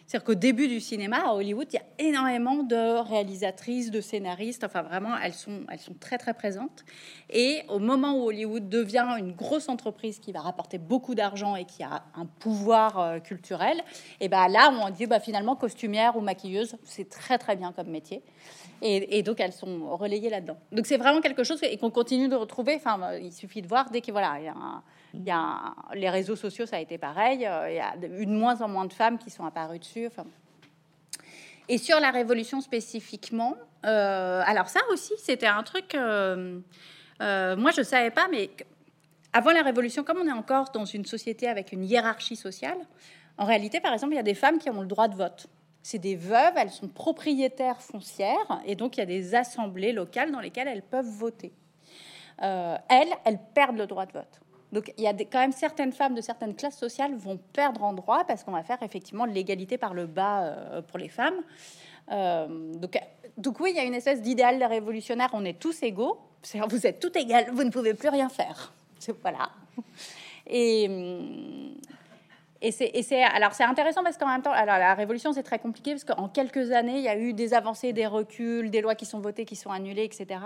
C'est-à-dire 0.07 0.25
qu'au 0.25 0.35
début 0.35 0.69
du 0.69 0.81
cinéma, 0.81 1.19
à 1.27 1.33
Hollywood, 1.33 1.67
il 1.73 1.77
y 1.77 1.79
a 1.79 2.09
énormément 2.09 2.63
de 2.63 3.03
réalisatrices, 3.09 3.91
de 3.91 4.01
scénaristes, 4.01 4.63
enfin 4.63 4.83
vraiment, 4.83 5.19
elles 5.19 5.35
sont, 5.35 5.63
elles 5.69 5.81
sont 5.81 5.95
très 5.99 6.17
très 6.17 6.33
présentes. 6.33 6.85
Et 7.29 7.63
au 7.69 7.81
moment 7.81 8.15
où 8.15 8.29
Hollywood 8.29 8.69
devient 8.69 9.05
une 9.19 9.33
grosse 9.33 9.69
entreprise 9.69 10.21
qui 10.21 10.31
va 10.31 10.41
rapporter 10.41 10.79
beaucoup 10.79 11.17
d'argent 11.17 11.57
et 11.57 11.65
qui 11.65 11.83
a 11.83 12.05
un 12.15 12.27
pouvoir 12.27 13.01
euh, 13.01 13.19
culturel, 13.19 13.83
et 14.21 14.29
ben 14.29 14.47
là, 14.47 14.73
on 14.81 14.91
dit 14.91 15.07
bah, 15.07 15.19
finalement 15.19 15.57
costumière 15.57 16.17
ou 16.17 16.21
maquilleuse, 16.21 16.77
c'est 16.85 17.09
très 17.09 17.39
très 17.39 17.57
bien 17.57 17.73
comme 17.73 17.89
métier. 17.89 18.23
Et, 18.89 19.23
donc 19.23 19.41
elles 19.41 19.53
sont 19.53 19.97
relayées 19.97 20.31
là-dedans. 20.31 20.57
Donc 20.73 20.87
c'est 20.87 20.97
vraiment 20.97 21.21
quelque 21.21 21.45
chose 21.45 21.61
qu'on 21.81 21.91
continue 21.91 22.29
de 22.29 22.37
retrouver. 22.37 22.75
Enfin, 22.77 23.15
il 23.21 23.33
suffit 23.33 23.63
de 23.63 23.67
voir 23.67 23.91
dès 23.91 24.01
qu'il 24.01 24.13
voilà, 24.13 24.39
Il 25.15 25.25
y 25.25 25.31
a 25.31 25.75
les 25.95 26.11
réseaux 26.11 26.37
sociaux, 26.37 26.67
ça 26.67 26.77
a 26.77 26.81
été 26.81 26.99
pareil. 26.99 27.39
Il 27.39 27.75
y 27.75 27.81
a 27.81 27.95
une 28.19 28.39
moins 28.39 28.61
en 28.63 28.69
moins 28.69 28.85
de 28.85 28.93
femmes 28.93 29.19
qui 29.19 29.31
sont 29.31 29.45
apparues 29.45 29.79
dessus. 29.79 30.07
Enfin, 30.07 30.25
et 31.69 31.79
sur 31.79 31.99
la 31.99 32.11
révolution 32.13 32.61
spécifiquement, 32.61 33.57
alors 33.83 34.69
ça 34.69 34.81
aussi, 34.93 35.15
c'était 35.19 35.47
un 35.47 35.63
truc. 35.63 35.95
moi, 35.95 37.71
je 37.77 37.83
savais 37.83 38.11
pas, 38.11 38.29
mais 38.31 38.51
avant 39.37 39.51
la 39.51 39.61
Révolution, 39.61 40.03
comme 40.03 40.17
on 40.17 40.27
est 40.27 40.33
encore 40.33 40.71
dans 40.73 40.87
une 40.87 41.05
société 41.05 41.47
avec 41.47 41.71
une 41.73 41.85
hiérarchie 41.85 42.37
sociale, 42.37 42.79
en 43.37 43.45
réalité, 43.45 43.81
par 43.81 43.93
exemple, 43.93 44.15
il 44.15 44.17
y 44.17 44.21
a 44.21 44.23
des 44.23 44.33
femmes 44.33 44.59
qui 44.59 44.71
ont 44.71 44.81
le 44.81 44.87
droit 44.87 45.09
de 45.09 45.15
vote. 45.15 45.47
C'est 45.87 46.01
des 46.01 46.17
veuves, 46.17 46.55
elles 46.57 46.73
sont 46.73 46.89
propriétaires 46.89 47.81
foncières, 47.81 48.61
et 48.67 48.75
donc 48.75 48.97
il 48.97 49.01
y 49.01 49.03
a 49.05 49.07
des 49.07 49.37
assemblées 49.37 49.93
locales 49.93 50.33
dans 50.33 50.41
lesquelles 50.41 50.67
elles 50.67 50.83
peuvent 50.83 51.07
voter. 51.07 51.53
Euh, 52.43 52.77
elles, 52.89 53.13
elles 53.25 53.39
perdent 53.55 53.77
le 53.77 53.87
droit 53.87 54.05
de 54.05 54.13
vote. 54.13 54.41
Donc 54.73 54.93
il 54.99 55.05
y 55.05 55.07
a 55.07 55.13
quand 55.13 55.39
même 55.39 55.53
certaines 55.53 55.93
femmes 55.93 56.17
de 56.17 56.21
certaines 56.21 56.57
classes 56.57 56.77
sociales 56.77 57.15
vont 57.15 57.39
perdre 57.53 57.85
en 57.85 57.93
droit 57.93 58.25
parce 58.25 58.43
qu'on 58.43 58.51
va 58.51 58.65
faire 58.65 58.83
effectivement 58.83 59.27
l'égalité 59.27 59.79
par 59.79 59.95
le 59.95 60.07
bas 60.07 60.47
euh, 60.47 60.83
pour 60.83 60.99
les 60.99 61.09
femmes. 61.09 61.41
Euh, 62.11 62.49
donc, 62.75 62.99
donc 63.39 63.61
oui, 63.61 63.71
il 63.71 63.77
y 63.77 63.81
a 63.81 63.85
une 63.85 63.95
espèce 63.95 64.21
d'idéal 64.21 64.61
révolutionnaire, 64.65 65.31
on 65.35 65.45
est 65.45 65.57
tous 65.57 65.85
égaux, 65.85 66.19
vous 66.69 66.85
êtes 66.85 66.99
tout 66.99 67.17
égal, 67.17 67.47
vous 67.53 67.63
ne 67.63 67.71
pouvez 67.71 67.95
plus 67.95 68.09
rien 68.09 68.29
faire. 68.29 68.73
Voilà. 69.23 69.51
Et, 70.49 70.89
et 72.63 72.71
c'est 72.71 73.23
alors 73.23 73.53
c'est 73.53 73.65
intéressant 73.65 74.03
parce 74.03 74.17
qu'en 74.17 74.29
même 74.29 74.43
temps, 74.43 74.53
alors 74.53 74.79
la 74.79 74.95
révolution 74.95 75.33
c'est 75.33 75.43
très 75.43 75.59
compliqué 75.59 75.93
parce 75.93 76.05
qu'en 76.05 76.29
quelques 76.29 76.73
années 76.73 76.97
il 76.97 77.05
y 77.05 77.09
a 77.09 77.17
eu 77.17 77.33
des 77.33 77.53
avancées, 77.55 77.93
des 77.93 78.07
reculs, 78.07 78.71
des 78.71 78.81
lois 78.81 78.95
qui 78.95 79.05
sont 79.05 79.21
votées, 79.21 79.45
qui 79.45 79.57
sont 79.57 79.71
annulées, 79.71 80.05
etc. 80.05 80.41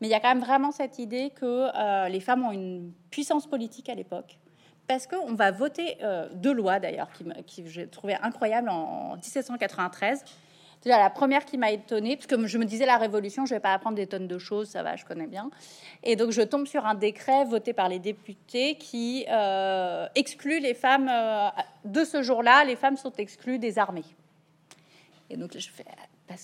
Mais 0.00 0.08
il 0.08 0.10
y 0.10 0.14
a 0.14 0.20
quand 0.20 0.34
même 0.34 0.42
vraiment 0.42 0.72
cette 0.72 0.98
idée 0.98 1.30
que 1.30 1.68
euh, 1.76 2.08
les 2.08 2.20
femmes 2.20 2.44
ont 2.44 2.52
une 2.52 2.92
puissance 3.10 3.46
politique 3.46 3.88
à 3.88 3.94
l'époque 3.94 4.38
parce 4.86 5.06
qu'on 5.06 5.34
va 5.34 5.50
voter 5.50 5.96
euh, 6.02 6.28
deux 6.34 6.52
lois 6.52 6.80
d'ailleurs 6.80 7.10
qui, 7.12 7.24
qui 7.46 7.68
j'ai 7.68 7.86
trouvé 7.86 8.16
incroyable 8.20 8.68
en 8.68 9.14
1793 9.14 10.24
c'est 10.84 10.90
la 10.90 11.08
première 11.08 11.46
qui 11.46 11.56
m'a 11.56 11.70
étonnée, 11.70 12.14
parce 12.14 12.26
que 12.26 12.46
je 12.46 12.58
me 12.58 12.66
disais 12.66 12.84
la 12.84 12.98
Révolution, 12.98 13.46
je 13.46 13.54
vais 13.54 13.60
pas 13.60 13.72
apprendre 13.72 13.96
des 13.96 14.06
tonnes 14.06 14.28
de 14.28 14.36
choses, 14.36 14.68
ça 14.68 14.82
va, 14.82 14.96
je 14.96 15.06
connais 15.06 15.26
bien. 15.26 15.50
Et 16.02 16.14
donc 16.14 16.30
je 16.30 16.42
tombe 16.42 16.66
sur 16.66 16.84
un 16.84 16.94
décret 16.94 17.46
voté 17.46 17.72
par 17.72 17.88
les 17.88 17.98
députés 17.98 18.74
qui 18.76 19.24
euh, 19.30 20.06
exclut 20.14 20.60
les 20.60 20.74
femmes 20.74 21.08
euh, 21.10 21.48
de 21.86 22.04
ce 22.04 22.22
jour-là. 22.22 22.66
Les 22.66 22.76
femmes 22.76 22.98
sont 22.98 23.12
exclues 23.12 23.58
des 23.58 23.78
armées. 23.78 24.04
Et 25.30 25.38
donc 25.38 25.56
je 25.56 25.70
fais 25.70 25.86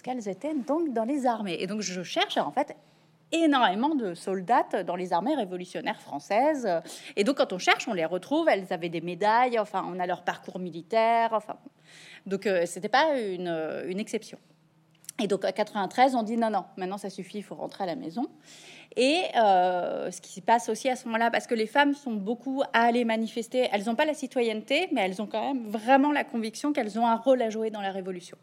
qu'elles 0.03 0.27
étaient 0.27 0.55
donc 0.55 0.95
dans 0.95 1.05
les 1.05 1.27
armées. 1.27 1.59
Et 1.61 1.67
donc 1.67 1.83
je 1.83 2.03
cherche 2.03 2.39
en 2.39 2.51
fait 2.51 2.75
énormément 3.33 3.95
de 3.95 4.15
soldats 4.15 4.83
dans 4.87 4.97
les 4.97 5.13
armées 5.13 5.35
révolutionnaires 5.35 6.01
françaises. 6.01 6.69
Et 7.17 7.25
donc, 7.25 7.37
quand 7.37 7.53
on 7.53 7.59
cherche, 7.59 7.89
on 7.89 7.95
les 7.95 8.05
retrouve. 8.05 8.49
Elles 8.49 8.73
avaient 8.73 8.89
des 8.89 9.01
médailles. 9.01 9.59
Enfin, 9.59 9.85
on 9.89 9.99
a 9.99 10.07
leur 10.07 10.23
parcours 10.23 10.59
militaire. 10.59 11.31
Enfin, 11.33 11.57
donc, 12.27 12.47
euh, 12.47 12.65
c'était 12.67 12.89
pas 12.89 13.19
une, 13.19 13.49
une, 13.87 14.01
exception. 14.01 14.39
Et 15.23 15.27
donc, 15.27 15.45
à 15.45 15.53
93, 15.53 16.15
on 16.15 16.23
dit 16.23 16.37
non, 16.37 16.51
non, 16.51 16.65
maintenant 16.77 16.99
ça 16.99 17.11
suffit, 17.11 17.39
il 17.39 17.43
faut 17.43 17.55
rentrer 17.55 17.85
à 17.85 17.87
la 17.87 17.97
maison. 17.97 18.27
Et 18.97 19.23
euh, 19.37 20.11
ce 20.11 20.21
qui 20.21 20.33
se 20.33 20.41
passe 20.41 20.69
aussi 20.69 20.89
à 20.89 20.97
ce 20.97 21.07
moment-là, 21.07 21.31
parce 21.31 21.47
que 21.47 21.55
les 21.55 21.67
femmes 21.67 21.95
sont 21.95 22.13
beaucoup 22.13 22.63
à 22.73 22.83
aller 22.83 23.05
manifester, 23.05 23.69
elles 23.71 23.85
n'ont 23.85 23.95
pas 23.95 24.05
la 24.05 24.15
citoyenneté, 24.15 24.89
mais 24.93 25.03
elles 25.03 25.23
ont 25.23 25.27
quand 25.27 25.55
même 25.55 25.69
vraiment 25.69 26.11
la 26.11 26.25
conviction 26.25 26.73
qu'elles 26.73 26.99
ont 26.99 27.07
un 27.07 27.17
rôle 27.17 27.41
à 27.43 27.51
jouer 27.51 27.71
dans 27.71 27.81
la 27.81 27.93
révolution. 27.93 28.37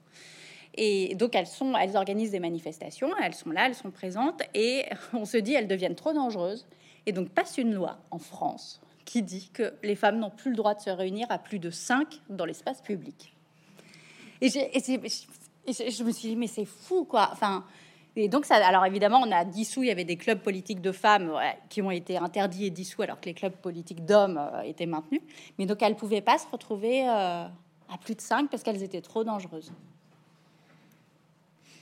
Et 0.77 1.15
donc 1.15 1.35
elles 1.35 1.97
organisent 1.97 2.31
des 2.31 2.39
manifestations, 2.39 3.09
elles 3.21 3.33
sont 3.33 3.49
là, 3.49 3.65
elles 3.65 3.75
sont 3.75 3.91
présentes, 3.91 4.41
et 4.53 4.85
on 5.13 5.25
se 5.25 5.37
dit 5.37 5.53
elles 5.53 5.67
deviennent 5.67 5.95
trop 5.95 6.13
dangereuses. 6.13 6.67
Et 7.05 7.11
donc 7.11 7.29
passe 7.29 7.57
une 7.57 7.73
loi 7.73 7.97
en 8.11 8.19
France 8.19 8.81
qui 9.05 9.23
dit 9.23 9.49
que 9.53 9.73
les 9.83 9.95
femmes 9.95 10.19
n'ont 10.19 10.29
plus 10.29 10.51
le 10.51 10.57
droit 10.57 10.75
de 10.75 10.81
se 10.81 10.89
réunir 10.89 11.25
à 11.29 11.39
plus 11.39 11.59
de 11.59 11.71
cinq 11.71 12.19
dans 12.29 12.45
l'espace 12.45 12.81
public. 12.81 13.33
Et, 14.41 14.49
je 14.49 16.03
me 16.03 16.11
suis 16.11 16.29
dit 16.29 16.35
mais 16.35 16.47
c'est 16.47 16.65
fou 16.65 17.05
quoi. 17.05 17.29
Enfin. 17.31 17.65
Et 18.19 18.29
donc, 18.29 18.49
alors 18.49 18.83
évidemment, 18.83 19.21
on 19.23 19.31
a 19.31 19.45
dissous, 19.45 19.83
il 19.83 19.89
y 19.89 19.91
avait 19.91 20.03
des 20.03 20.17
clubs 20.17 20.39
politiques 20.39 20.81
de 20.81 20.91
femmes 20.91 21.31
qui 21.69 21.83
ont 21.83 21.91
été 21.91 22.17
interdits 22.17 22.65
et 22.65 22.71
dissous, 22.71 23.03
alors 23.03 23.19
que 23.19 23.25
les 23.25 23.35
clubs 23.35 23.53
politiques 23.53 24.05
d'hommes 24.05 24.39
euh, 24.39 24.61
étaient 24.61 24.87
maintenus. 24.87 25.21
Mais 25.59 25.67
donc, 25.67 25.83
elles 25.83 25.93
ne 25.93 25.97
pouvaient 25.97 26.21
pas 26.21 26.39
se 26.39 26.47
retrouver 26.51 27.07
euh, 27.07 27.43
à 27.43 27.97
plus 28.01 28.15
de 28.15 28.21
cinq 28.21 28.49
parce 28.49 28.63
qu'elles 28.63 28.81
étaient 28.81 29.01
trop 29.01 29.23
dangereuses. 29.23 29.71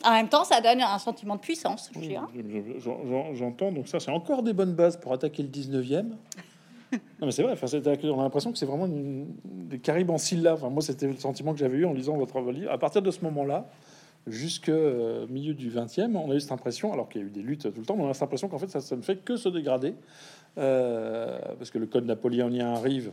En 0.04 0.12
même 0.12 0.30
temps, 0.30 0.44
ça 0.44 0.62
donne 0.62 0.82
un 0.82 1.00
sentiment 1.00 1.36
de 1.36 1.42
puissance. 1.42 1.92
J'entends, 3.34 3.72
donc 3.72 3.88
ça, 3.88 4.00
c'est 4.00 4.12
encore 4.12 4.44
des 4.44 4.54
bonnes 4.54 4.74
bases 4.74 4.98
pour 4.98 5.14
attaquer 5.14 5.44
le 5.44 5.50
19e. 5.50 6.06
Non, 7.20 7.26
mais 7.26 7.32
c'est 7.32 7.44
vrai, 7.44 7.52
enfin, 7.52 7.68
on 8.04 8.20
a 8.20 8.24
l'impression 8.24 8.52
que 8.54 8.58
c'est 8.58 8.66
vraiment 8.66 8.88
des 8.88 9.80
caribes 9.80 10.12
en 10.12 10.18
syllabes. 10.18 10.56
Enfin, 10.56 10.70
moi, 10.70 10.82
c'était 10.82 11.08
le 11.08 11.18
sentiment 11.18 11.52
que 11.52 11.60
j'avais 11.60 11.78
eu 11.78 11.86
en 11.86 11.94
lisant 11.94 12.16
votre 12.16 12.40
livre. 12.52 12.72
À 12.72 12.78
partir 12.78 13.02
de 13.02 13.12
ce 13.12 13.22
moment-là, 13.22 13.68
jusqu'au 14.28 14.72
euh, 14.72 15.28
milieu 15.28 15.54
du 15.54 15.70
20e, 15.70 16.16
on 16.16 16.32
a 16.32 16.36
eu 16.36 16.40
cette 16.40 16.52
impression, 16.52 16.94
alors 16.94 17.10
qu'il 17.10 17.22
y 17.22 17.24
a 17.24 17.28
eu 17.28 17.32
des 17.32 17.42
luttes 17.42 17.74
tout 17.74 17.80
le 17.80 17.86
temps, 17.86 17.98
mais 17.98 18.04
on 18.04 18.10
a 18.10 18.14
cette 18.14 18.24
impression 18.24 18.48
qu'en 18.48 18.60
fait, 18.60 18.70
ça, 18.70 18.82
ça, 18.82 18.96
ne 18.96 19.02
fait 19.02 19.18
que 19.18 19.36
se 19.36 19.50
dégrader. 19.50 19.96
Euh, 20.58 21.38
parce 21.58 21.70
que 21.70 21.78
le 21.78 21.86
code 21.86 22.06
napoléonien 22.06 22.74
arrive, 22.74 23.12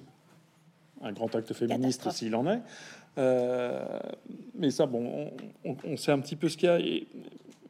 un 1.02 1.12
grand 1.12 1.34
acte 1.34 1.52
féministe 1.52 2.08
s'il 2.10 2.34
en 2.36 2.46
est. 2.46 2.60
Euh, 3.18 3.84
mais 4.54 4.70
ça, 4.70 4.86
bon, 4.86 5.30
on, 5.64 5.96
sait 5.96 6.12
un 6.12 6.20
petit 6.20 6.36
peu 6.36 6.48
ce 6.48 6.56
qu'il 6.56 6.68
y 6.68 6.70
a. 6.70 6.80
Et, 6.80 7.06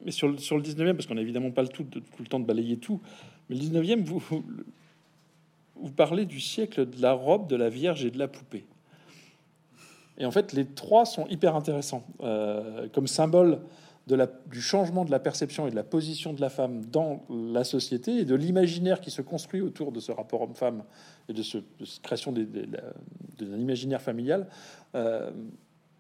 mais 0.05 0.11
sur 0.11 0.29
le, 0.29 0.39
sur 0.39 0.57
le 0.57 0.63
19e, 0.63 0.95
parce 0.95 1.07
qu'on 1.07 1.15
n'a 1.15 1.21
évidemment 1.21 1.51
pas 1.51 1.63
le 1.63 1.69
tout, 1.69 1.85
tout 1.85 2.03
le 2.19 2.27
temps 2.27 2.41
de 2.41 2.45
balayer 2.45 2.77
tout, 2.77 3.01
mais 3.49 3.57
le 3.57 3.63
19e, 3.63 4.03
vous, 4.03 4.23
vous, 5.77 5.93
parlez 5.93 6.25
du 6.25 6.41
siècle 6.41 6.89
de 6.89 7.01
la 7.01 7.13
robe, 7.13 7.49
de 7.49 7.57
la 7.57 7.69
Vierge 7.69 8.05
et 8.05 8.11
de 8.11 8.19
la 8.19 8.29
poupée. 8.29 8.65
Et 10.19 10.27
en 10.27 10.31
fait, 10.31 10.53
les 10.53 10.67
trois 10.67 11.05
sont 11.05 11.27
hyper 11.29 11.57
intéressants 11.57 12.05
euh, 12.21 12.89
comme 12.93 13.07
symbole 13.07 13.61
de 14.07 14.17
la, 14.17 14.27
du 14.27 14.61
changement 14.61 15.05
de 15.05 15.11
la 15.11 15.21
perception 15.21 15.67
et 15.67 15.71
de 15.71 15.77
la 15.77 15.85
position 15.85 16.33
de 16.33 16.41
la 16.41 16.51
femme 16.51 16.85
dans 16.87 17.25
la 17.31 17.65
société 17.65 18.19
et 18.19 18.25
de 18.25 18.35
l'imaginaire 18.35 19.01
qui 19.01 19.11
se 19.11 19.23
construit 19.23 19.61
autour 19.61 19.93
de 19.93 20.01
ce 20.01 20.11
rapport 20.13 20.43
homme-femme 20.43 20.83
et 21.29 21.33
de, 21.33 21.43
ce, 21.43 21.59
cette 21.85 22.03
création 22.03 22.33
d'un 22.33 23.59
imaginaire 23.59 24.01
familial. 24.01 24.47
Euh, 24.95 25.31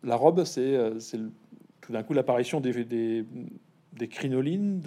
la 0.02 0.16
robe, 0.16 0.44
c'est 0.44 0.74
euh, 0.74 0.98
tout 1.80 1.92
d'un 1.92 2.02
coup 2.02 2.12
l'apparition 2.12 2.60
des, 2.60 3.24
crinolines 4.10 4.82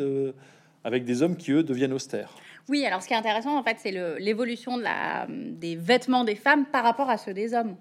avec 0.83 1.05
des 1.05 1.21
hommes 1.21 1.37
qui, 1.37 1.51
eux, 1.51 1.63
deviennent 1.63 1.93
austères. 1.93 2.31
Oui, 2.67 2.85
alors 2.85 3.01
ce 3.01 3.07
qui 3.07 3.13
est 3.13 3.17
intéressant, 3.17 3.57
en 3.57 3.63
fait, 3.63 3.77
c'est 3.79 3.91
l'évolution 4.19 4.77
de 4.77 5.51
des 5.51 5.75
vêtements 5.75 6.23
des 6.23 6.35
femmes 6.35 6.65
par 6.65 6.83
rapport 6.83 7.09
à 7.09 7.17
ceux 7.17 7.33
des 7.33 7.53
hommes. 7.53 7.75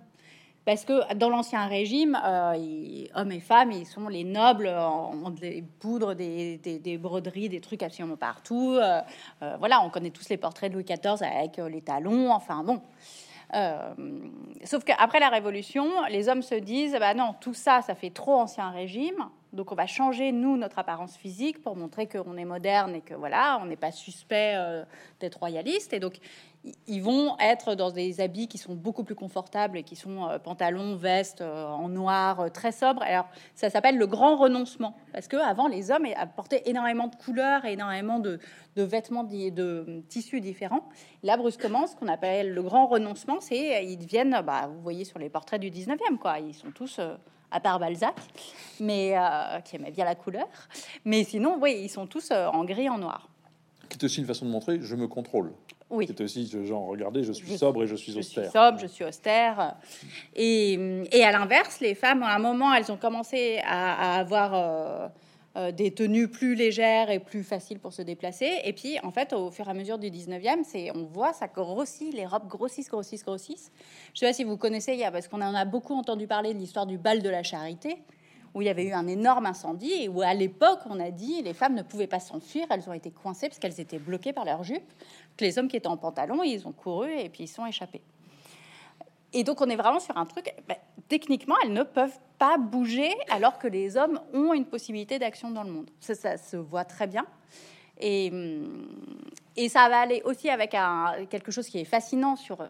Parce 0.64 0.86
que 0.86 1.12
dans 1.14 1.28
l'Ancien 1.28 1.66
Régime, 1.66 2.18
euh, 2.24 3.06
hommes 3.14 3.32
et 3.32 3.40
femmes, 3.40 3.70
ils 3.72 3.86
sont 3.86 4.08
les 4.08 4.24
nobles, 4.24 4.68
on 4.68 5.28
des 5.30 5.62
poudres, 5.78 6.14
des, 6.14 6.56
des, 6.58 6.98
broderies, 6.98 7.50
des 7.50 7.60
trucs 7.60 7.82
absolument 7.82 8.16
partout. 8.16 8.76
Euh, 8.80 9.02
euh, 9.42 9.56
voilà, 9.58 9.82
on 9.82 9.90
connaît 9.90 10.10
tous 10.10 10.28
les 10.30 10.38
portraits 10.38 10.70
de 10.72 10.76
Louis 10.76 10.84
XIV 10.84 11.22
avec 11.22 11.58
les 11.58 11.82
talons, 11.82 12.32
enfin 12.32 12.64
bon. 12.64 12.80
sauf 14.64 14.84
qu'après 14.84 15.20
la 15.20 15.28
Révolution, 15.28 15.86
les 16.08 16.30
hommes 16.30 16.42
se 16.42 16.54
disent 16.54 16.96
bah 16.98 17.12
non, 17.12 17.34
tout 17.40 17.54
ça, 17.54 17.82
ça 17.82 17.94
fait 17.94 18.10
trop 18.10 18.34
Ancien 18.34 18.70
Régime. 18.70 19.28
Donc 19.54 19.72
on 19.72 19.74
va 19.74 19.86
changer, 19.86 20.32
nous, 20.32 20.56
notre 20.56 20.78
apparence 20.78 21.16
physique 21.16 21.62
pour 21.62 21.76
montrer 21.76 22.06
qu'on 22.06 22.36
est 22.36 22.44
moderne 22.44 22.94
et 22.94 23.00
que 23.00 23.14
voilà, 23.14 23.58
on 23.62 23.66
n'est 23.66 23.76
pas 23.76 23.92
suspect 23.92 24.56
d'être 25.20 25.38
royaliste. 25.38 25.92
Et 25.92 26.00
donc 26.00 26.20
ils 26.86 27.02
vont 27.02 27.36
être 27.40 27.74
dans 27.74 27.90
des 27.90 28.20
habits 28.20 28.48
qui 28.48 28.58
sont 28.58 28.74
beaucoup 28.74 29.04
plus 29.04 29.14
confortables 29.14 29.76
et 29.76 29.82
qui 29.82 29.96
sont 29.96 30.28
euh, 30.28 30.38
pantalons, 30.38 30.96
vestes 30.96 31.42
euh, 31.42 31.66
en 31.66 31.88
noir, 31.88 32.40
euh, 32.40 32.48
très 32.48 32.72
sobres. 32.72 33.02
Alors, 33.02 33.26
ça 33.54 33.70
s'appelle 33.70 33.98
le 33.98 34.06
grand 34.06 34.36
renoncement. 34.36 34.96
Parce 35.12 35.28
que 35.28 35.36
avant, 35.36 35.68
les 35.68 35.90
hommes 35.90 36.06
apportaient 36.16 36.62
énormément 36.66 37.08
de 37.08 37.16
couleurs 37.16 37.64
et 37.64 37.72
énormément 37.72 38.18
de, 38.18 38.38
vêtements, 38.76 39.24
de, 39.24 39.50
de, 39.50 40.02
tissus 40.08 40.40
différents. 40.40 40.88
Là, 41.22 41.36
brusquement, 41.36 41.86
ce 41.86 41.96
qu'on 41.96 42.08
appelle 42.08 42.52
le 42.52 42.62
grand 42.62 42.86
renoncement, 42.86 43.40
c'est 43.40 43.84
ils 43.84 43.98
deviennent, 43.98 44.40
bah, 44.44 44.68
vous 44.68 44.80
voyez 44.80 45.04
sur 45.04 45.18
les 45.18 45.28
portraits 45.28 45.60
du 45.60 45.70
19e, 45.70 46.18
quoi. 46.18 46.38
Ils 46.38 46.54
sont 46.54 46.70
tous 46.70 46.98
à 47.54 47.60
part 47.60 47.78
Balzac, 47.78 48.16
mais 48.80 49.14
qui 49.64 49.76
aimait 49.76 49.92
bien 49.92 50.04
la 50.04 50.14
couleur. 50.14 50.48
Mais 51.04 51.24
sinon, 51.24 51.58
oui, 51.60 51.80
ils 51.82 51.88
sont 51.88 52.06
tous 52.06 52.30
en 52.32 52.64
gris, 52.64 52.88
en 52.88 52.98
noir. 52.98 53.28
Qui 53.88 53.98
est 53.98 54.04
aussi 54.04 54.20
une 54.20 54.26
façon 54.26 54.44
de 54.44 54.50
montrer 54.50 54.80
je 54.80 54.96
me 54.96 55.06
contrôle. 55.06 55.52
Oui. 55.90 56.06
C'est 56.08 56.20
aussi 56.20 56.50
genre, 56.64 56.86
regardez, 56.86 57.22
je 57.22 57.32
suis 57.32 57.56
sobre 57.56 57.84
et 57.84 57.86
je 57.86 57.94
suis 57.94 58.16
austère. 58.16 58.44
Je 58.44 58.48
suis 58.48 58.58
sobre, 58.58 58.78
je 58.78 58.86
suis 58.86 59.04
austère. 59.04 59.76
Et, 60.34 60.72
et 61.12 61.24
à 61.24 61.30
l'inverse, 61.30 61.80
les 61.80 61.94
femmes, 61.94 62.22
à 62.22 62.34
un 62.34 62.38
moment, 62.38 62.74
elles 62.74 62.90
ont 62.90 62.96
commencé 62.96 63.60
à, 63.64 64.18
avoir 64.18 64.54
euh, 64.54 65.08
euh, 65.56 65.70
des 65.70 65.92
tenues 65.92 66.28
plus 66.28 66.54
légères 66.54 67.10
et 67.10 67.20
plus 67.20 67.44
faciles 67.44 67.78
pour 67.78 67.92
se 67.92 68.02
déplacer. 68.02 68.60
Et 68.64 68.72
puis, 68.72 68.98
en 69.02 69.10
fait, 69.10 69.32
au 69.32 69.50
fur 69.50 69.68
et 69.68 69.70
à 69.70 69.74
mesure 69.74 69.98
du 69.98 70.10
19e, 70.10 70.64
c'est, 70.64 70.90
on 70.96 71.04
voit, 71.04 71.32
ça 71.32 71.46
grossit, 71.46 72.12
les 72.12 72.26
robes 72.26 72.48
grossissent, 72.48 72.88
grossissent, 72.88 73.24
grossissent. 73.24 73.70
Je 74.14 74.20
sais 74.20 74.26
pas 74.26 74.32
si 74.32 74.44
vous 74.44 74.56
connaissez, 74.56 74.98
parce 75.12 75.28
qu'on 75.28 75.40
en 75.40 75.54
a 75.54 75.64
beaucoup 75.64 75.94
entendu 75.94 76.26
parler 76.26 76.54
de 76.54 76.58
l'histoire 76.58 76.86
du 76.86 76.98
bal 76.98 77.22
de 77.22 77.28
la 77.28 77.42
charité 77.42 77.98
où 78.54 78.62
il 78.62 78.66
y 78.66 78.68
avait 78.68 78.86
eu 78.86 78.92
un 78.92 79.06
énorme 79.06 79.46
incendie 79.46 79.92
et 79.92 80.08
où 80.08 80.22
à 80.22 80.32
l'époque 80.32 80.80
on 80.88 81.00
a 81.00 81.10
dit 81.10 81.42
les 81.42 81.54
femmes 81.54 81.74
ne 81.74 81.82
pouvaient 81.82 82.06
pas 82.06 82.20
s'enfuir, 82.20 82.66
elles 82.70 82.88
ont 82.88 82.92
été 82.92 83.10
coincées 83.10 83.48
parce 83.48 83.58
qu'elles 83.58 83.80
étaient 83.80 83.98
bloquées 83.98 84.32
par 84.32 84.44
leur 84.44 84.62
jupe. 84.62 84.92
que 85.36 85.44
les 85.44 85.58
hommes 85.58 85.68
qui 85.68 85.76
étaient 85.76 85.88
en 85.88 85.96
pantalon, 85.96 86.42
ils 86.42 86.66
ont 86.66 86.72
couru 86.72 87.12
et 87.12 87.28
puis 87.28 87.44
ils 87.44 87.48
sont 87.48 87.66
échappés. 87.66 88.02
Et 89.34 89.44
donc 89.44 89.60
on 89.60 89.68
est 89.68 89.76
vraiment 89.76 90.00
sur 90.00 90.16
un 90.16 90.24
truc, 90.24 90.54
ben, 90.66 90.76
techniquement, 91.08 91.56
elles 91.62 91.72
ne 91.72 91.82
peuvent 91.82 92.18
pas 92.38 92.56
bouger 92.56 93.10
alors 93.30 93.58
que 93.58 93.68
les 93.68 93.96
hommes 93.96 94.20
ont 94.32 94.54
une 94.54 94.64
possibilité 94.64 95.18
d'action 95.18 95.50
dans 95.50 95.64
le 95.64 95.70
monde. 95.70 95.90
Ça, 96.00 96.14
ça, 96.14 96.38
se 96.38 96.56
voit 96.56 96.84
très 96.84 97.06
bien. 97.06 97.26
Et, 98.00 98.30
hum, 98.32 98.88
et 99.56 99.68
ça 99.68 99.88
va 99.88 99.98
aller 100.00 100.22
aussi 100.24 100.48
avec 100.48 100.74
un, 100.74 101.26
quelque 101.28 101.50
chose 101.50 101.68
qui 101.68 101.78
est 101.78 101.84
fascinant 101.84 102.36
sur... 102.36 102.66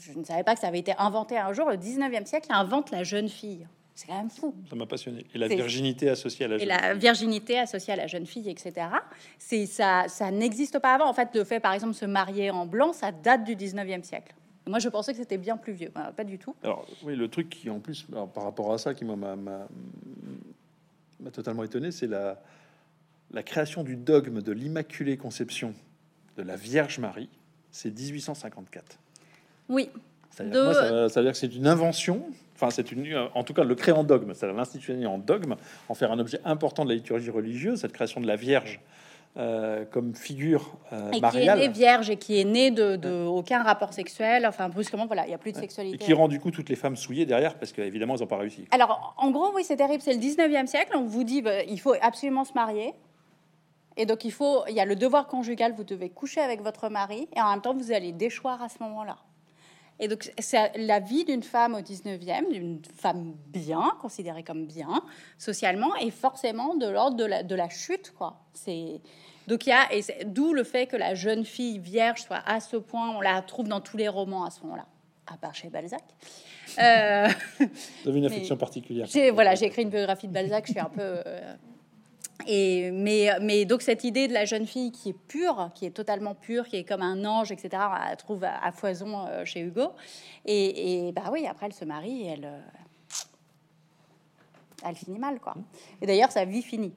Je 0.00 0.18
ne 0.18 0.24
savais 0.24 0.42
pas 0.42 0.54
que 0.54 0.60
ça 0.60 0.68
avait 0.68 0.78
été 0.78 0.94
inventé 0.98 1.36
un 1.36 1.52
jour. 1.52 1.68
Le 1.68 1.76
19e 1.76 2.24
siècle 2.24 2.48
invente 2.50 2.90
la 2.90 3.04
jeune 3.04 3.28
fille. 3.28 3.66
C'est 3.94 4.06
quand 4.06 4.16
même 4.16 4.30
fou. 4.30 4.54
Ça 4.70 4.74
m'a 4.74 4.86
passionné. 4.86 5.26
Et 5.34 5.38
la 5.38 5.48
virginité 5.48 6.08
associée 6.08 6.46
à 6.46 6.48
la 6.48 6.58
jeune 6.58 6.66
fille. 6.66 6.76
Et 6.76 6.80
la 6.80 6.94
virginité 6.94 7.58
associée 7.58 7.92
à 7.92 7.96
la 7.96 8.06
jeune 8.06 8.26
fille, 8.26 8.48
etc. 8.48 8.86
C'est 9.38 9.66
ça, 9.66 10.06
ça 10.08 10.30
n'existe 10.30 10.78
pas 10.78 10.94
avant. 10.94 11.06
En 11.06 11.12
fait, 11.12 11.28
le 11.34 11.44
fait, 11.44 11.60
par 11.60 11.74
exemple, 11.74 11.92
de 11.92 11.98
se 11.98 12.06
marier 12.06 12.50
en 12.50 12.64
blanc, 12.64 12.94
ça 12.94 13.12
date 13.12 13.44
du 13.44 13.54
19e 13.54 14.02
siècle. 14.02 14.34
Moi, 14.66 14.78
je 14.78 14.88
pensais 14.88 15.12
que 15.12 15.18
c'était 15.18 15.38
bien 15.38 15.56
plus 15.56 15.72
vieux. 15.72 15.90
pas 15.90 16.24
du 16.24 16.38
tout. 16.38 16.54
Alors, 16.62 16.86
oui, 17.02 17.16
le 17.16 17.28
truc 17.28 17.50
qui, 17.50 17.68
en 17.68 17.80
plus, 17.80 18.06
par 18.34 18.44
rapport 18.44 18.72
à 18.72 18.78
ça, 18.78 18.94
qui 18.94 19.04
m'a 19.04 19.36
totalement 21.32 21.64
étonné, 21.64 21.90
c'est 21.90 22.06
la, 22.06 22.40
la 23.32 23.42
création 23.42 23.82
du 23.82 23.96
dogme 23.96 24.40
de 24.40 24.52
l'Immaculée 24.52 25.16
Conception 25.16 25.74
de 26.36 26.42
la 26.42 26.56
Vierge 26.56 26.98
Marie. 26.98 27.28
C'est 27.70 27.90
1854. 27.90 28.98
Oui. 29.68 29.90
Ça 30.30 30.44
veut, 30.44 30.50
dire, 30.50 30.74
ça, 31.10 31.20
veut 31.20 31.26
dire 31.26 31.32
que 31.32 31.38
c'est 31.38 31.54
une 31.54 31.66
invention 31.66 32.24
enfin 32.62 32.70
c'est 32.70 32.92
une, 32.92 33.28
en 33.34 33.44
tout 33.44 33.54
cas 33.54 33.64
le 33.64 33.74
créer 33.74 33.94
en 33.94 34.04
dogme, 34.04 34.34
c'est-à-dire 34.34 34.56
l'institutionner 34.56 35.06
en 35.06 35.18
dogme, 35.18 35.56
en 35.88 35.94
faire 35.94 36.12
un 36.12 36.18
objet 36.18 36.40
important 36.44 36.84
de 36.84 36.90
la 36.90 36.94
liturgie 36.94 37.30
religieuse, 37.30 37.80
cette 37.80 37.92
création 37.92 38.20
de 38.20 38.26
la 38.26 38.36
Vierge 38.36 38.80
euh, 39.38 39.86
comme 39.90 40.14
figure 40.14 40.76
euh, 40.92 41.10
et 41.10 41.18
qui 41.18 41.38
est 41.38 41.56
née 41.56 41.68
vierge 41.68 42.10
et 42.10 42.16
qui 42.16 42.38
est 42.38 42.44
née 42.44 42.70
de, 42.70 43.24
aucun 43.24 43.62
rapport 43.62 43.94
sexuel. 43.94 44.44
Enfin, 44.46 44.68
brusquement, 44.68 45.06
voilà, 45.06 45.24
il 45.24 45.28
n'y 45.28 45.34
a 45.34 45.38
plus 45.38 45.52
de 45.52 45.56
sexualité. 45.56 45.94
Et 45.94 45.98
qui 45.98 46.12
rend 46.12 46.28
du 46.28 46.38
coup 46.38 46.50
toutes 46.50 46.68
les 46.68 46.76
femmes 46.76 46.96
souillées 46.96 47.24
derrière 47.24 47.54
parce 47.54 47.72
qu'évidemment, 47.72 48.16
ils 48.16 48.20
n'ont 48.20 48.26
pas 48.26 48.36
réussi. 48.36 48.66
Alors, 48.72 49.14
en 49.16 49.30
gros, 49.30 49.50
oui, 49.54 49.64
c'est 49.64 49.76
terrible. 49.76 50.02
C'est 50.02 50.12
le 50.12 50.20
19e 50.20 50.66
siècle. 50.66 50.92
On 50.94 51.06
vous 51.06 51.24
dit, 51.24 51.40
bah, 51.40 51.62
il 51.62 51.80
faut 51.80 51.94
absolument 52.02 52.44
se 52.44 52.52
marier. 52.52 52.92
Et 53.96 54.04
donc, 54.04 54.26
il 54.26 54.32
faut, 54.32 54.64
il 54.68 54.74
y 54.74 54.80
a 54.80 54.84
le 54.84 54.96
devoir 54.96 55.26
conjugal. 55.28 55.72
Vous 55.74 55.84
devez 55.84 56.10
coucher 56.10 56.42
avec 56.42 56.60
votre 56.60 56.90
mari 56.90 57.26
et 57.34 57.40
en 57.40 57.52
même 57.52 57.62
temps, 57.62 57.74
vous 57.74 57.90
allez 57.90 58.12
déchoir 58.12 58.62
à 58.62 58.68
ce 58.68 58.82
moment-là. 58.82 59.16
Et 60.02 60.08
donc, 60.08 60.32
c'est 60.36 60.76
la 60.76 60.98
vie 60.98 61.24
d'une 61.24 61.44
femme 61.44 61.76
au 61.76 61.80
19e, 61.80 62.50
d'une 62.52 62.82
femme 62.96 63.34
bien, 63.46 63.92
considérée 64.00 64.42
comme 64.42 64.66
bien, 64.66 65.04
socialement, 65.38 65.94
et 65.94 66.10
forcément 66.10 66.74
de 66.74 66.88
l'ordre 66.88 67.16
de 67.16 67.24
la, 67.24 67.44
de 67.44 67.54
la 67.54 67.68
chute, 67.68 68.12
quoi. 68.18 68.40
C'est. 68.52 69.00
Donc 69.46 69.66
il 69.66 69.70
y 69.70 69.72
a, 69.72 69.92
et 69.92 70.02
d'où 70.24 70.54
le 70.54 70.64
fait 70.64 70.88
que 70.88 70.96
la 70.96 71.14
jeune 71.14 71.44
fille 71.44 71.78
vierge 71.78 72.22
soit 72.22 72.42
à 72.46 72.58
ce 72.58 72.76
point, 72.76 73.16
on 73.16 73.20
la 73.20 73.40
trouve 73.42 73.68
dans 73.68 73.80
tous 73.80 73.96
les 73.96 74.08
romans 74.08 74.44
à 74.44 74.50
ce 74.50 74.60
moment-là, 74.62 74.86
à 75.32 75.36
part 75.36 75.54
chez 75.54 75.68
Balzac. 75.68 76.02
Euh, 76.80 77.28
Vous 77.60 78.08
avez 78.08 78.18
une 78.18 78.26
affection 78.26 78.56
particulière. 78.56 79.06
Voilà, 79.32 79.54
j'ai 79.54 79.66
écrit 79.66 79.82
une 79.82 79.90
biographie 79.90 80.26
de 80.26 80.32
Balzac, 80.32 80.66
je 80.66 80.72
suis 80.72 80.80
un 80.80 80.90
peu 80.90 81.00
euh, 81.00 81.54
et, 82.46 82.90
mais, 82.90 83.30
mais 83.40 83.64
donc 83.64 83.82
cette 83.82 84.04
idée 84.04 84.28
de 84.28 84.32
la 84.32 84.44
jeune 84.44 84.66
fille 84.66 84.90
qui 84.90 85.10
est 85.10 85.18
pure, 85.28 85.70
qui 85.74 85.86
est 85.86 85.90
totalement 85.90 86.34
pure, 86.34 86.66
qui 86.66 86.76
est 86.76 86.84
comme 86.84 87.02
un 87.02 87.24
ange, 87.24 87.52
etc., 87.52 87.82
on 88.12 88.16
trouve 88.16 88.44
à, 88.44 88.72
foison 88.72 89.26
euh, 89.28 89.44
chez 89.44 89.60
Hugo. 89.60 89.92
Et, 90.44 91.08
et, 91.08 91.12
bah 91.12 91.30
oui, 91.30 91.46
après 91.46 91.66
elle 91.66 91.72
se 91.72 91.84
marie 91.84 92.22
et 92.22 92.26
elle, 92.26 92.44
euh, 92.44 92.60
elle 94.86 94.96
finit 94.96 95.18
mal, 95.18 95.38
quoi. 95.40 95.54
Et 96.00 96.06
d'ailleurs, 96.06 96.32
sa 96.32 96.44
vie 96.44 96.62
finit. 96.62 96.92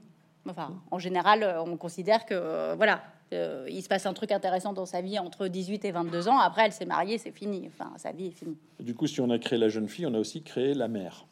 Enfin, 0.49 0.79
en 0.91 0.99
général, 0.99 1.43
euh, 1.43 1.61
on 1.63 1.77
considère 1.77 2.25
que 2.25 2.75
voilà, 2.75 3.03
il 3.31 3.81
se 3.81 3.89
passe 3.89 4.05
un 4.05 4.13
truc 4.13 4.31
intéressant 4.31 4.71
dans 4.71 4.85
sa 4.85 5.01
vie 5.01 5.19
entre 5.19 5.47
18 5.47 5.83
et 5.83 5.91
22 5.91 6.29
ans. 6.29 6.39
Après, 6.39 6.65
elle 6.65 6.71
s'est 6.71 6.85
mariée, 6.85 7.17
c'est 7.17 7.31
fini. 7.31 7.67
Enfin, 7.67 7.91
sa 7.97 8.13
vie 8.13 8.27
est 8.27 8.31
finie. 8.31 8.57
Du 8.79 8.95
coup, 8.95 9.07
si 9.07 9.19
on 9.19 9.29
a 9.29 9.37
créé 9.37 9.59
la 9.59 9.67
jeune 9.67 9.89
fille, 9.89 10.05
on 10.05 10.13
a 10.13 10.19
aussi 10.19 10.41
créé 10.41 10.73
la 10.73 10.87
mère 10.87 11.25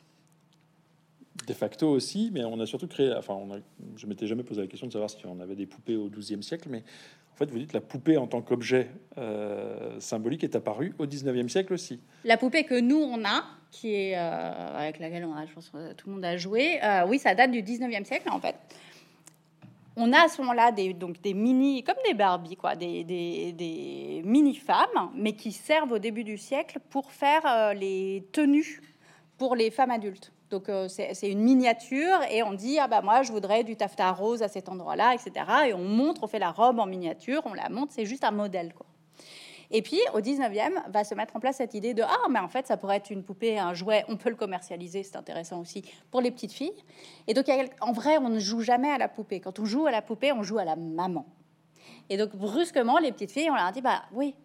de 1.48 1.54
facto 1.54 1.90
aussi, 1.90 2.30
mais 2.34 2.44
on 2.44 2.60
a 2.60 2.66
surtout 2.66 2.88
créé. 2.88 3.14
Enfin, 3.14 3.34
on 3.34 3.54
a, 3.54 3.58
je 3.98 4.06
m'étais 4.06 4.28
jamais 4.28 4.44
posé 4.44 4.62
la 4.62 4.68
question 4.68 4.88
de 4.88 4.94
savoir 4.94 5.10
si 5.10 5.26
on 5.26 5.40
avait 5.40 5.56
des 5.56 5.66
poupées 5.66 5.96
au 5.96 6.10
XIIe 6.10 6.44
siècle, 6.44 6.68
mais 6.70 6.84
en 7.34 7.36
fait, 7.36 7.50
vous 7.50 7.58
dites 7.58 7.74
la 7.74 7.82
poupée 7.82 8.18
en 8.18 8.28
tant 8.28 8.42
qu'objet 8.42 8.92
euh, 9.18 10.00
symbolique 10.00 10.44
est 10.44 10.56
apparue 10.56 10.94
au 11.00 11.08
XIXe 11.08 11.52
siècle 11.52 11.74
aussi. 11.74 12.00
La 12.24 12.38
poupée 12.38 12.64
que 12.64 12.80
nous 12.80 12.98
on 12.98 13.26
a, 13.26 13.44
qui 13.72 13.96
est 13.96 14.16
euh, 14.16 14.78
avec 14.78 15.00
laquelle 15.00 15.26
on 15.26 15.34
a, 15.34 15.46
je 15.48 15.54
pense, 15.54 15.72
tout 15.98 16.10
le 16.10 16.14
monde 16.14 16.26
a 16.26 16.38
joué, 16.38 16.80
euh, 16.84 17.08
oui, 17.08 17.18
ça 17.18 17.34
date 17.34 17.50
du 17.50 17.64
XIXe 17.64 18.08
siècle 18.08 18.30
en 18.30 18.40
fait. 18.40 18.56
On 19.96 20.12
a 20.14 20.26
à 20.26 20.28
ce 20.28 20.42
moment-là 20.42 20.72
des, 20.72 20.94
donc 20.94 21.22
des 21.22 21.34
mini, 21.34 21.84
comme 21.84 21.96
des 22.08 22.14
Barbie, 22.14 22.56
quoi, 22.56 22.76
des, 22.76 23.04
des, 23.04 23.52
des 23.52 24.22
mini 24.26 24.56
femmes, 24.56 25.12
mais 25.16 25.34
qui 25.34 25.52
servent 25.52 25.92
au 25.92 26.00
début 26.00 26.24
du 26.24 26.38
siècle 26.38 26.80
pour 26.90 27.12
faire 27.12 27.74
les 27.76 28.28
tenues 28.32 28.82
pour 29.38 29.56
les 29.56 29.72
femmes 29.72 29.92
adultes. 29.92 30.32
Donc 30.54 30.70
euh, 30.70 30.88
c'est 30.88 31.32
une 31.32 31.40
miniature 31.40 32.20
et 32.30 32.44
on 32.44 32.54
dit 32.54 32.78
ah 32.78 32.88
bah 32.88 33.02
moi 33.02 33.24
je 33.24 33.32
voudrais 33.32 33.64
du 33.64 33.76
taffetas 33.76 34.12
rose 34.12 34.44
à 34.44 34.48
cet 34.48 34.70
endroit-là, 34.70 35.16
etc. 35.16 35.32
Et 35.70 35.74
on 35.74 35.84
montre, 35.84 36.22
on 36.24 36.28
fait 36.28 36.38
la 36.38 36.52
robe 36.52 36.78
en 36.78 36.86
miniature, 36.86 37.42
on 37.46 37.56
la 37.56 37.70
montre, 37.70 37.92
c'est 37.92 38.06
juste 38.06 38.24
un 38.24 38.30
modèle 38.30 38.72
quoi. 38.76 38.86
Et 39.72 39.82
puis 39.82 40.00
au 40.14 40.20
19e 40.20 40.92
va 40.92 41.04
se 41.04 41.16
mettre 41.16 41.36
en 41.36 41.40
place 41.40 41.56
cette 41.56 41.74
idée 41.74 41.96
de 41.96 42.04
ah 42.04 42.28
mais 42.30 42.38
en 42.38 42.50
fait 42.50 42.68
ça 42.68 42.78
pourrait 42.78 42.98
être 42.98 43.10
une 43.10 43.24
poupée, 43.24 43.58
un 43.58 43.74
jouet, 43.74 44.06
on 44.10 44.16
peut 44.16 44.30
le 44.30 44.36
commercialiser, 44.36 45.02
c'est 45.02 45.16
intéressant 45.16 45.60
aussi 45.60 45.84
pour 46.12 46.22
les 46.22 46.30
petites 46.30 46.54
filles. 46.54 46.84
Et 47.26 47.34
donc 47.34 47.50
en 47.82 47.92
vrai 47.92 48.20
on 48.20 48.30
ne 48.30 48.38
joue 48.38 48.62
jamais 48.62 48.92
à 48.92 49.00
la 49.00 49.08
poupée. 49.08 49.40
Quand 49.40 49.58
on 49.58 49.66
joue 49.66 49.88
à 49.88 49.92
la 49.92 50.04
poupée, 50.04 50.32
on 50.34 50.44
joue 50.44 50.60
à 50.60 50.66
la 50.66 50.76
maman. 50.76 51.26
Et 52.12 52.18
donc 52.18 52.36
brusquement 52.36 53.00
les 53.00 53.12
petites 53.12 53.32
filles 53.32 53.50
on 53.50 53.56
leur 53.56 53.72
dit 53.72 53.82
bah 53.82 54.04
oui 54.12 54.36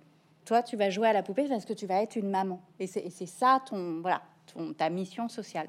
toi 0.47 0.63
tu 0.63 0.79
vas 0.79 0.89
jouer 0.89 1.09
à 1.09 1.13
la 1.13 1.23
poupée 1.23 1.49
parce 1.51 1.67
que 1.67 1.75
tu 1.75 1.85
vas 1.85 2.01
être 2.01 2.17
une 2.17 2.31
maman. 2.31 2.63
Et 2.81 2.87
c'est 2.87 3.27
ça 3.27 3.61
ton 3.69 4.01
voilà 4.01 4.23
ta 4.77 4.91
mission 4.91 5.29
sociale. 5.29 5.69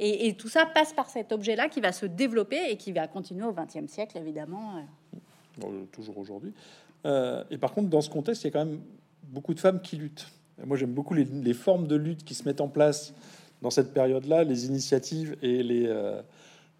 Et, 0.00 0.34
tout 0.34 0.48
ça 0.48 0.66
passe 0.66 0.92
par 0.92 1.08
cet 1.08 1.32
objet-là 1.32 1.68
qui 1.68 1.80
va 1.80 1.92
se 1.92 2.06
développer 2.06 2.58
et 2.70 2.76
qui 2.76 2.92
va 2.92 3.06
continuer 3.06 3.44
au 3.44 3.52
XXe 3.52 3.90
siècle, 3.90 4.18
évidemment. 4.18 4.84
Euh. 5.62 5.84
toujours 5.92 6.18
aujourd'hui. 6.18 6.52
Euh, 7.06 7.44
et 7.50 7.58
par 7.58 7.72
contre, 7.72 7.88
dans 7.88 8.00
ce 8.00 8.10
contexte, 8.10 8.42
il 8.42 8.46
y 8.46 8.50
a 8.50 8.52
quand 8.52 8.64
même 8.64 8.80
beaucoup 9.22 9.54
de 9.54 9.60
femmes 9.60 9.80
qui 9.80 9.96
luttent. 9.96 10.26
moi, 10.64 10.76
j'aime 10.76 10.92
beaucoup 10.92 11.14
les, 11.14 11.54
formes 11.54 11.86
de 11.86 11.96
lutte 11.96 12.24
qui 12.24 12.34
se 12.34 12.44
mettent 12.44 12.60
en 12.60 12.68
place 12.68 13.14
dans 13.62 13.70
cette 13.70 13.94
période-là, 13.94 14.44
les 14.44 14.66
initiatives 14.66 15.36
et 15.42 15.62
les, 15.62 15.86
euh, 15.86 16.20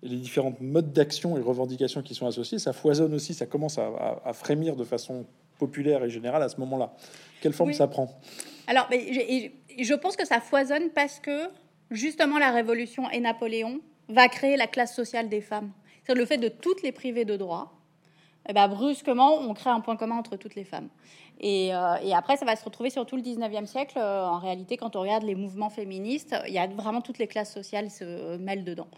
les 0.05 0.17
différents 0.17 0.55
modes 0.61 0.93
d'action 0.93 1.37
et 1.37 1.41
revendications 1.41 2.03
qui 2.03 2.15
sont 2.15 2.27
associés. 2.27 2.59
Ça 2.59 2.73
foisonne 2.73 3.15
aussi, 3.15 3.35
ça 3.35 3.47
commence 3.47 3.79
à, 3.79 4.33
frémir 4.33 4.77
de 4.77 4.85
façon 4.85 5.25
populaire 5.59 6.05
et 6.05 6.11
générale 6.11 6.43
à 6.43 6.49
ce 6.49 6.61
moment-là. 6.61 6.93
Quelle 7.41 7.53
forme 7.53 7.73
ça 7.73 7.87
prend? 7.87 8.11
Alors, 8.67 8.87
mais 8.91 9.53
je 9.79 9.95
pense 9.95 10.17
que 10.17 10.27
ça 10.27 10.41
foisonne 10.41 10.91
parce 10.91 11.21
que 11.21 11.49
justement 11.91 12.39
la 12.39 12.51
Révolution 12.51 13.11
et 13.11 13.21
Napoléon 13.21 13.81
va 14.09 14.29
créer 14.29 14.57
la 14.57 14.67
classe 14.67 14.95
sociale 14.95 15.29
des 15.29 15.41
femmes. 15.41 15.73
C'est 16.07 16.15
le 16.15 16.27
fait 16.27 16.39
de 16.39 16.49
toutes 16.49 16.83
les 16.83 16.93
priver 16.93 17.25
de 17.25 17.37
droits. 17.37 17.73
Eh 18.49 18.53
ben, 18.53 18.69
brusquement, 18.69 19.39
on 19.39 19.55
crée 19.55 19.71
un 19.71 19.81
point 19.81 19.97
commun 19.97 20.17
entre 20.17 20.37
toutes 20.37 20.55
les 20.55 20.65
femmes. 20.65 20.89
Et, 21.41 21.75
euh, 21.75 22.15
après, 22.15 22.37
ça 22.37 22.45
va 22.45 22.57
se 22.57 22.65
retrouver 22.65 22.91
sur 22.91 23.07
tout 23.07 23.17
le 23.17 23.23
19e 23.23 23.67
siècle. 23.67 23.99
Euh, 23.99 24.27
en 24.27 24.39
réalité, 24.39 24.77
quand 24.77 24.97
on 24.97 25.01
regarde 25.01 25.25
les 25.25 25.35
mouvements 25.35 25.71
féministes, 25.71 26.37
il 26.47 26.53
y 26.53 26.59
a 26.59 26.67
vraiment 26.67 27.01
toutes 27.01 27.19
les 27.19 27.27
classes 27.27 27.53
sociales 27.53 27.91
se 27.91 28.37
mêlent 28.37 28.65
dedans. 28.65 28.89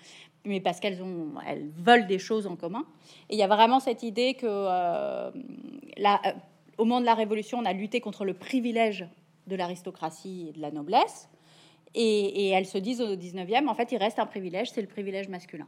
Mais 0.44 0.60
parce 0.60 0.80
qu'elles 0.80 1.02
ont, 1.02 1.34
elles 1.46 1.68
veulent 1.76 2.06
des 2.06 2.18
choses 2.18 2.46
en 2.46 2.56
commun. 2.56 2.84
Et 3.30 3.34
il 3.34 3.38
y 3.38 3.42
a 3.42 3.46
vraiment 3.46 3.78
cette 3.78 4.02
idée 4.02 4.34
que, 4.34 4.46
euh, 4.48 5.30
au 6.76 6.84
moment 6.84 7.00
de 7.00 7.06
la 7.06 7.14
Révolution, 7.14 7.58
on 7.58 7.64
a 7.64 7.72
lutté 7.72 8.00
contre 8.00 8.24
le 8.24 8.34
privilège 8.34 9.06
de 9.46 9.56
l'aristocratie 9.56 10.46
et 10.48 10.52
de 10.52 10.60
la 10.60 10.70
noblesse. 10.70 11.28
Et, 11.94 12.50
elles 12.50 12.66
se 12.66 12.78
disent 12.78 13.00
au 13.00 13.16
19e, 13.16 13.68
en 13.68 13.74
fait, 13.74 13.90
il 13.92 13.96
reste 13.96 14.18
un 14.18 14.26
privilège, 14.26 14.70
c'est 14.70 14.82
le 14.82 14.86
privilège 14.86 15.28
masculin. 15.28 15.66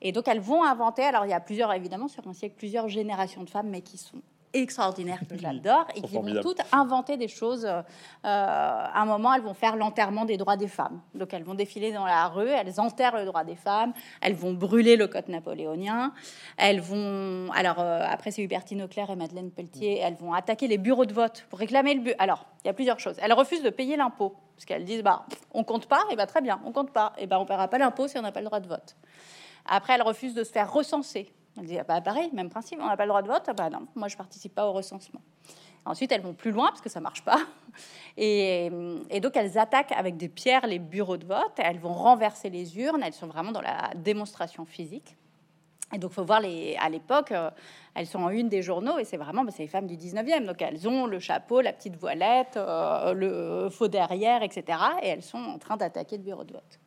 Et 0.00 0.12
donc, 0.12 0.28
elles 0.28 0.40
vont 0.40 0.62
inventer, 0.62 1.02
alors 1.02 1.24
il 1.26 1.30
y 1.30 1.34
a 1.34 1.40
plusieurs, 1.40 1.72
évidemment, 1.72 2.06
sur 2.06 2.26
un 2.28 2.32
siècle, 2.32 2.54
plusieurs 2.56 2.88
générations 2.88 3.42
de 3.42 3.50
femmes, 3.50 3.68
mais 3.68 3.80
qui 3.80 3.98
sont 3.98 4.22
extraordinaires 4.60 5.20
que 5.28 5.38
j'adore 5.38 5.86
et 5.94 6.02
qui 6.02 6.14
vont 6.14 6.40
toutes 6.42 6.60
inventer 6.72 7.16
des 7.16 7.28
choses. 7.28 7.64
Euh, 7.64 7.82
à 8.22 9.00
un 9.00 9.04
moment, 9.04 9.34
elles 9.34 9.42
vont 9.42 9.54
faire 9.54 9.76
l'enterrement 9.76 10.24
des 10.24 10.36
droits 10.36 10.56
des 10.56 10.68
femmes. 10.68 11.00
Donc, 11.14 11.32
elles 11.34 11.44
vont 11.44 11.54
défiler 11.54 11.92
dans 11.92 12.06
la 12.06 12.28
rue, 12.28 12.48
elles 12.48 12.80
enterrent 12.80 13.16
le 13.16 13.24
droit 13.24 13.44
des 13.44 13.56
femmes, 13.56 13.92
elles 14.20 14.34
vont 14.34 14.52
brûler 14.52 14.96
le 14.96 15.06
code 15.06 15.28
napoléonien, 15.28 16.12
elles 16.56 16.80
vont. 16.80 17.50
Alors, 17.52 17.80
euh, 17.80 18.04
après, 18.08 18.30
c'est 18.30 18.42
Hubertine 18.42 18.82
Auclair 18.82 19.10
et 19.10 19.16
Madeleine 19.16 19.50
Pelletier, 19.50 19.98
elles 19.98 20.16
vont 20.16 20.32
attaquer 20.32 20.68
les 20.68 20.78
bureaux 20.78 21.06
de 21.06 21.14
vote 21.14 21.46
pour 21.50 21.58
réclamer 21.58 21.94
le 21.94 22.00
but. 22.00 22.14
Alors, 22.18 22.46
il 22.64 22.68
y 22.68 22.70
a 22.70 22.74
plusieurs 22.74 23.00
choses. 23.00 23.16
Elles 23.20 23.32
refusent 23.32 23.62
de 23.62 23.70
payer 23.70 23.96
l'impôt 23.96 24.34
parce 24.56 24.64
qu'elles 24.64 24.84
disent 24.84 25.02
bah, 25.02 25.26
on 25.52 25.64
compte 25.64 25.86
pas, 25.86 26.02
et 26.10 26.16
bah 26.16 26.26
très 26.26 26.40
bien, 26.40 26.60
on 26.64 26.72
compte 26.72 26.90
pas, 26.90 27.12
et 27.18 27.26
bah 27.26 27.38
on 27.38 27.44
paiera 27.44 27.68
pas 27.68 27.78
l'impôt 27.78 28.08
si 28.08 28.18
on 28.18 28.22
n'a 28.22 28.32
pas 28.32 28.40
le 28.40 28.46
droit 28.46 28.60
de 28.60 28.68
vote. 28.68 28.96
Après, 29.66 29.94
elles 29.94 30.02
refusent 30.02 30.34
de 30.34 30.44
se 30.44 30.52
faire 30.52 30.72
recenser 30.72 31.30
elle 31.58 31.66
dit, 31.66 31.78
ah 31.78 31.84
bah, 31.84 32.00
pareil, 32.00 32.30
même 32.32 32.50
principe, 32.50 32.78
on 32.80 32.86
n'a 32.86 32.96
pas 32.96 33.04
le 33.04 33.10
droit 33.10 33.22
de 33.22 33.28
vote. 33.28 33.44
Ah 33.46 33.52
bah 33.52 33.70
non, 33.70 33.86
moi 33.94 34.08
je 34.08 34.16
participe 34.16 34.54
pas 34.54 34.66
au 34.66 34.72
recensement. 34.72 35.20
Ensuite, 35.86 36.10
elles 36.10 36.20
vont 36.20 36.34
plus 36.34 36.50
loin 36.50 36.68
parce 36.68 36.80
que 36.80 36.88
ça 36.88 37.00
marche 37.00 37.22
pas. 37.22 37.38
Et, 38.16 38.70
donc, 39.22 39.36
elles 39.36 39.56
attaquent 39.56 39.92
avec 39.92 40.16
des 40.16 40.28
pierres 40.28 40.66
les 40.66 40.80
bureaux 40.80 41.16
de 41.16 41.24
vote. 41.24 41.52
Elles 41.58 41.78
vont 41.78 41.92
renverser 41.92 42.50
les 42.50 42.78
urnes. 42.78 43.02
Elles 43.04 43.12
sont 43.12 43.28
vraiment 43.28 43.52
dans 43.52 43.60
la 43.60 43.92
démonstration 43.94 44.64
physique. 44.64 45.16
Et 45.94 45.98
donc, 45.98 46.10
faut 46.10 46.24
voir 46.24 46.40
les, 46.40 46.76
à 46.80 46.88
l'époque, 46.88 47.30
euh, 47.30 47.48
elles 47.94 48.08
sont 48.08 48.18
en 48.18 48.30
une 48.30 48.48
des 48.48 48.60
journaux 48.60 48.98
et 48.98 49.04
c'est 49.04 49.16
vraiment, 49.16 49.44
bah, 49.44 49.52
c'est 49.54 49.62
les 49.62 49.68
femmes 49.68 49.86
du 49.86 49.96
19e. 49.96 50.44
Donc, 50.44 50.60
elles 50.60 50.88
ont 50.88 51.06
le 51.06 51.20
chapeau, 51.20 51.60
la 51.60 51.72
petite 51.72 51.94
voilette, 51.96 52.56
euh, 52.56 53.12
le 53.12 53.70
faux 53.70 53.86
derrière, 53.86 54.42
etc. 54.42 54.78
Et 55.02 55.08
elles 55.08 55.22
sont 55.22 55.38
en 55.38 55.58
train 55.58 55.76
d'attaquer 55.76 56.16
le 56.16 56.24
bureau 56.24 56.42
de 56.42 56.54
vote. 56.54 56.80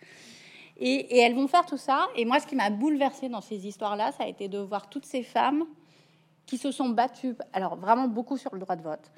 Et, 0.79 1.19
elles 1.19 1.35
vont 1.35 1.47
faire 1.47 1.65
tout 1.65 1.77
ça. 1.77 2.07
Et 2.15 2.25
moi, 2.25 2.39
ce 2.39 2.47
qui 2.47 2.55
m'a 2.55 2.69
bouleversée 2.69 3.29
dans 3.29 3.41
ces 3.41 3.67
histoires-là, 3.67 4.11
ça 4.13 4.23
a 4.23 4.27
été 4.27 4.47
de 4.47 4.57
voir 4.57 4.89
toutes 4.89 5.05
ces 5.05 5.23
femmes 5.23 5.65
qui 6.45 6.57
se 6.57 6.71
sont 6.71 6.89
battues, 6.89 7.35
alors 7.53 7.75
vraiment 7.75 8.07
beaucoup 8.07 8.37
sur 8.37 8.53
le 8.53 8.59
droit 8.59 8.75
de 8.75 8.81
vote, 8.81 9.11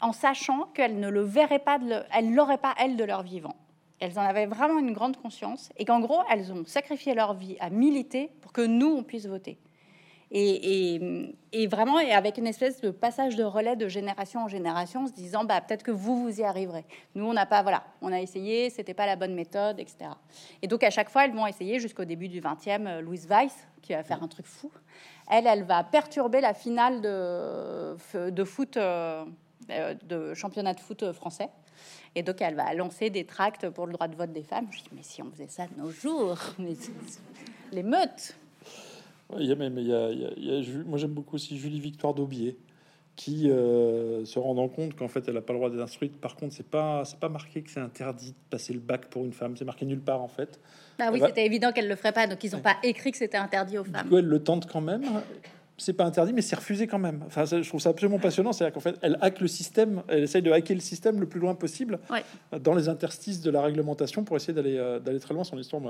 en 0.00 0.12
sachant 0.12 0.64
qu'elles 0.74 0.98
ne 0.98 1.08
le 1.08 1.20
verraient 1.20 1.60
pas, 1.60 1.78
elles 2.12 2.34
l'auraient 2.34 2.58
pas 2.58 2.74
elles 2.80 2.96
de 2.96 3.04
leur 3.04 3.22
vivant. 3.22 3.54
Elles 4.00 4.18
en 4.18 4.22
avaient 4.22 4.46
vraiment 4.46 4.80
une 4.80 4.92
grande 4.92 5.16
conscience 5.16 5.70
et 5.76 5.84
qu'en 5.84 6.00
gros, 6.00 6.20
elles 6.28 6.52
ont 6.52 6.64
sacrifié 6.66 7.14
leur 7.14 7.34
vie 7.34 7.56
à 7.60 7.70
militer 7.70 8.30
pour 8.40 8.52
que 8.52 8.62
nous, 8.62 8.88
on 8.88 9.04
puisse 9.04 9.26
voter. 9.26 9.58
Et, 10.34 11.66
vraiment, 11.66 12.00
et 12.00 12.12
avec 12.12 12.38
une 12.38 12.46
espèce 12.46 12.80
de 12.80 12.90
passage 12.90 13.36
de 13.36 13.44
relais 13.44 13.76
de 13.76 13.86
génération 13.86 14.44
en 14.44 14.48
génération, 14.48 15.06
se 15.06 15.12
disant, 15.12 15.44
bah, 15.44 15.60
peut-être 15.60 15.82
que 15.82 15.90
vous, 15.90 16.22
vous 16.22 16.40
y 16.40 16.42
arriverez. 16.42 16.86
Nous, 17.14 17.26
on 17.26 17.34
n'a 17.34 17.44
pas, 17.44 17.62
voilà, 17.62 17.84
on 18.00 18.10
a 18.10 18.18
essayé, 18.18 18.70
c'était 18.70 18.94
pas 18.94 19.04
la 19.04 19.16
bonne 19.16 19.34
méthode, 19.34 19.78
etc. 19.78 20.10
Et 20.62 20.68
donc, 20.68 20.82
à 20.84 20.90
chaque 20.90 21.10
fois, 21.10 21.26
elles 21.26 21.34
vont 21.34 21.46
essayer 21.46 21.78
jusqu'au 21.80 22.06
début 22.06 22.28
du 22.28 22.40
20e, 22.40 22.86
euh, 22.86 23.00
Louise 23.02 23.26
Weiss, 23.28 23.54
qui 23.82 23.92
va 23.92 24.02
faire 24.02 24.22
un 24.22 24.28
truc 24.28 24.46
fou. 24.46 24.70
Elle, 25.30 25.46
elle 25.46 25.64
va 25.64 25.84
perturber 25.84 26.40
la 26.40 26.54
finale 26.54 27.02
de, 27.02 28.30
de 28.30 28.44
foot, 28.44 28.78
euh, 28.78 29.26
euh, 29.70 29.94
de 30.04 30.32
championnat 30.32 30.72
de 30.72 30.80
foot 30.80 31.12
français. 31.12 31.50
Et 32.14 32.22
donc, 32.22 32.40
elle 32.40 32.54
va 32.54 32.72
lancer 32.72 33.10
des 33.10 33.26
tracts 33.26 33.68
pour 33.68 33.86
le 33.86 33.92
droit 33.92 34.08
de 34.08 34.16
vote 34.16 34.32
des 34.32 34.42
femmes. 34.42 34.68
Je 34.70 34.78
dis, 34.78 34.90
mais 34.92 35.02
si 35.02 35.20
on 35.20 35.30
faisait 35.30 35.48
ça 35.48 35.66
de 35.66 35.78
nos 35.78 35.90
jours, 35.90 36.38
mais 36.58 36.72
les 37.70 37.82
meutes. 37.82 38.34
Il 39.38 39.46
y 39.46 39.52
a 39.52 39.54
même, 39.54 39.78
il 39.78 39.86
y 39.86 39.94
a, 39.94 40.10
il 40.10 40.44
y 40.44 40.50
a, 40.50 40.84
moi 40.84 40.98
j'aime 40.98 41.12
beaucoup 41.12 41.36
aussi 41.36 41.56
Julie 41.56 41.80
Victoire 41.80 42.14
d'Aubier, 42.14 42.58
qui 43.16 43.50
euh, 43.50 44.24
se 44.24 44.38
rendant 44.38 44.68
compte 44.68 44.94
qu'en 44.94 45.08
fait 45.08 45.26
elle 45.28 45.34
n'a 45.34 45.42
pas 45.42 45.52
le 45.52 45.58
droit 45.58 45.70
d'être 45.70 45.82
instruite. 45.82 46.20
Par 46.20 46.36
contre, 46.36 46.54
c'est 46.54 46.68
pas, 46.68 47.04
c'est 47.04 47.18
pas 47.18 47.28
marqué 47.28 47.62
que 47.62 47.70
c'est 47.70 47.80
interdit 47.80 48.30
de 48.30 48.50
passer 48.50 48.72
le 48.72 48.80
bac 48.80 49.06
pour 49.06 49.24
une 49.24 49.32
femme. 49.32 49.56
C'est 49.56 49.64
marqué 49.64 49.84
nulle 49.86 50.00
part 50.00 50.22
en 50.22 50.28
fait. 50.28 50.60
Ah 50.98 51.10
oui, 51.12 51.20
c'était 51.24 51.46
évident 51.46 51.72
qu'elle 51.72 51.88
le 51.88 51.96
ferait 51.96 52.12
pas, 52.12 52.26
donc 52.26 52.42
ils 52.44 52.52
n'ont 52.52 52.60
pas 52.60 52.76
écrit 52.82 53.10
que 53.10 53.18
c'était 53.18 53.38
interdit 53.38 53.78
aux 53.78 53.84
femmes. 53.84 54.04
Du 54.04 54.08
coup, 54.10 54.18
elle 54.18 54.26
le 54.26 54.42
tente 54.42 54.70
quand 54.70 54.80
même 54.80 55.04
c'est 55.78 55.94
pas 55.94 56.04
interdit, 56.04 56.32
mais 56.32 56.42
c'est 56.42 56.56
refusé 56.56 56.86
quand 56.86 56.98
même. 56.98 57.22
Enfin, 57.26 57.44
je 57.44 57.66
trouve 57.66 57.80
ça 57.80 57.90
absolument 57.90 58.18
passionnant. 58.18 58.52
C'est-à-dire 58.52 58.74
qu'en 58.74 58.80
fait, 58.80 58.96
elle 59.02 59.18
hack 59.20 59.40
le 59.40 59.48
système, 59.48 60.02
elle 60.08 60.24
essaye 60.24 60.42
de 60.42 60.52
hacker 60.52 60.76
le 60.76 60.80
système 60.80 61.18
le 61.18 61.26
plus 61.26 61.40
loin 61.40 61.54
possible 61.54 61.98
dans 62.60 62.74
les 62.74 62.88
interstices 62.88 63.40
de 63.40 63.50
la 63.50 63.62
réglementation 63.62 64.24
pour 64.24 64.36
essayer 64.36 64.52
d'aller 64.52 64.76
euh, 64.76 64.98
d'aller 64.98 65.20
très 65.20 65.34
loin. 65.34 65.44
Son 65.44 65.58
histoire. 65.58 65.82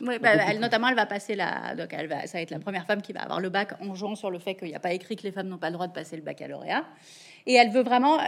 Oui, 0.00 0.18
bah, 0.20 0.30
elle, 0.48 0.60
notamment, 0.60 0.88
elle 0.88 0.94
va 0.94 1.06
passer 1.06 1.34
la. 1.34 1.74
Donc, 1.74 1.88
elle 1.92 2.06
va, 2.06 2.26
ça 2.26 2.38
va 2.38 2.42
être 2.42 2.50
la 2.50 2.58
première 2.58 2.86
femme 2.86 3.02
qui 3.02 3.12
va 3.12 3.22
avoir 3.22 3.40
le 3.40 3.50
bac 3.50 3.74
en 3.80 3.94
jouant 3.94 4.14
sur 4.14 4.30
le 4.30 4.38
fait 4.38 4.54
qu'il 4.54 4.68
n'y 4.68 4.74
a 4.74 4.80
pas 4.80 4.92
écrit 4.92 5.16
que 5.16 5.24
les 5.24 5.32
femmes 5.32 5.48
n'ont 5.48 5.58
pas 5.58 5.68
le 5.68 5.74
droit 5.74 5.86
de 5.86 5.92
passer 5.92 6.16
le 6.16 6.22
baccalauréat. 6.22 6.84
Et 7.46 7.54
elle 7.54 7.70
veut 7.70 7.82
vraiment. 7.82 8.18
Euh, 8.18 8.22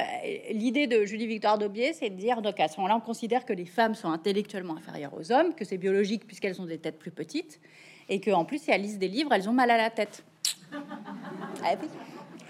l'idée 0.51 0.87
de 0.87 1.05
Julie 1.05 1.27
Victoire 1.27 1.59
Daubier, 1.59 1.93
c'est 1.93 2.11
de 2.11 2.17
dire 2.17 2.43
donc 2.43 2.61
à 2.61 2.69
ce 2.69 2.77
moment-là, 2.79 2.97
on 2.97 3.01
considère 3.01 3.45
que 3.45 3.53
les 3.53 3.65
femmes 3.65 3.95
sont 3.95 4.11
intellectuellement 4.11 4.77
inférieures 4.77 5.15
aux 5.15 5.33
hommes, 5.33 5.55
que 5.55 5.65
c'est 5.65 5.79
biologique 5.79 6.27
puisqu'elles 6.27 6.61
ont 6.61 6.67
des 6.67 6.79
têtes 6.79 6.99
plus 6.99 7.11
petites, 7.11 7.61
et 8.09 8.21
qu'en 8.21 8.45
plus, 8.45 8.63
si 8.63 8.71
elles 8.71 8.83
lisent 8.83 8.99
des 8.99 9.09
livres, 9.09 9.33
elles 9.33 9.49
ont 9.49 9.55
mal 9.55 9.71
à 9.71 9.77
la 9.77 9.91
tête. 9.91 10.25
Ah 10.73 11.75
oui. 11.81 11.89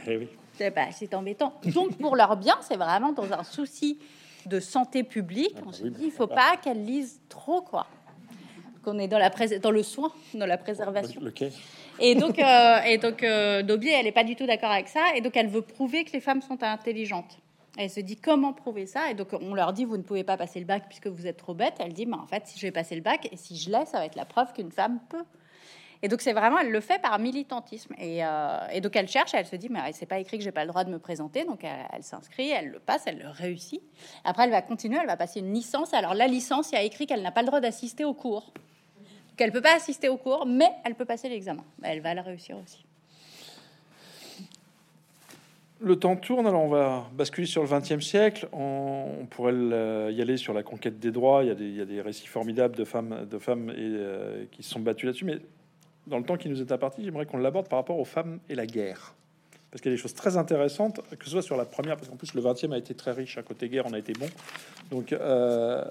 Eh 0.07 0.17
oui. 0.17 0.29
C'est 0.93 1.15
embêtant. 1.15 1.55
Donc, 1.67 1.99
pour 1.99 2.17
leur 2.17 2.37
bien, 2.37 2.57
c'est 2.63 2.77
vraiment 2.77 3.13
dans 3.13 3.33
un 3.33 3.45
souci 3.45 3.99
de 4.47 4.61
santé 4.61 5.03
publique. 5.03 5.55
Ah 5.57 5.63
on 5.63 5.67
bah 5.67 5.73
se 5.73 5.87
dit, 5.87 6.05
il 6.05 6.11
faut 6.11 6.27
pas 6.27 6.57
qu'elles 6.57 6.85
lisent 6.85 7.21
trop, 7.29 7.61
quoi. 7.61 7.87
Qu'on 8.83 8.99
est 8.99 9.09
dans, 9.09 9.19
la 9.19 9.31
dans 9.31 9.71
le 9.73 9.83
soin, 9.83 10.13
dans 10.35 10.47
la 10.47 10.57
préservation. 10.57 11.21
Et 11.99 12.15
donc, 12.15 12.39
euh, 12.39 12.79
et 12.83 12.99
donc 12.99 13.23
euh, 13.23 13.63
Daubier, 13.63 13.93
elle 13.93 14.05
n'est 14.05 14.13
pas 14.13 14.23
du 14.23 14.37
tout 14.37 14.47
d'accord 14.47 14.71
avec 14.71 14.89
ça. 14.89 15.17
Et 15.17 15.21
donc, 15.21 15.37
elle 15.37 15.49
veut 15.49 15.63
prouver 15.63 16.05
que 16.05 16.13
les 16.13 16.21
femmes 16.21 16.41
sont 16.41 16.63
intelligentes. 16.63 17.39
Elle 17.77 17.91
se 17.91 18.01
dit 18.01 18.17
comment 18.17 18.53
prouver 18.53 18.87
ça? 18.87 19.11
Et 19.11 19.15
donc, 19.15 19.29
on 19.33 19.55
leur 19.55 19.73
dit, 19.73 19.85
vous 19.85 19.97
ne 19.97 20.03
pouvez 20.03 20.25
pas 20.25 20.37
passer 20.37 20.61
le 20.61 20.65
bac 20.65 20.85
puisque 20.89 21.09
vous 21.09 21.27
êtes 21.27 21.37
trop 21.37 21.53
bête. 21.53 21.75
Elle 21.79 21.93
dit, 21.93 22.07
mais 22.07 22.17
en 22.17 22.27
fait, 22.27 22.47
si 22.47 22.59
je 22.59 22.67
vais 22.67 22.71
passer 22.71 22.95
le 22.95 23.03
bac, 23.03 23.29
et 23.31 23.37
si 23.37 23.57
je 23.57 23.71
laisse, 23.71 23.91
ça 23.91 23.99
va 23.99 24.07
être 24.07 24.17
la 24.17 24.25
preuve 24.25 24.53
qu'une 24.53 24.71
femme 24.71 25.01
peut. 25.11 25.25
Et 26.03 26.09
donc, 26.09 26.21
c'est 26.21 26.33
vraiment, 26.33 26.59
elle 26.59 26.71
le 26.71 26.81
fait 26.81 27.01
par 27.01 27.19
militantisme. 27.19 27.95
Et, 27.99 28.25
euh, 28.25 28.81
donc, 28.81 28.95
elle 28.97 29.09
cherche, 29.09 29.35
elle 29.35 29.47
se 29.47 29.57
dit, 29.57 29.69
mais 29.71 29.81
c'est 29.93 30.07
pas 30.07 30.19
écrit 30.19 30.39
que 30.39 30.45
j'ai 30.45 30.53
pas 30.53 30.65
le 30.65 30.69
droit 30.69 30.85
de 30.85 30.91
me 30.91 30.99
présenter. 30.99 31.45
Donc, 31.45 31.65
elle, 31.65 32.03
s'inscrit, 32.03 32.51
elle 32.51 32.69
le 32.69 32.79
passe, 32.79 33.05
elle 33.07 33.19
le 33.19 33.29
réussit. 33.29 33.83
Après, 34.25 34.45
elle 34.45 34.51
va 34.51 34.63
continuer, 34.63 34.99
elle 35.01 35.07
va 35.07 35.17
passer 35.17 35.41
une 35.41 35.53
licence. 35.53 35.95
Alors, 35.95 36.15
la 36.15 36.27
licence, 36.27 36.71
il 36.73 36.75
y 36.75 36.79
a 36.79 36.83
écrit 36.83 37.07
qu'elle 37.07 37.23
n'a 37.23 37.33
pas 37.33 37.43
le 37.43 37.47
droit 37.47 37.61
d'assister 37.61 38.05
au 38.05 38.15
cours. 38.15 38.53
Qu'elle 39.37 39.53
peut 39.53 39.63
pas 39.63 39.77
assister 39.77 40.09
au 40.09 40.17
cours, 40.17 40.47
mais 40.47 40.71
elle 40.85 40.95
peut 40.95 41.05
passer 41.05 41.29
l'examen. 41.29 41.65
Elle 41.83 42.01
va 42.01 42.15
le 42.15 42.23
réussir 42.23 42.57
aussi. 42.63 42.87
Le 45.79 45.97
temps 45.97 46.17
tourne, 46.17 46.47
alors 46.47 46.63
on 46.63 46.69
va 46.69 47.07
basculer 47.13 47.47
sur 47.47 47.63
le 47.63 47.69
XXe 47.69 48.01
siècle. 48.01 48.49
On, 48.53 49.27
pourrait 49.29 49.53
y 49.53 50.23
aller 50.23 50.39
sur 50.39 50.55
la 50.55 50.63
conquête 50.63 50.99
des 50.99 51.11
droits. 51.11 51.45
Il 51.45 51.49
y 51.49 51.51
a 51.51 51.55
des, 51.55 51.67
il 51.67 51.77
y 51.77 51.83
a 51.83 51.85
des 51.85 52.01
récits 52.01 52.27
formidables 52.27 52.75
de 52.75 52.85
femmes, 52.85 53.27
de 53.31 53.39
femmes 53.39 53.69
et, 53.71 53.75
euh, 53.79 54.47
qui 54.51 54.63
se 54.63 54.71
sont 54.71 54.81
battues 54.81 55.05
là-dessus. 55.05 55.27
Mais 55.27 55.39
dans 56.07 56.19
le 56.19 56.25
temps 56.25 56.37
qui 56.37 56.49
nous 56.49 56.61
est 56.61 56.73
imparti, 56.73 57.05
j'aimerais 57.05 57.27
qu'on 57.27 57.39
l'aborde 57.39 57.69
par 57.69 57.79
rapport 57.79 57.99
aux 57.99 58.05
femmes 58.05 58.39
et 58.49 58.55
la 58.55 58.67
guerre. 58.67 59.15
Parce 59.71 59.83
qu'il 59.83 59.91
y 59.91 59.95
a 59.95 59.97
des 59.97 60.03
choses 60.03 60.15
très 60.15 60.37
intéressantes, 60.37 61.01
que 61.19 61.25
ce 61.25 61.31
soit 61.33 61.43
sur 61.43 61.57
la 61.57 61.65
première, 61.65 61.97
parce 61.97 62.09
qu'en 62.09 62.17
plus 62.17 62.35
le 62.35 62.43
20e 62.43 62.73
a 62.73 62.79
été 62.79 62.95
très 62.95 63.11
riche 63.11 63.37
à 63.37 63.43
côté 63.43 63.69
guerre, 63.69 63.85
on 63.87 63.93
a 63.93 63.99
été 63.99 64.13
bon. 64.13 64.29
Donc, 64.91 65.13
euh, 65.13 65.85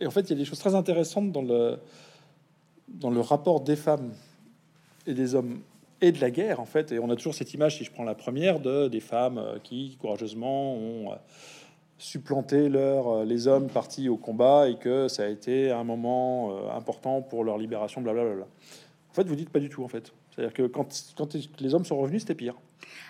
et 0.00 0.06
en 0.06 0.10
fait, 0.10 0.22
il 0.22 0.30
y 0.30 0.32
a 0.32 0.36
des 0.36 0.44
choses 0.44 0.58
très 0.58 0.74
intéressantes 0.74 1.30
dans 1.30 1.42
le, 1.42 1.78
dans 2.88 3.10
le 3.10 3.20
rapport 3.20 3.60
des 3.60 3.76
femmes 3.76 4.12
et 5.06 5.14
des 5.14 5.34
hommes 5.34 5.60
et 6.00 6.10
de 6.10 6.20
la 6.20 6.30
guerre, 6.30 6.58
en 6.58 6.64
fait. 6.64 6.90
Et 6.90 6.98
on 6.98 7.08
a 7.10 7.16
toujours 7.16 7.34
cette 7.34 7.54
image, 7.54 7.78
si 7.78 7.84
je 7.84 7.92
prends 7.92 8.04
la 8.04 8.16
première, 8.16 8.58
de 8.58 8.88
des 8.88 9.00
femmes 9.00 9.38
euh, 9.38 9.58
qui 9.62 9.96
courageusement 10.00 10.74
ont 10.74 11.12
euh, 11.12 11.16
supplanté 11.98 12.68
leur, 12.68 13.24
les 13.24 13.46
hommes 13.46 13.68
partis 13.68 14.08
au 14.08 14.16
combat 14.16 14.68
et 14.68 14.74
que 14.74 15.06
ça 15.06 15.22
a 15.22 15.28
été 15.28 15.70
un 15.70 15.84
moment 15.84 16.68
important 16.74 17.22
pour 17.22 17.44
leur 17.44 17.58
libération, 17.58 18.00
blablabla. 18.00 18.46
En 19.12 19.14
fait, 19.14 19.28
vous 19.28 19.36
dites 19.36 19.50
pas 19.50 19.60
du 19.60 19.68
tout, 19.68 19.84
en 19.84 19.88
fait. 19.88 20.10
C'est-à-dire 20.30 20.54
que 20.54 20.62
quand, 20.62 20.88
quand 21.18 21.36
les 21.60 21.74
hommes 21.74 21.84
sont 21.84 21.98
revenus, 21.98 22.22
c'était 22.22 22.34
pire. 22.34 22.54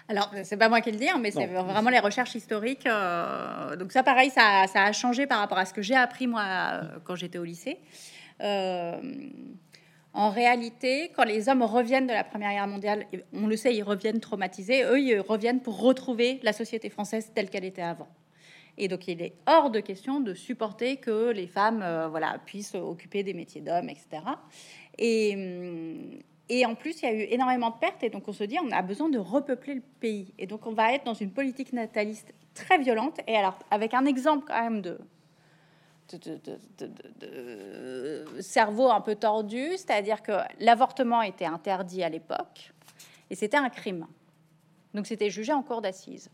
Alors, 0.08 0.32
c'est 0.42 0.56
pas 0.56 0.68
moi 0.68 0.80
qui 0.80 0.90
le 0.90 0.98
dis, 0.98 1.08
hein, 1.08 1.18
mais 1.20 1.30
c'est 1.30 1.46
vraiment 1.46 1.90
les 1.90 2.00
recherches 2.00 2.34
historiques. 2.34 2.86
Euh, 2.86 3.76
donc 3.76 3.92
ça, 3.92 4.02
pareil, 4.02 4.30
ça, 4.30 4.64
ça, 4.66 4.82
a 4.82 4.92
changé 4.92 5.26
par 5.26 5.38
rapport 5.38 5.58
à 5.58 5.64
ce 5.64 5.72
que 5.72 5.80
j'ai 5.80 5.94
appris, 5.94 6.26
moi, 6.26 6.42
euh, 6.44 6.82
quand 7.04 7.14
j'étais 7.14 7.38
au 7.38 7.44
lycée. 7.44 7.78
Euh, 8.40 9.00
en 10.12 10.30
réalité, 10.30 11.12
quand 11.14 11.24
les 11.24 11.48
hommes 11.48 11.62
reviennent 11.62 12.08
de 12.08 12.12
la 12.12 12.24
Première 12.24 12.50
Guerre 12.50 12.66
mondiale, 12.66 13.06
on 13.32 13.46
le 13.46 13.56
sait, 13.56 13.72
ils 13.72 13.84
reviennent 13.84 14.20
traumatisés. 14.20 14.82
Eux, 14.82 15.00
ils 15.00 15.20
reviennent 15.20 15.60
pour 15.60 15.80
retrouver 15.80 16.40
la 16.42 16.52
société 16.52 16.90
française 16.90 17.30
telle 17.32 17.48
qu'elle 17.48 17.64
était 17.64 17.80
avant. 17.80 18.08
Et 18.76 18.88
donc, 18.88 19.06
il 19.06 19.22
est 19.22 19.34
hors 19.46 19.70
de 19.70 19.80
question 19.80 20.20
de 20.20 20.34
supporter 20.34 20.96
que 20.96 21.30
les 21.30 21.46
femmes 21.46 21.84
voilà, 22.10 22.38
puissent 22.44 22.74
occuper 22.74 23.22
des 23.22 23.34
métiers 23.34 23.60
d'hommes, 23.60 23.88
etc. 23.88 24.22
Et, 24.98 26.22
et 26.48 26.66
en 26.66 26.74
plus, 26.74 27.02
il 27.02 27.04
y 27.04 27.08
a 27.08 27.14
eu 27.14 27.26
énormément 27.30 27.70
de 27.70 27.76
pertes. 27.76 28.02
Et 28.02 28.10
donc, 28.10 28.28
on 28.28 28.32
se 28.32 28.44
dit, 28.44 28.58
on 28.62 28.70
a 28.70 28.82
besoin 28.82 29.08
de 29.08 29.18
repeupler 29.18 29.74
le 29.74 29.82
pays. 30.00 30.32
Et 30.38 30.46
donc, 30.46 30.66
on 30.66 30.72
va 30.72 30.92
être 30.92 31.04
dans 31.04 31.14
une 31.14 31.30
politique 31.30 31.72
nataliste 31.72 32.32
très 32.54 32.78
violente. 32.78 33.20
Et 33.26 33.36
alors, 33.36 33.58
avec 33.70 33.94
un 33.94 34.04
exemple 34.04 34.44
quand 34.46 34.62
même 34.62 34.82
de, 34.82 34.98
de, 36.18 38.24
cerveau 38.40 38.90
un 38.90 39.00
peu 39.00 39.14
tordu, 39.14 39.68
c'est-à-dire 39.72 40.22
que 40.22 40.32
l'avortement 40.60 41.22
était 41.22 41.46
interdit 41.46 42.02
à 42.02 42.08
l'époque 42.08 42.72
et 43.30 43.34
c'était 43.34 43.56
un 43.56 43.70
crime. 43.70 44.06
Donc, 44.94 45.06
c'était 45.06 45.30
jugé 45.30 45.52
en 45.52 45.62
cour 45.62 45.80
d'assises. 45.80 46.30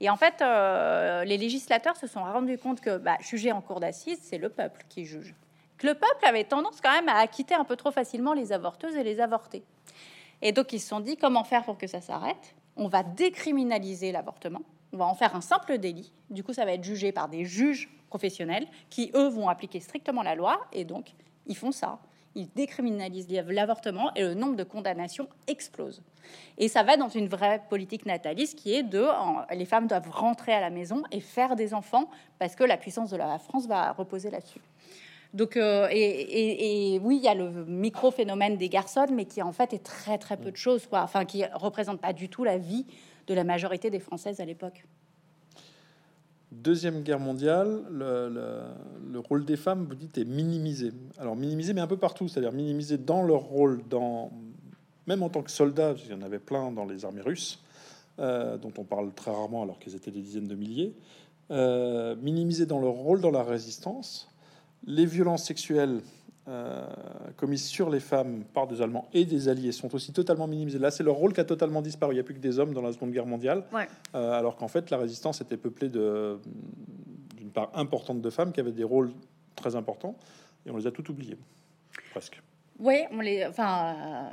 Et 0.00 0.10
en 0.10 0.16
fait, 0.16 0.40
euh, 0.40 1.24
les 1.24 1.36
législateurs 1.36 1.96
se 1.96 2.06
sont 2.06 2.24
rendus 2.24 2.58
compte 2.58 2.80
que 2.80 2.96
bah, 2.96 3.18
juger 3.20 3.52
en 3.52 3.60
cour 3.60 3.80
d'assises, 3.80 4.18
c'est 4.22 4.38
le 4.38 4.48
peuple 4.48 4.82
qui 4.88 5.04
juge 5.04 5.34
le 5.82 5.94
peuple 5.94 6.24
avait 6.24 6.44
tendance 6.44 6.80
quand 6.82 6.92
même 6.92 7.08
à 7.08 7.16
acquitter 7.16 7.54
un 7.54 7.64
peu 7.64 7.76
trop 7.76 7.90
facilement 7.90 8.32
les 8.32 8.52
avorteuses 8.52 8.96
et 8.96 9.04
les 9.04 9.20
avortés. 9.20 9.62
Et 10.42 10.52
donc 10.52 10.72
ils 10.72 10.80
se 10.80 10.88
sont 10.88 11.00
dit 11.00 11.16
comment 11.16 11.44
faire 11.44 11.64
pour 11.64 11.78
que 11.78 11.86
ça 11.86 12.00
s'arrête? 12.00 12.54
On 12.76 12.88
va 12.88 13.02
décriminaliser 13.02 14.12
l'avortement, 14.12 14.62
on 14.92 14.96
va 14.96 15.06
en 15.06 15.14
faire 15.14 15.36
un 15.36 15.40
simple 15.40 15.78
délit. 15.78 16.12
Du 16.30 16.42
coup, 16.42 16.52
ça 16.52 16.64
va 16.64 16.72
être 16.72 16.84
jugé 16.84 17.12
par 17.12 17.28
des 17.28 17.44
juges 17.44 17.88
professionnels 18.08 18.66
qui, 18.88 19.10
eux, 19.14 19.28
vont 19.28 19.48
appliquer 19.48 19.80
strictement 19.80 20.22
la 20.22 20.34
loi. 20.34 20.60
Et 20.72 20.84
donc, 20.84 21.12
ils 21.46 21.56
font 21.56 21.72
ça. 21.72 21.98
Ils 22.34 22.48
décriminalisent 22.54 23.28
l'avortement 23.28 24.14
et 24.14 24.22
le 24.22 24.34
nombre 24.34 24.54
de 24.54 24.62
condamnations 24.62 25.28
explose. 25.48 26.00
Et 26.58 26.68
ça 26.68 26.84
va 26.84 26.96
dans 26.96 27.08
une 27.08 27.26
vraie 27.26 27.60
politique 27.68 28.06
nataliste 28.06 28.56
qui 28.56 28.72
est 28.72 28.84
de 28.84 29.06
les 29.52 29.64
femmes 29.64 29.88
doivent 29.88 30.10
rentrer 30.10 30.52
à 30.52 30.60
la 30.60 30.70
maison 30.70 31.02
et 31.10 31.20
faire 31.20 31.56
des 31.56 31.74
enfants 31.74 32.08
parce 32.38 32.54
que 32.54 32.62
la 32.62 32.76
puissance 32.76 33.10
de 33.10 33.16
la 33.16 33.38
France 33.38 33.66
va 33.66 33.92
reposer 33.92 34.30
là-dessus. 34.30 34.60
Donc, 35.32 35.56
euh, 35.56 35.88
et, 35.90 36.98
oui, 37.02 37.18
il 37.18 37.24
y 37.24 37.28
a 37.28 37.34
le 37.34 37.64
micro-phénomène 37.64 38.56
des 38.56 38.68
garçons, 38.68 39.06
mais 39.12 39.26
qui 39.26 39.42
en 39.42 39.52
fait 39.52 39.72
est 39.72 39.84
très 39.84 40.18
très 40.18 40.36
peu 40.36 40.50
de 40.50 40.56
choses, 40.56 40.86
quoi. 40.86 41.02
Enfin, 41.02 41.24
qui 41.24 41.44
représente 41.54 42.00
pas 42.00 42.12
du 42.12 42.28
tout 42.28 42.42
la 42.42 42.58
vie 42.58 42.86
de 43.26 43.34
la 43.34 43.44
majorité 43.44 43.90
des 43.90 44.00
Françaises 44.00 44.40
à 44.40 44.44
l'époque. 44.44 44.84
Deuxième 46.50 47.02
guerre 47.02 47.20
mondiale, 47.20 47.84
le, 47.90 49.18
rôle 49.20 49.44
des 49.44 49.56
femmes, 49.56 49.86
vous 49.88 49.94
dites, 49.94 50.18
est 50.18 50.24
minimisé. 50.24 50.90
Alors 51.16 51.36
minimisé, 51.36 51.74
mais 51.74 51.80
un 51.80 51.86
peu 51.86 51.96
partout, 51.96 52.26
c'est-à-dire 52.26 52.50
minimisé 52.50 52.98
dans 52.98 53.22
leur 53.22 53.42
rôle, 53.42 53.82
dans 53.88 54.32
même 55.06 55.22
en 55.22 55.28
tant 55.28 55.42
que 55.42 55.50
soldat, 55.50 55.94
il 56.04 56.10
y 56.10 56.14
en 56.14 56.22
avait 56.22 56.38
plein 56.38 56.72
dans 56.72 56.84
les 56.84 57.04
armées 57.04 57.20
russes, 57.20 57.62
euh, 58.18 58.58
dont 58.58 58.72
on 58.78 58.84
parle 58.84 59.12
très 59.12 59.30
rarement 59.30 59.62
alors 59.62 59.78
qu'ils 59.78 59.94
étaient 59.94 60.10
des 60.10 60.20
dizaines 60.20 60.46
de 60.46 60.54
milliers, 60.54 60.94
euh, 61.50 62.16
minimisés 62.16 62.66
dans 62.66 62.80
leur 62.80 62.92
rôle 62.92 63.20
dans 63.20 63.30
la 63.30 63.42
résistance. 63.42 64.29
Les 64.86 65.06
violences 65.06 65.44
sexuelles 65.44 66.00
euh, 66.48 66.86
commises 67.36 67.66
sur 67.66 67.90
les 67.90 68.00
femmes 68.00 68.44
par 68.54 68.66
des 68.66 68.80
Allemands 68.82 69.08
et 69.12 69.24
des 69.24 69.48
Alliés 69.48 69.72
sont 69.72 69.94
aussi 69.94 70.12
totalement 70.12 70.46
minimisées. 70.46 70.78
Là, 70.78 70.90
c'est 70.90 71.02
leur 71.02 71.14
rôle 71.14 71.32
qui 71.32 71.40
a 71.40 71.44
totalement 71.44 71.82
disparu. 71.82 72.12
Il 72.12 72.16
n'y 72.16 72.20
a 72.20 72.24
plus 72.24 72.34
que 72.34 72.40
des 72.40 72.58
hommes 72.58 72.72
dans 72.72 72.82
la 72.82 72.92
Seconde 72.92 73.12
Guerre 73.12 73.26
mondiale, 73.26 73.64
alors 74.14 74.56
qu'en 74.56 74.68
fait, 74.68 74.90
la 74.90 74.96
résistance 74.96 75.40
était 75.40 75.58
peuplée 75.58 75.88
d'une 75.88 76.40
part 77.52 77.70
importante 77.74 78.20
de 78.20 78.30
femmes 78.30 78.52
qui 78.52 78.60
avaient 78.60 78.72
des 78.72 78.84
rôles 78.84 79.12
très 79.54 79.76
importants, 79.76 80.16
et 80.66 80.70
on 80.70 80.76
les 80.76 80.86
a 80.86 80.90
tout 80.90 81.08
oubliés, 81.10 81.36
presque. 82.10 82.40
Oui, 82.78 83.02
on 83.12 83.20
les, 83.20 83.44
enfin, 83.44 84.30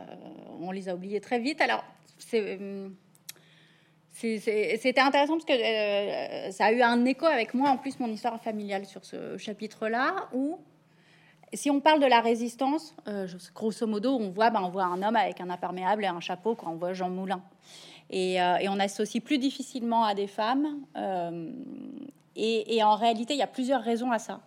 on 0.61 0.71
les 0.71 0.87
a 0.87 0.95
oubliés 0.95 1.19
très 1.19 1.39
vite. 1.39 1.59
Alors, 1.59 1.83
c'est 2.17 2.57
c'était 4.17 4.99
intéressant 4.99 5.33
parce 5.33 5.45
que 5.45 5.53
euh, 5.53 6.51
ça 6.51 6.65
a 6.65 6.71
eu 6.71 6.81
un 6.81 7.05
écho 7.05 7.27
avec 7.27 7.53
moi, 7.53 7.69
en 7.69 7.77
plus, 7.77 7.99
mon 7.99 8.07
histoire 8.07 8.41
familiale 8.41 8.85
sur 8.85 9.05
ce 9.05 9.37
chapitre-là, 9.37 10.27
où 10.33 10.57
si 11.53 11.69
on 11.69 11.79
parle 11.79 12.01
de 12.01 12.07
la 12.07 12.19
résistance, 12.19 12.95
euh, 13.07 13.27
grosso 13.53 13.85
modo, 13.85 14.15
on 14.15 14.31
voit, 14.31 14.49
ben, 14.49 14.61
on 14.63 14.69
voit 14.69 14.85
un 14.85 15.03
homme 15.03 15.15
avec 15.15 15.39
un 15.39 15.51
imperméable 15.51 16.03
et 16.03 16.07
un 16.07 16.19
chapeau 16.19 16.55
quand 16.55 16.71
on 16.71 16.77
voit 16.77 16.93
Jean 16.93 17.09
Moulin. 17.09 17.41
Et, 18.09 18.41
euh, 18.41 18.57
on 18.69 18.79
associe 18.79 19.23
plus 19.23 19.37
difficilement 19.37 20.03
à 20.03 20.15
des 20.15 20.27
femmes. 20.27 20.81
Et, 22.35 22.75
et, 22.75 22.83
en 22.83 22.95
réalité, 22.95 23.35
il 23.35 23.39
y 23.39 23.43
a 23.43 23.47
plusieurs 23.47 23.83
raisons 23.83 24.11
à 24.11 24.17
ça. 24.17 24.41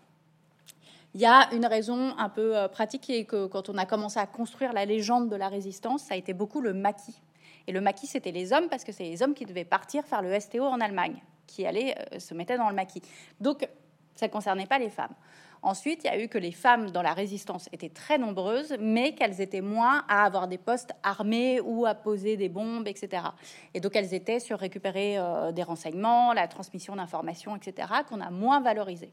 Il 1.14 1.20
y 1.20 1.26
a 1.26 1.48
une 1.52 1.66
raison 1.66 2.14
un 2.18 2.28
peu 2.28 2.54
pratique, 2.72 3.02
qui 3.02 3.14
est 3.14 3.24
que 3.24 3.46
quand 3.46 3.68
on 3.68 3.78
a 3.78 3.86
commencé 3.86 4.18
à 4.18 4.26
construire 4.26 4.72
la 4.72 4.84
légende 4.84 5.28
de 5.28 5.36
la 5.36 5.48
résistance, 5.48 6.02
ça 6.02 6.14
a 6.14 6.16
été 6.16 6.32
beaucoup 6.32 6.60
le 6.60 6.72
maquis. 6.72 7.20
Et 7.70 7.72
le 7.72 7.80
maquis, 7.80 8.08
c'était 8.08 8.32
les 8.32 8.52
hommes, 8.52 8.68
parce 8.68 8.82
que 8.82 8.90
c'est 8.90 9.04
les 9.04 9.22
hommes 9.22 9.32
qui 9.32 9.44
devaient 9.44 9.64
partir 9.64 10.04
faire 10.04 10.22
le 10.22 10.40
STO 10.40 10.64
en 10.64 10.80
Allemagne, 10.80 11.22
qui 11.46 11.64
allaient 11.64 11.94
euh, 12.12 12.18
se 12.18 12.34
mettre 12.34 12.56
dans 12.56 12.68
le 12.68 12.74
maquis. 12.74 13.00
Donc, 13.38 13.68
ça 14.16 14.26
ne 14.26 14.32
concernait 14.32 14.66
pas 14.66 14.80
les 14.80 14.90
femmes. 14.90 15.14
Ensuite, 15.62 16.02
il 16.02 16.08
y 16.08 16.10
a 16.10 16.20
eu 16.20 16.26
que 16.26 16.36
les 16.36 16.50
femmes 16.50 16.90
dans 16.90 17.02
la 17.02 17.12
résistance 17.12 17.68
étaient 17.70 17.88
très 17.88 18.18
nombreuses, 18.18 18.74
mais 18.80 19.14
qu'elles 19.14 19.40
étaient 19.40 19.60
moins 19.60 20.04
à 20.08 20.24
avoir 20.24 20.48
des 20.48 20.58
postes 20.58 20.90
armés 21.04 21.60
ou 21.60 21.86
à 21.86 21.94
poser 21.94 22.36
des 22.36 22.48
bombes, 22.48 22.88
etc. 22.88 23.22
Et 23.72 23.78
donc, 23.78 23.94
elles 23.94 24.14
étaient 24.14 24.40
sur 24.40 24.58
récupérer 24.58 25.16
euh, 25.16 25.52
des 25.52 25.62
renseignements, 25.62 26.32
la 26.32 26.48
transmission 26.48 26.96
d'informations, 26.96 27.54
etc., 27.54 27.86
qu'on 28.08 28.20
a 28.20 28.30
moins 28.30 28.60
valorisé. 28.60 29.12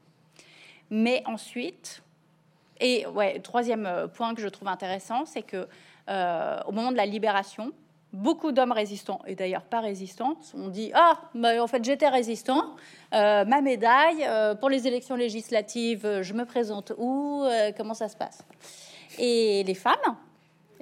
Mais 0.90 1.22
ensuite, 1.28 2.02
et 2.80 3.06
ouais, 3.06 3.40
troisième 3.40 3.86
euh, 3.86 4.08
point 4.08 4.34
que 4.34 4.42
je 4.42 4.48
trouve 4.48 4.68
intéressant, 4.68 5.26
c'est 5.28 5.44
que 5.44 5.68
au 6.10 6.72
moment 6.72 6.94
de 6.94 6.98
la 6.98 7.06
libération, 7.06 7.74
beaucoup 8.14 8.52
d'hommes 8.52 8.72
résistants, 8.72 9.20
et 9.28 9.36
d'ailleurs 9.36 9.64
pas 9.64 9.80
résistants, 9.80 10.38
ont 10.56 10.70
dit 10.70 10.92
Ah, 10.94 11.20
bah, 11.36 11.62
en 11.62 11.68
fait, 11.68 11.84
j'étais 11.84 12.10
résistant, 12.10 12.76
euh, 13.14 13.46
ma 13.46 13.62
médaille, 13.62 14.24
euh, 14.24 14.56
pour 14.56 14.70
les 14.70 14.88
élections 14.88 15.16
législatives, 15.16 16.22
je 16.22 16.34
me 16.34 16.46
présente 16.46 16.94
où, 16.98 17.44
euh, 17.44 17.72
comment 17.76 17.94
ça 17.94 18.08
se 18.08 18.18
passe? 18.18 18.44
Et 19.20 19.64
les 19.64 19.74
femmes, 19.74 19.96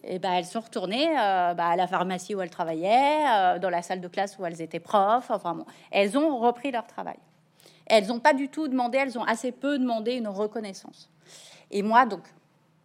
eh 0.04 0.20
ben, 0.20 0.34
elles 0.34 0.46
sont 0.46 0.60
retournées 0.60 1.08
bah, 1.14 1.70
à 1.70 1.76
la 1.76 1.88
pharmacie 1.88 2.36
où 2.36 2.42
elles 2.42 2.50
travaillaient, 2.50 3.60
dans 3.60 3.70
la 3.70 3.82
salle 3.82 4.02
de 4.02 4.08
classe 4.08 4.38
où 4.38 4.46
elles 4.46 4.62
étaient 4.62 4.80
profs, 4.80 5.32
enfin 5.32 5.66
elles 5.90 6.18
ont 6.18 6.38
repris 6.38 6.72
leur 6.72 6.86
travail. 6.86 7.18
Elles 7.88 8.08
n'ont 8.08 8.20
pas 8.20 8.34
du 8.34 8.50
tout 8.50 8.68
demandé, 8.68 9.00
elles 9.00 9.18
ont 9.18 9.24
assez 9.24 9.52
peu 9.52 9.80
demandé 9.80 10.14
une 10.14 10.28
reconnaissance. 10.28 11.10
Et 11.72 11.82
moi, 11.82 12.06
donc, 12.06 12.22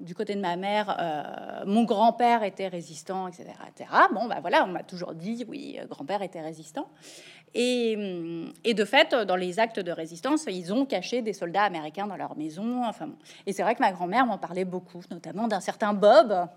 du 0.01 0.15
côté 0.15 0.35
de 0.35 0.41
ma 0.41 0.57
mère, 0.57 0.97
euh, 0.99 1.65
mon 1.67 1.85
grand-père 1.85 2.43
était 2.43 2.69
résistant, 2.69 3.29
etc., 3.29 3.51
etc. 3.69 3.91
Bon, 4.13 4.27
ben 4.27 4.41
voilà, 4.41 4.65
on 4.65 4.69
m'a 4.69 4.83
toujours 4.83 5.15
dit, 5.15 5.45
oui, 5.49 5.79
euh, 5.81 5.87
grand-père 5.87 6.23
était 6.23 6.41
résistant. 6.41 6.89
Et, 7.55 7.97
hum, 7.97 8.53
et, 8.65 8.75
de 8.75 8.85
fait, 8.85 9.15
dans 9.15 9.37
les 9.37 9.59
actes 9.59 9.81
de 9.81 9.93
résistance, 9.93 10.45
ils 10.49 10.73
ont 10.73 10.87
caché 10.87 11.21
des 11.21 11.33
soldats 11.33 11.65
américains 11.65 12.07
dans 12.07 12.17
leur 12.17 12.37
maison. 12.37 12.85
Enfin, 12.85 13.11
Et 13.47 13.53
c'est 13.53 13.63
vrai 13.63 13.75
que 13.75 13.81
ma 13.81 13.93
grand-mère 13.93 14.27
m'en 14.27 14.39
parlait 14.39 14.65
beaucoup, 14.65 15.03
notamment 15.11 15.49
d'un 15.49 15.61
certain 15.61 15.93
Bob, 15.93 16.49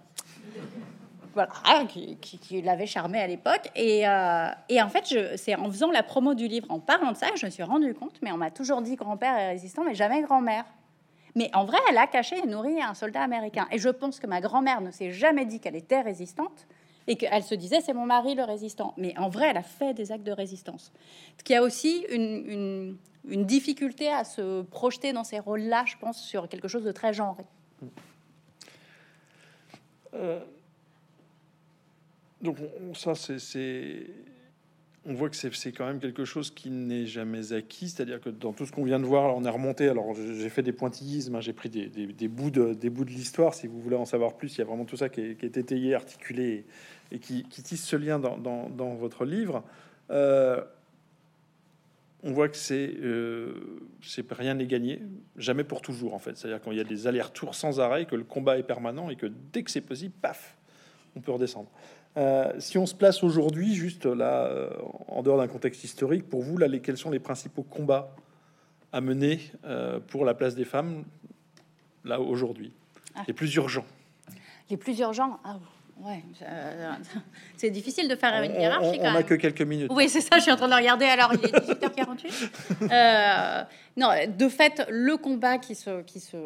qui, 1.89 2.62
l'avait 2.62 2.86
charmé 2.86 3.20
à 3.20 3.28
l'époque. 3.28 3.70
Et, 3.76 4.08
euh, 4.08 4.48
et, 4.70 4.82
en 4.82 4.89
fait, 4.89 5.38
c'est 5.38 5.56
en 5.56 5.70
faisant 5.70 5.91
la 5.91 6.04
promo 6.04 6.34
du 6.34 6.48
livre, 6.48 6.68
en 6.70 6.80
parlant 6.80 7.12
de 7.12 7.18
ça, 7.18 7.28
je 7.36 7.46
me 7.46 7.52
suis 7.52 7.64
rendu 7.64 7.94
compte, 7.94 8.20
mais 8.22 8.32
on 8.32 8.38
m'a 8.38 8.52
toujours 8.52 8.82
dit 8.82 8.96
grand-père 8.96 9.36
est 9.36 9.50
résistant, 9.50 9.84
mais 9.84 9.96
jamais 9.96 10.22
grand-mère. 10.22 10.66
Mais 11.36 11.49
en 11.53 11.65
vrai, 11.65 11.77
elle 11.89 11.97
a 11.97 12.07
caché 12.07 12.38
et 12.38 12.45
nourri 12.45 12.81
un 12.81 12.93
soldat 12.93 13.21
américain. 13.21 13.67
Et 13.71 13.79
je 13.79 13.89
pense 13.89 14.19
que 14.19 14.27
ma 14.27 14.41
grand-mère 14.41 14.81
ne 14.81 14.91
s'est 14.91 15.11
jamais 15.11 15.45
dit 15.45 15.59
qu'elle 15.59 15.75
était 15.75 16.01
résistante 16.01 16.67
et 17.07 17.15
qu'elle 17.15 17.43
se 17.43 17.55
disait 17.55 17.81
c'est 17.81 17.93
mon 17.93 18.05
mari 18.05 18.36
le 18.36 18.43
résistant. 18.43 18.93
Mais 18.97 19.17
en 19.17 19.29
vrai, 19.29 19.47
elle 19.49 19.57
a 19.57 19.63
fait 19.63 19.93
des 19.93 20.11
actes 20.11 20.23
de 20.23 20.31
résistance. 20.31 20.91
Ce 21.38 21.43
qui 21.43 21.55
a 21.55 21.63
aussi 21.63 22.05
une, 22.09 22.97
difficulté 23.25 24.09
à 24.09 24.25
se 24.25 24.63
projeter 24.63 25.13
dans 25.13 25.23
ces 25.23 25.39
rôles-là, 25.39 25.86
je 25.88 25.95
pense, 25.97 26.21
sur 26.21 26.49
quelque 26.49 26.67
chose 26.67 26.84
de 26.84 26.91
très 26.91 27.13
genré. 27.13 27.45
Euh, 30.13 30.41
donc 32.41 32.57
ça, 32.93 33.15
c'est 33.15 34.09
on 35.06 35.14
voit 35.14 35.30
que 35.30 35.36
c'est 35.36 35.72
quand 35.74 35.86
même 35.86 35.99
quelque 35.99 36.24
chose 36.24 36.49
qui 36.49 36.70
n'est 36.70 37.06
jamais 37.06 37.51
acquis. 37.51 37.89
C'est-à-dire 37.89 38.22
que 38.22 38.30
dans 38.30 38.54
tout 38.54 38.66
ce 38.66 38.72
qu'on 38.72 38.86
vient 38.86 38.99
de 38.99 39.06
voir, 39.06 39.36
on 39.36 39.43
est 39.43 39.49
remonté. 39.49 39.89
Alors, 39.89 40.14
j'ai 40.16 40.49
fait 40.49 40.64
des 40.64 40.72
pointillismes, 40.72 41.36
hein, 41.36 41.41
j'ai 41.41 41.51
pris 41.51 41.70
des, 41.70 42.28
bouts 42.30 42.51
de, 42.51 42.74
de 42.74 43.04
l'histoire. 43.04 43.54
Si 43.54 43.68
vous 43.68 43.82
voulez 43.82 43.97
en 43.97 44.06
savoir 44.06 44.36
plus, 44.36 44.56
il 44.56 44.60
y 44.60 44.62
a 44.62 44.66
vraiment 44.66 44.86
tout 44.86 44.95
ça 44.95 45.10
qui 45.10 45.22
est, 45.22 45.58
étayé, 45.58 45.93
articulé 45.93 46.66
et 47.12 47.20
qui, 47.20 47.43
tisse 47.43 47.84
ce 47.84 47.95
lien 47.97 48.18
dans, 48.18 48.95
votre 48.95 49.26
livre. 49.26 49.64
Euh, 50.10 50.62
on 52.24 52.32
voit 52.32 52.47
que 52.47 52.56
c'est 52.56 52.93
euh, 53.01 53.82
rien 54.32 54.54
n'est 54.54 54.68
gagné, 54.68 55.01
jamais 55.36 55.66
pour 55.66 55.82
toujours 55.82 56.14
en 56.14 56.20
fait. 56.20 56.38
C'est-à-dire 56.38 56.62
qu'il 56.62 56.74
y 56.74 56.80
a 56.80 56.86
des 56.86 57.08
allers-retours 57.08 57.56
sans 57.56 57.82
arrêt, 57.82 58.06
que 58.06 58.16
le 58.16 58.24
combat 58.24 58.58
est 58.58 58.64
permanent 58.64 59.10
et 59.10 59.18
que 59.18 59.26
dès 59.51 59.64
que 59.64 59.72
c'est 59.72 59.82
possible, 59.82 60.14
paf, 60.22 60.56
on 61.18 61.20
peut 61.20 61.32
redescendre. 61.32 61.70
Euh, 62.16 62.53
si 62.59 62.78
on 62.78 62.86
se 62.86 62.93
place 62.93 63.24
aujourd'hui, 63.24 63.74
juste 63.74 64.05
là, 64.05 64.45
euh, 64.45 64.70
en 65.07 65.24
dehors 65.24 65.38
d'un 65.38 65.47
contexte 65.47 65.84
historique, 65.84 66.30
pour 66.30 66.41
vous, 66.41 66.57
là, 66.57 66.68
les, 66.68 66.80
quels 66.80 66.97
sont 66.97 67.09
les 67.09 67.20
principaux 67.20 67.64
combats 67.64 68.16
à 68.91 69.01
mener 69.01 69.39
euh, 69.66 69.99
pour 69.99 70.24
la 70.24 70.34
place 70.34 70.55
des 70.55 70.66
femmes, 70.66 71.03
là, 72.05 72.20
aujourd'hui? 72.20 72.72
Ah. 73.16 73.24
Les 73.28 73.34
plus 73.34 73.53
urgents. 73.55 73.86
Les 74.70 74.78
plus 74.78 74.99
urgents? 74.99 75.39
Ah, 75.43 75.57
Ouais, 76.02 76.24
c'est 77.58 77.70
difficile 77.70 78.08
de 78.08 78.16
faire 78.16 78.41
une 78.44 78.52
hiérarchie. 78.60 79.00
On 79.00 79.14
n'a 79.14 79.24
que 79.24 79.36
quelques 79.36 79.62
minutes. 79.62 79.91
Oui, 79.94 80.10
c'est 80.10 80.22
ça, 80.22 80.38
je 80.38 80.41
suis 80.41 80.52
en 80.52 80.56
train 80.56 80.68
de 80.68 80.74
regarder. 80.74 81.06
Alors, 81.06 81.32
il 81.34 81.46
est 81.46 81.54
18h48. 81.54 82.50
Euh, 82.91 83.64
non, 83.96 84.10
de 84.28 84.50
fait, 84.50 84.86
le 84.89 85.18
combat 85.18 85.58
qui 85.58 85.76
se, 85.76 86.02
qui 86.02 86.20
se, 86.20 86.38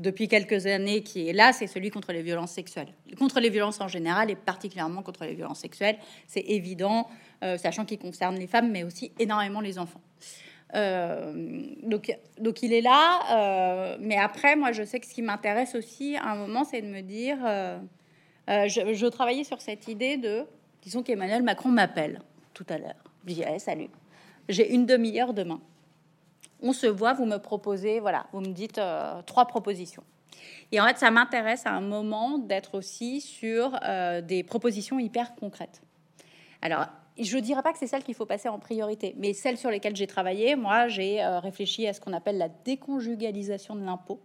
depuis 0.00 0.28
quelques 0.28 0.66
années, 0.66 1.02
qui 1.02 1.28
est 1.28 1.32
là, 1.32 1.52
c'est 1.52 1.66
celui 1.66 1.90
contre 1.90 2.12
les 2.12 2.22
violences 2.22 2.52
sexuelles. 2.52 2.92
Contre 3.18 3.40
les 3.40 3.50
violences 3.50 3.80
en 3.80 3.88
général 3.88 4.30
et 4.30 4.34
particulièrement 4.34 5.02
contre 5.02 5.24
les 5.24 5.34
violences 5.34 5.60
sexuelles. 5.60 5.96
C'est 6.26 6.40
évident, 6.40 7.08
euh, 7.44 7.56
sachant 7.56 7.84
qu'il 7.84 7.98
concerne 7.98 8.36
les 8.36 8.46
femmes, 8.46 8.70
mais 8.70 8.82
aussi 8.82 9.12
énormément 9.18 9.60
les 9.60 9.78
enfants. 9.78 10.00
Euh, 10.74 11.62
donc, 11.82 12.16
donc 12.38 12.62
il 12.62 12.72
est 12.72 12.82
là, 12.82 13.96
mais 14.00 14.16
après, 14.16 14.56
moi, 14.56 14.72
je 14.72 14.82
sais 14.82 15.00
que 15.00 15.06
ce 15.06 15.14
qui 15.14 15.22
m'intéresse 15.22 15.74
aussi 15.74 16.16
à 16.16 16.32
un 16.32 16.36
moment, 16.36 16.64
c'est 16.64 16.82
de 16.82 16.88
me 16.88 17.02
dire 17.02 17.38
euh, 17.44 17.78
je, 18.48 19.06
travaillais 19.08 19.44
sur 19.44 19.60
cette 19.60 19.88
idée 19.88 20.16
de, 20.16 20.44
disons 20.82 21.02
qu'Emmanuel 21.02 21.42
Macron 21.42 21.68
m'appelle 21.68 22.20
tout 22.54 22.66
à 22.68 22.78
l'heure. 22.78 23.02
Je 23.26 23.34
dis, 23.34 23.42
salut, 23.58 23.88
j'ai 24.48 24.72
une 24.72 24.86
demi-heure 24.86 25.34
demain. 25.34 25.60
On 26.62 26.72
se 26.72 26.86
voit, 26.86 27.14
vous 27.14 27.24
me 27.24 27.38
proposez, 27.38 28.00
voilà, 28.00 28.26
vous 28.32 28.40
me 28.40 28.52
dites 28.52 28.78
euh, 28.78 29.22
trois 29.22 29.46
propositions. 29.46 30.02
Et 30.72 30.80
en 30.80 30.86
fait, 30.86 30.98
ça 30.98 31.10
m'intéresse 31.10 31.66
à 31.66 31.70
un 31.70 31.80
moment 31.80 32.38
d'être 32.38 32.76
aussi 32.76 33.20
sur 33.20 33.78
euh, 33.82 34.20
des 34.20 34.42
propositions 34.42 34.98
hyper 34.98 35.34
concrètes. 35.34 35.82
Alors, 36.62 36.86
je 37.18 37.36
ne 37.36 37.42
dirais 37.42 37.62
pas 37.62 37.72
que 37.72 37.78
c'est 37.78 37.86
celle 37.86 38.04
qu'il 38.04 38.14
faut 38.14 38.26
passer 38.26 38.48
en 38.48 38.58
priorité, 38.58 39.14
mais 39.18 39.32
celles 39.32 39.58
sur 39.58 39.70
lesquelles 39.70 39.96
j'ai 39.96 40.06
travaillé, 40.06 40.54
moi, 40.54 40.88
j'ai 40.88 41.24
réfléchi 41.24 41.86
à 41.86 41.92
ce 41.92 42.00
qu'on 42.00 42.12
appelle 42.12 42.38
la 42.38 42.48
déconjugalisation 42.48 43.74
de 43.74 43.84
l'impôt. 43.84 44.20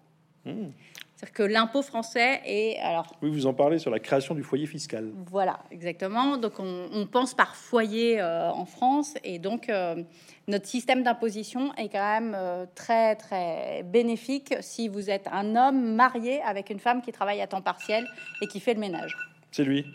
Mmh. 0.46 0.68
C'est-à-dire 1.16 1.34
que 1.34 1.44
l'impôt 1.44 1.82
français 1.82 2.42
est 2.46 2.78
alors. 2.80 3.16
Oui, 3.22 3.30
vous 3.30 3.46
en 3.46 3.54
parlez 3.54 3.80
sur 3.80 3.90
la 3.90 4.00
création 4.00 4.36
du 4.36 4.44
foyer 4.44 4.66
fiscal. 4.66 5.12
Voilà, 5.32 5.60
exactement. 5.72 6.38
Donc 6.38 6.60
on, 6.60 7.08
pense 7.10 7.34
par 7.34 7.56
foyer 7.56 8.20
euh, 8.20 8.50
en 8.50 8.66
France 8.66 9.14
et 9.24 9.40
donc 9.40 9.70
euh, 9.70 10.04
notre 10.48 10.66
système 10.66 11.04
d'imposition 11.04 11.74
est 11.76 11.88
quand 11.88 12.20
même 12.20 12.36
euh, 12.36 12.66
très 12.76 13.16
très 13.16 13.84
bénéfique 13.84 14.56
si 14.60 14.90
vous 14.90 15.10
êtes 15.10 15.30
un 15.32 15.56
homme 15.56 15.96
marié 15.96 16.42
avec 16.42 16.70
une 16.70 16.80
femme 16.80 17.02
qui 17.02 17.14
travaille 17.14 17.42
à 17.42 17.48
temps 17.48 17.62
partiel 17.62 18.06
et 18.42 18.48
qui 18.48 18.60
fait 18.60 18.74
le 18.74 18.82
ménage. 18.82 19.16
C'est 19.52 19.64
lui? 19.64 19.86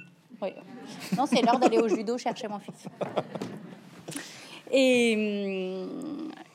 Oui. 0.41 0.55
Non, 1.19 1.27
c'est 1.27 1.43
l'heure 1.43 1.59
d'aller 1.59 1.79
au 1.79 1.89
judo 1.89 2.17
chercher 2.17 2.49
mon 2.49 2.61
fils. 2.61 2.87
Et, 4.73 5.87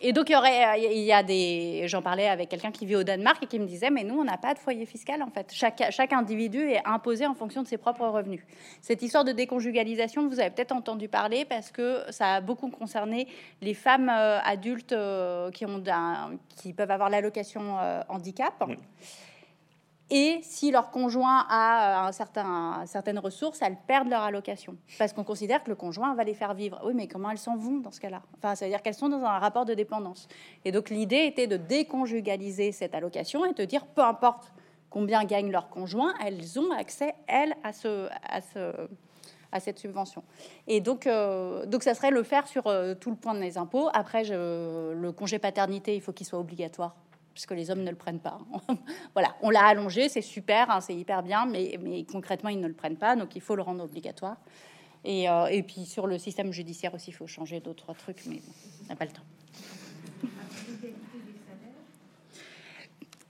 et 0.07 0.13
donc 0.13 0.29
il 0.29 0.33
y 0.33 0.35
aurait, 0.35 0.79
il 0.79 1.01
y 1.01 1.11
a 1.11 1.23
des, 1.23 1.87
j'en 1.87 2.03
parlais 2.03 2.27
avec 2.27 2.47
quelqu'un 2.49 2.69
qui 2.69 2.85
vit 2.85 2.95
au 2.95 3.03
Danemark 3.03 3.41
et 3.41 3.47
qui 3.47 3.57
me 3.57 3.65
disait, 3.65 3.89
mais 3.89 4.03
nous 4.03 4.19
on 4.19 4.23
n'a 4.23 4.37
pas 4.37 4.53
de 4.53 4.59
foyer 4.59 4.85
fiscal 4.85 5.23
en 5.23 5.31
fait. 5.31 5.51
Chaque, 5.51 5.81
chaque 5.89 6.13
individu 6.13 6.69
est 6.69 6.85
imposé 6.85 7.25
en 7.25 7.33
fonction 7.33 7.63
de 7.63 7.67
ses 7.67 7.79
propres 7.79 8.05
revenus. 8.05 8.41
Cette 8.81 9.01
histoire 9.01 9.23
de 9.23 9.31
déconjugalisation, 9.31 10.27
vous 10.27 10.39
avez 10.39 10.51
peut-être 10.51 10.73
entendu 10.73 11.07
parler 11.07 11.43
parce 11.43 11.71
que 11.71 12.03
ça 12.11 12.35
a 12.35 12.41
beaucoup 12.41 12.69
concerné 12.69 13.27
les 13.63 13.73
femmes 13.73 14.09
adultes 14.09 14.95
qui 15.53 15.65
ont 15.65 15.83
qui 16.55 16.73
peuvent 16.73 16.91
avoir 16.91 17.09
l'allocation 17.09 17.77
handicap. 18.07 18.63
Et 20.11 20.39
si 20.43 20.69
leur 20.69 20.91
conjoint 20.91 21.45
a 21.49 22.05
euh, 22.05 22.07
un 22.07 22.11
certain, 22.11 22.83
certaines 22.85 23.17
ressources, 23.17 23.61
elles 23.61 23.77
perdent 23.87 24.09
leur 24.09 24.21
allocation. 24.21 24.75
Parce 24.99 25.13
qu'on 25.13 25.23
considère 25.23 25.63
que 25.63 25.69
le 25.69 25.75
conjoint 25.75 26.13
va 26.13 26.23
les 26.23 26.35
faire 26.35 26.53
vivre. 26.53 26.79
Oui, 26.85 26.93
mais 26.93 27.07
comment 27.07 27.31
elles 27.31 27.39
s'en 27.39 27.57
vont 27.57 27.79
dans 27.79 27.91
ce 27.91 27.99
cas-là? 27.99 28.21
Enfin, 28.37 28.53
ça 28.53 28.65
veut 28.65 28.71
dire 28.71 28.83
qu'elles 28.83 28.93
sont 28.93 29.09
dans 29.09 29.23
un 29.23 29.39
rapport 29.39 29.65
de 29.65 29.73
dépendance. 29.73 30.27
Et 30.63 30.71
donc 30.71 30.91
l'idée 30.91 31.25
était 31.25 31.47
de 31.47 31.57
déconjugaliser 31.57 32.71
cette 32.71 32.93
allocation 32.93 33.45
et 33.45 33.53
de 33.53 33.65
dire, 33.65 33.85
peu 33.87 34.03
importe 34.03 34.53
combien 34.91 35.25
gagne 35.25 35.51
leur 35.51 35.69
conjoint, 35.69 36.13
elles 36.23 36.59
ont 36.59 36.71
accès, 36.71 37.15
elles, 37.27 37.55
à, 37.63 37.73
ce, 37.73 38.07
à, 38.29 38.41
ce, 38.41 38.71
à 39.51 39.59
cette 39.59 39.79
subvention. 39.79 40.23
Et 40.67 40.81
donc, 40.81 41.07
euh, 41.07 41.65
donc 41.65 41.83
ça 41.83 41.95
serait 41.95 42.11
le 42.11 42.23
faire 42.23 42.47
sur 42.47 42.67
euh, 42.67 42.93
tout 42.93 43.09
le 43.09 43.15
point 43.15 43.33
des 43.33 43.57
impôts. 43.57 43.89
Après, 43.93 44.23
je, 44.23 44.93
le 44.93 45.11
congé 45.11 45.39
paternité, 45.39 45.95
il 45.95 46.01
faut 46.01 46.13
qu'il 46.13 46.25
soit 46.27 46.39
obligatoire 46.39 46.95
puisque 47.35 47.51
les 47.51 47.69
hommes 47.69 47.83
ne 47.83 47.89
le 47.89 47.97
prennent 47.97 48.21
pas. 48.21 48.39
voilà, 49.13 49.35
on 49.41 49.49
l'a 49.49 49.65
allongé, 49.65 50.07
c'est 50.07 50.21
super, 50.21 50.71
hein, 50.71 50.79
c'est 50.79 50.95
hyper 50.95 51.21
bien, 51.21 51.45
mais, 51.45 51.77
concrètement, 52.09 52.49
ils 52.49 52.61
ne 52.61 52.67
le 52.67 52.73
prennent 52.73 52.95
pas, 52.95 53.17
donc 53.17 53.35
il 53.35 53.41
faut 53.41 53.57
le 53.57 53.61
rendre 53.61 53.83
obligatoire. 53.83 54.37
Et, 55.03 55.29
euh, 55.29 55.61
puis 55.67 55.85
sur 55.85 56.07
le 56.07 56.17
système 56.17 56.53
judiciaire 56.53 56.93
aussi, 56.93 57.11
il 57.11 57.13
faut 57.13 57.27
changer 57.27 57.59
d'autres 57.59 57.93
trucs, 57.93 58.25
mais 58.25 58.41
on 58.85 58.87
n'a 58.87 58.95
pas 58.95 59.03
le 59.03 59.11
temps. 59.11 59.21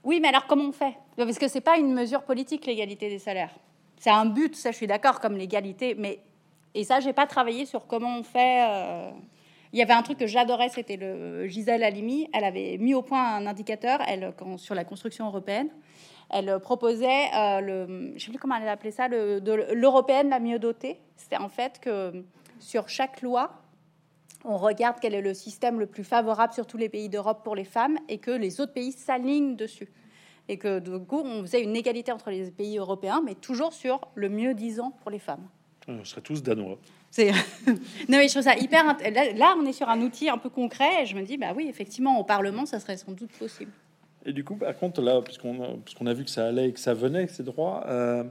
Oui, 0.04 0.20
mais 0.20 0.28
alors 0.28 0.46
comment 0.46 0.66
on 0.66 0.72
fait? 0.72 0.94
Parce 1.16 1.36
que 1.36 1.48
c'est 1.48 1.60
pas 1.60 1.76
une 1.76 1.92
mesure 1.92 2.22
politique, 2.22 2.64
l'égalité 2.64 3.08
des 3.08 3.18
salaires. 3.18 3.52
C'est 3.98 4.10
un 4.10 4.26
but, 4.26 4.54
ça 4.54 4.70
je 4.70 4.76
suis 4.76 4.86
d'accord, 4.86 5.18
comme 5.18 5.36
l'égalité, 5.36 5.96
mais 5.96 6.20
et 6.74 6.84
ça 6.84 7.00
j'ai 7.00 7.12
pas 7.12 7.26
travaillé 7.26 7.66
sur 7.66 7.88
comment 7.88 8.16
on 8.18 8.22
fait. 8.22 8.66
Euh, 8.68 9.10
il 9.76 9.80
y 9.80 9.82
avait 9.82 9.92
un 9.92 10.00
truc 10.00 10.16
que 10.16 10.26
j'adorais, 10.26 10.70
c'était 10.70 10.96
le 10.96 11.46
Gisèle 11.48 11.84
Halimi. 11.84 12.30
Elle 12.32 12.44
avait 12.44 12.78
mis 12.78 12.94
au 12.94 13.02
point 13.02 13.36
un 13.36 13.46
indicateur 13.46 14.00
elle, 14.08 14.32
sur 14.56 14.74
la 14.74 14.84
construction 14.84 15.26
européenne. 15.26 15.68
Elle 16.30 16.58
proposait, 16.60 17.26
euh, 17.36 17.60
le, 17.60 17.86
je 17.86 18.14
ne 18.14 18.18
sais 18.18 18.30
plus 18.30 18.38
comment 18.38 18.56
elle 18.56 18.66
appelait 18.68 18.90
ça, 18.90 19.06
l'européenne 19.08 20.30
la 20.30 20.40
mieux 20.40 20.58
dotée. 20.58 20.98
C'était 21.16 21.36
en 21.36 21.50
fait 21.50 21.78
que 21.78 22.24
sur 22.58 22.88
chaque 22.88 23.20
loi, 23.20 23.50
on 24.46 24.56
regarde 24.56 24.96
quel 24.98 25.12
est 25.12 25.20
le 25.20 25.34
système 25.34 25.78
le 25.78 25.86
plus 25.86 26.04
favorable 26.04 26.54
sur 26.54 26.66
tous 26.66 26.78
les 26.78 26.88
pays 26.88 27.10
d'Europe 27.10 27.44
pour 27.44 27.54
les 27.54 27.64
femmes 27.64 27.98
et 28.08 28.16
que 28.16 28.30
les 28.30 28.62
autres 28.62 28.72
pays 28.72 28.92
s'alignent 28.92 29.56
dessus. 29.56 29.92
Et 30.48 30.56
que 30.56 30.78
du 30.78 31.04
coup, 31.04 31.20
on 31.20 31.42
faisait 31.42 31.62
une 31.62 31.76
égalité 31.76 32.12
entre 32.12 32.30
les 32.30 32.50
pays 32.50 32.78
européens, 32.78 33.20
mais 33.22 33.34
toujours 33.34 33.74
sur 33.74 34.00
le 34.14 34.30
mieux 34.30 34.54
disant 34.54 34.92
pour 35.02 35.10
les 35.10 35.18
femmes. 35.18 35.46
On 35.88 36.04
serait 36.04 36.20
tous 36.20 36.42
danois. 36.42 36.78
non, 37.18 37.74
mais 38.08 38.26
je 38.28 38.32
trouve 38.32 38.42
ça 38.42 38.56
hyper. 38.56 38.84
Là, 38.84 39.54
on 39.58 39.64
est 39.64 39.72
sur 39.72 39.88
un 39.88 40.00
outil 40.00 40.28
un 40.28 40.38
peu 40.38 40.50
concret. 40.50 41.02
Et 41.02 41.06
je 41.06 41.16
me 41.16 41.22
dis, 41.22 41.36
bah 41.36 41.52
oui, 41.56 41.66
effectivement, 41.68 42.18
au 42.18 42.24
Parlement, 42.24 42.66
ça 42.66 42.80
serait 42.80 42.96
sans 42.96 43.12
doute 43.12 43.30
possible. 43.32 43.70
Et 44.24 44.32
du 44.32 44.44
coup, 44.44 44.56
par 44.56 44.76
contre, 44.76 45.00
là, 45.00 45.22
puisqu'on 45.22 45.62
a, 45.62 46.10
a 46.10 46.14
vu 46.14 46.24
que 46.24 46.30
ça 46.30 46.46
allait 46.46 46.70
et 46.70 46.72
que 46.72 46.80
ça 46.80 46.94
venait, 46.94 47.26
que 47.26 47.32
ces 47.32 47.44
droits, 47.44 47.86
euh, 47.86 48.24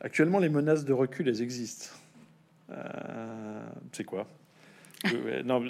actuellement, 0.00 0.38
les 0.38 0.48
menaces 0.48 0.84
de 0.84 0.92
recul, 0.94 1.28
elles 1.28 1.42
existent. 1.42 1.90
Euh, 2.70 3.66
c'est 3.92 4.04
quoi? 4.04 4.26
Non, 5.44 5.62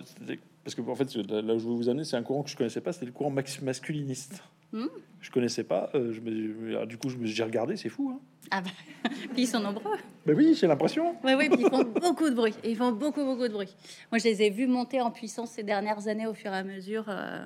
parce 0.64 0.74
que 0.74 0.80
en 0.80 0.94
fait, 0.94 1.14
là 1.16 1.54
où 1.54 1.58
je 1.58 1.66
veux 1.66 1.74
vous 1.74 1.88
amener, 1.88 2.04
c'est 2.04 2.16
un 2.16 2.22
courant 2.22 2.42
que 2.42 2.50
je 2.50 2.56
connaissais 2.56 2.80
pas, 2.80 2.92
c'était 2.92 3.06
le 3.06 3.12
courant 3.12 3.30
masculiniste. 3.30 4.42
Hmm? 4.72 4.86
Je 5.20 5.30
connaissais 5.30 5.64
pas. 5.64 5.90
Euh, 5.94 6.12
je 6.12 6.20
me, 6.20 6.86
du 6.86 6.98
coup, 6.98 7.08
j'ai 7.22 7.42
regardé. 7.42 7.76
C'est 7.76 7.88
fou. 7.88 8.12
Hein. 8.14 8.20
Ah 8.50 8.60
bah, 8.60 8.70
puis 9.32 9.42
ils 9.42 9.46
sont 9.46 9.60
nombreux. 9.60 9.96
Mais 10.24 10.34
oui, 10.34 10.56
j'ai 10.58 10.66
l'impression. 10.66 11.16
Oui, 11.24 11.32
oui, 11.36 11.48
ils 11.58 11.68
font 11.68 11.84
beaucoup 12.00 12.28
de 12.28 12.34
bruit. 12.34 12.54
Ils 12.64 12.76
font 12.76 12.92
beaucoup, 12.92 13.24
beaucoup 13.24 13.48
de 13.48 13.52
bruit. 13.52 13.74
Moi, 14.12 14.18
je 14.18 14.24
les 14.24 14.42
ai 14.42 14.50
vus 14.50 14.66
monter 14.66 15.00
en 15.00 15.10
puissance 15.10 15.50
ces 15.50 15.62
dernières 15.62 16.08
années 16.08 16.26
au 16.26 16.34
fur 16.34 16.52
et 16.52 16.56
à 16.56 16.64
mesure. 16.64 17.04
Euh, 17.08 17.44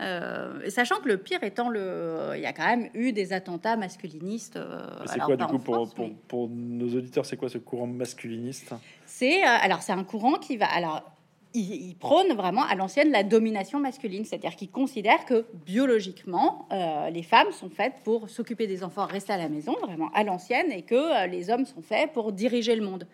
euh, 0.00 0.70
sachant 0.70 1.00
que 1.00 1.08
le 1.08 1.18
pire 1.18 1.42
étant 1.42 1.68
le, 1.68 2.32
il 2.36 2.40
y 2.40 2.46
a 2.46 2.52
quand 2.52 2.66
même 2.66 2.88
eu 2.94 3.12
des 3.12 3.32
attentats 3.32 3.76
masculinistes. 3.76 4.58
c'est 5.06 5.18
quoi 5.18 5.36
du 5.36 5.44
coup 5.44 5.58
pour, 5.58 5.92
pour, 5.92 6.14
pour, 6.28 6.48
nos 6.48 6.94
auditeurs, 6.94 7.26
c'est 7.26 7.36
quoi 7.36 7.48
ce 7.48 7.58
courant 7.58 7.88
masculiniste? 7.88 8.72
C'est 9.06 9.42
alors 9.42 9.82
c'est 9.82 9.92
un 9.92 10.04
courant 10.04 10.34
qui 10.34 10.56
va 10.56 10.66
alors 10.66 11.17
il, 11.54 11.96
prône 11.96 12.32
vraiment 12.34 12.62
à 12.62 12.74
l'ancienne 12.74 13.10
la 13.10 13.22
domination 13.22 13.80
masculine, 13.80 14.24
c'est-à-dire 14.24 14.56
qu'il 14.56 14.70
considère 14.70 15.24
que 15.24 15.46
biologiquement, 15.66 16.68
euh, 16.72 17.10
les 17.10 17.22
femmes 17.22 17.52
sont 17.52 17.70
faites 17.70 17.94
pour 18.04 18.28
s'occuper 18.28 18.66
des 18.66 18.84
enfants, 18.84 19.06
rester 19.06 19.32
à 19.32 19.38
la 19.38 19.48
maison, 19.48 19.74
vraiment 19.82 20.10
à 20.14 20.24
l'ancienne, 20.24 20.70
et 20.70 20.82
que 20.82 20.94
euh, 20.94 21.26
les 21.26 21.50
hommes 21.50 21.64
sont 21.64 21.82
faits 21.82 22.12
pour 22.12 22.32
diriger 22.32 22.74
le 22.76 22.84
monde. 22.84 23.06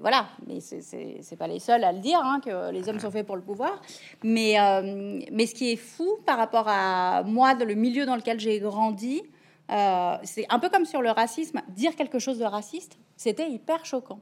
Voilà, 0.00 0.26
mais 0.48 0.58
c'est 0.60 1.36
pas 1.36 1.46
les 1.46 1.60
seuls 1.60 1.84
à 1.84 1.92
le 1.92 2.00
dire, 2.00 2.18
hein, 2.18 2.40
que 2.44 2.72
les 2.72 2.88
hommes 2.88 2.98
sont 2.98 3.10
faits 3.10 3.26
pour 3.26 3.36
le 3.36 3.42
pouvoir. 3.42 3.80
Mais, 4.24 4.58
euh, 4.58 5.20
mais 5.30 5.46
ce 5.46 5.54
qui 5.54 5.70
est 5.70 5.76
fou 5.76 6.18
par 6.26 6.38
rapport 6.38 6.64
à 6.66 7.22
moi, 7.22 7.54
dans 7.54 7.66
le 7.66 7.74
milieu 7.74 8.04
dans 8.04 8.16
lequel 8.16 8.40
j'ai 8.40 8.58
grandi, 8.58 9.22
c'est 10.24 10.46
un 10.50 10.58
peu 10.58 10.68
comme 10.70 10.86
sur 10.86 11.02
le 11.02 11.10
racisme. 11.10 11.60
Dire 11.68 11.94
quelque 11.94 12.18
chose 12.18 12.38
de 12.38 12.44
raciste, 12.44 12.98
c'était 13.16 13.48
hyper 13.48 13.84
choquant. 13.84 14.20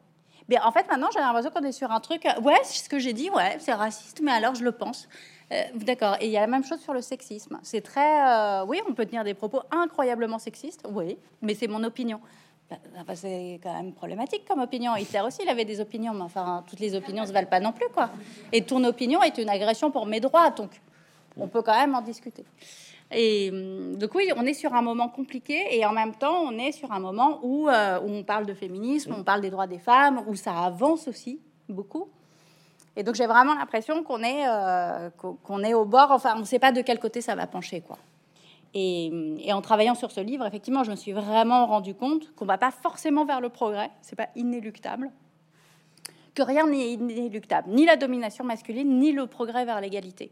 En 0.59 0.73
fait, 0.73 0.87
maintenant, 0.89 1.09
j'ai 1.13 1.21
l'impression 1.21 1.51
qu'on 1.51 1.65
est 1.65 1.73
sur 1.73 1.91
un 1.91 2.01
truc. 2.01 2.27
Euh, 2.27 2.41
ouais, 2.41 2.63
ce 2.65 2.89
que 2.89 2.99
j'ai 2.99 3.13
dit, 3.13 3.31
ouais, 3.31 3.57
c'est 3.59 3.73
raciste, 3.73 4.21
mais 4.23 4.33
alors 4.33 4.55
je 4.55 4.65
le 4.65 4.73
pense. 4.73 5.09
Euh, 5.53 5.63
d'accord. 5.75 6.17
Et 6.21 6.27
il 6.27 6.33
y 6.33 6.37
a 6.37 6.41
la 6.41 6.47
même 6.47 6.65
chose 6.65 6.81
sur 6.81 6.93
le 6.93 7.03
sexisme. 7.03 7.59
C'est 7.63 7.81
très. 7.81 8.29
Euh, 8.29 8.65
oui, 8.67 8.81
on 8.89 8.95
peut 8.95 9.07
tenir 9.07 9.25
des 9.25 9.35
propos 9.35 9.63
incroyablement 9.71 10.39
sexistes, 10.39 10.87
oui, 10.91 11.19
mais 11.43 11.55
c'est 11.55 11.69
mon 11.69 11.83
opinion. 11.85 12.21
Bah, 12.71 13.17
c'est 13.17 13.59
quand 13.63 13.75
même 13.75 13.93
problématique 13.93 14.45
comme 14.47 14.61
opinion. 14.61 14.95
Hitler 14.95 15.21
aussi, 15.27 15.41
il 15.43 15.49
avait 15.49 15.65
des 15.65 15.81
opinions, 15.81 16.15
mais 16.15 16.23
enfin, 16.23 16.65
toutes 16.69 16.79
les 16.79 16.95
opinions 16.95 17.27
se 17.27 17.33
valent 17.33 17.49
pas 17.49 17.59
non 17.59 17.73
plus, 17.73 17.89
quoi. 17.93 18.11
Et 18.53 18.63
ton 18.63 18.85
opinion 18.85 19.23
est 19.25 19.39
une 19.39 19.49
agression 19.49 19.91
pour 19.91 20.07
mes 20.07 20.21
droits, 20.21 20.51
donc 20.51 20.71
on 21.37 21.49
peut 21.49 21.63
quand 21.63 21.75
même 21.75 21.97
en 21.97 22.03
discuter. 22.03 22.45
Et 23.13 23.51
hum, 23.51 23.97
donc 23.97 24.15
oui, 24.15 24.31
on 24.37 24.47
est 24.47 24.55
sur 24.55 24.75
un 24.75 24.83
moment 24.83 25.09
compliqué 25.09 25.67
et 25.71 25.85
en 25.85 25.93
même 25.93 26.15
temps, 26.15 26.43
on 26.43 26.57
est 26.59 26.73
sur 26.73 26.93
un 26.93 27.01
moment 27.01 27.41
où, 27.43 27.69
euh, 27.69 28.01
où 28.01 28.09
on 28.09 28.23
parle 28.23 28.47
de 28.47 28.55
féminisme, 28.55 29.15
on 29.17 29.25
parle 29.25 29.41
des 29.41 29.51
droits 29.51 29.67
des 29.67 29.79
femmes, 29.79 30.23
où 30.29 30.35
ça 30.37 30.53
avance 30.53 31.09
aussi 31.09 31.41
beaucoup. 31.69 32.09
Et 32.97 33.03
donc 33.03 33.15
j'ai 33.15 33.27
vraiment 33.27 33.55
l'impression 33.55 34.03
qu'on 34.03 34.23
est, 34.23 34.47
euh, 34.47 35.11
qu'on 35.43 35.63
est 35.63 35.75
au 35.75 35.85
bord, 35.85 36.11
enfin 36.11 36.35
on 36.37 36.41
ne 36.41 36.45
sait 36.45 36.59
pas 36.59 36.73
de 36.73 36.83
quel 36.83 36.99
côté 37.01 37.21
ça 37.21 37.35
va 37.35 37.47
pencher. 37.47 37.81
quoi. 37.81 37.99
Et, 38.75 39.09
hum, 39.13 39.39
et, 39.41 39.53
en 39.53 39.61
travaillant 39.61 39.97
sur 39.97 40.13
ce 40.13 40.21
livre, 40.21 40.47
effectivement, 40.47 40.85
je 40.85 40.93
me 40.93 40.97
suis 40.97 41.13
vraiment 41.13 41.67
rendu 41.67 41.95
compte 41.95 42.33
qu'on 42.37 42.45
ne 42.45 42.51
va 42.51 42.59
pas 42.59 42.71
forcément 42.71 43.25
vers 43.25 43.41
le 43.41 43.49
progrès, 43.49 43.91
c'est 44.03 44.17
pas 44.17 44.29
inéluctable, 44.37 45.11
que 46.37 46.43
rien 46.43 46.69
n'est 46.69 46.93
inéluctable, 46.93 47.71
ni 47.71 47.87
la 47.87 47.97
domination 47.97 48.45
masculine, 48.45 49.01
ni 49.01 49.11
le 49.11 49.27
progrès 49.27 49.65
vers 49.65 49.81
l'égalité 49.81 50.31